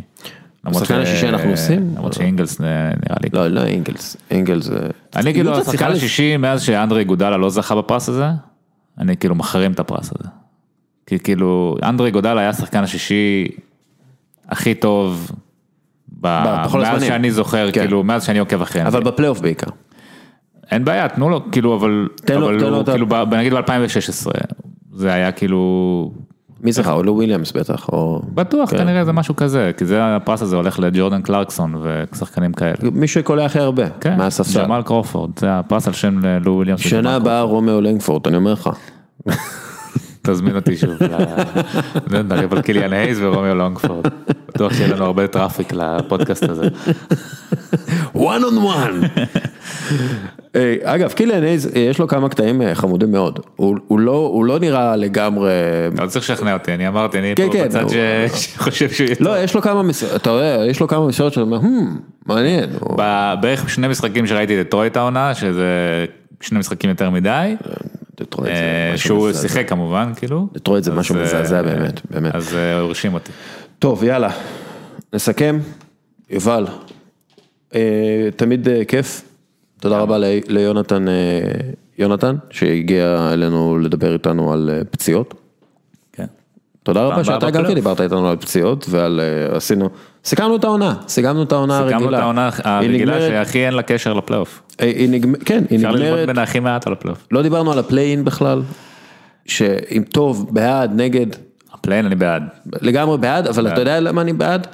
[0.65, 1.93] למרות השחקן ש- השישי אנחנו עושים?
[1.95, 3.29] למרות שאינגלס אה, נראה לי.
[3.33, 4.69] לא, לא אינגלס, אינגלס.
[5.15, 8.27] אני כאילו השחקן השישי מאז שאנדרי גודלה לא זכה בפרס הזה,
[8.97, 10.29] אני כאילו מחרים את הפרס הזה.
[11.05, 13.47] כי כאילו אנדרי גודלה היה השחקן השישי
[14.49, 15.32] הכי טוב
[16.22, 17.07] ב- בכל מאז הזמנים.
[17.07, 17.82] שאני זוכר, כן.
[17.82, 18.88] כאילו מאז שאני עוקב אחריהם.
[18.88, 19.69] אבל בפלייאוף בעיקר.
[20.72, 23.06] אין בעיה, תנו לו, כאילו, אבל, תן לו- אבל תן לו הוא, את ה- כאילו,
[23.10, 24.28] ב- נגיד ב-2016,
[24.94, 26.11] זה היה כאילו,
[26.61, 26.91] מי זכה?
[26.91, 28.22] או לו וויליאמס בטח, או...
[28.34, 28.78] בטוח כן.
[28.78, 31.76] כנראה זה משהו כזה, כי זה הפרס הזה הולך לג'ורדן קלרקסון
[32.14, 32.74] ושחקנים כאלה.
[32.91, 34.64] מי שקולע הכי הרבה, כן, מהספסל.
[34.65, 36.80] ג'מאל קרופורד, זה הפרס על שם לו וויליאמס.
[36.82, 38.69] שנה הבאה רומיאו לנגפורד, אני אומר לך.
[40.29, 40.91] תזמין אותי שוב,
[42.29, 44.05] נריב על קיליאן הייז ורומיאו לנגפורד.
[44.47, 46.67] בטוח שיהיה לנו הרבה traffic לפודקאסט הזה.
[48.15, 49.07] one on one.
[50.55, 53.39] אה, אגב, קיליאן הייז, אה, יש לו כמה קטעים אה, חמודים מאוד.
[53.55, 55.51] הוא הוא לא הוא לא נראה לגמרי...
[56.01, 57.91] לא צריך לשכנע אותי, אני אמרתי, אני כן, פה כן, בצד הוא-
[58.35, 59.15] ש- שחושב שהוא יהיה.
[59.19, 62.69] לא, יש לו כמה מסירות, אתה רואה, יש לו כמה מסירות שאתה אומר, "Hmm, מעניין.
[63.41, 65.65] בערך שני משחקים שראיתי את דטרויט העונה, שזה
[66.41, 67.55] שני משחקים יותר מדי,
[68.19, 69.34] דטרויט זה אה, משהו שהוא.
[69.34, 70.48] שיחק כמובן, כאילו.
[70.53, 72.35] דטרויט זה משהו אה, מזעזע באמת, באמת.
[72.35, 73.31] אז אה, הרשים אותי.
[73.80, 74.30] טוב, יאללה,
[75.14, 75.60] נסכם.
[76.30, 76.68] יובל,
[77.76, 79.22] אה, תמיד אה, כיף.
[79.80, 80.18] תודה רבה
[80.48, 81.14] ליונתן, אה,
[81.98, 85.34] יונתן, שהגיע אלינו לדבר איתנו על אה, פציעות.
[86.88, 87.65] תודה רבה שאתה גם.
[87.68, 89.89] כן דיברת איתנו על פציעות ועל אה, עשינו,
[90.26, 91.97] סיכמנו את העונה, סיכמנו את העונה הרגילה.
[91.99, 94.61] סיכמנו את העונה הרגילה נגמרת- שהכי אין לה קשר לפלייאוף.
[94.81, 97.27] אה, היא נגמרת, כן, היא אפשר ללמוד נגמרת, בין הכי מעט על הפלייאוף.
[97.31, 98.61] לא דיברנו על ה play-in בכלל,
[99.45, 101.26] שאם טוב, בעד, נגד,
[101.73, 102.43] ה play-in אני בעד.
[102.81, 104.68] לגמרי בעד, אבל אתה יודע למה אני בעד?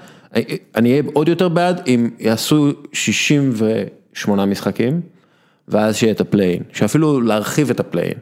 [0.75, 5.01] אני אהיה עוד יותר בעד אם יעשו 68 משחקים,
[5.67, 8.13] ואז שיהיה את ה play-in, שאפילו להרחיב את ה play-in,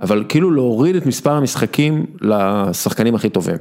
[0.00, 3.56] אבל כאילו להוריד את מספר המשחקים לשחקנים הכי טובים.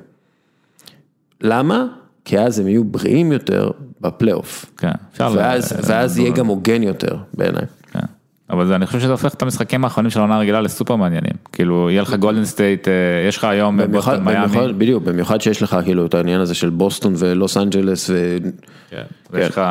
[1.42, 1.86] למה?
[2.26, 4.66] כי אז הם יהיו בריאים יותר בפלייאוף.
[4.78, 7.66] כן, ואז, ואז יהיה גם הוגן יותר בעיניי.
[7.92, 8.00] כן.
[8.50, 11.34] אבל זה, אני חושב שזה הופך את המשחקים האחרונים של העונה הרגילה לסופר מעניינים.
[11.52, 12.94] כאילו, יהיה לך גולדן סטייט, אה,
[13.28, 14.74] יש לך היום במיוחד, בוסטון מיאמי.
[14.74, 18.38] בדיוק, במיוחד שיש לך כאילו את העניין הזה של בוסטון ולוס אנג'לס ו...
[18.90, 19.04] כן.
[19.32, 19.62] ויש לך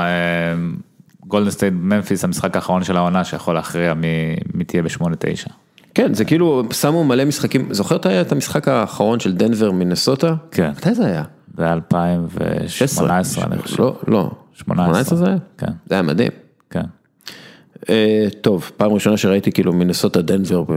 [1.26, 4.09] גולדן סטייט ממפיס, המשחק האחרון של העונה, שיכול להכריע מי-
[4.55, 5.51] מי תהיה ב-8-9.
[5.94, 10.35] כן, זה כאילו, שמו מלא משחקים, זוכר את- המשחק האחרון של דנבר מינסוטה?
[10.51, 10.70] כן.
[10.77, 11.23] מתי זה היה?
[11.56, 13.78] זה היה 2018, אני חושב.
[13.82, 14.31] לא, לא.
[14.55, 15.36] 18 זה היה?
[15.59, 16.31] כן, זה היה מדהים.
[16.70, 16.82] כן.
[17.90, 20.64] אה, טוב, פעם ראשונה שראיתי כאילו מינסוטה דנבר.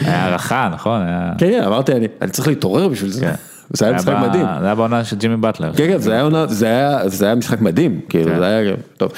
[0.00, 1.00] היה הערכה, נכון?
[1.38, 3.32] כן, כן, אמרתי, אני אני צריך להתעורר בשביל זה.
[3.70, 4.46] זה היה משחק מדהים.
[4.60, 5.72] זה היה בעונה של ג'ימי באטלר.
[5.72, 6.66] כן, כן, זה היה עונה, זה
[7.26, 8.38] היה, משחק מדהים, כאילו, כן.
[8.38, 9.12] זה היה, טוב.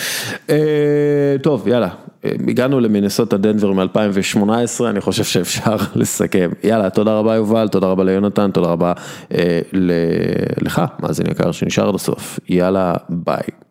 [0.51, 1.89] אה, טוב, יאללה,
[2.25, 6.51] אה, הגענו למינסוטה דנבר מ-2018, אני חושב שאפשר לסכם.
[6.65, 8.93] יאללה, תודה רבה יובל, תודה רבה ליונתן, תודה רבה
[9.35, 9.61] אה,
[10.61, 12.41] לך, מאזין יקר שנשאר עד הסוף.
[12.49, 13.68] יאללה, ביי.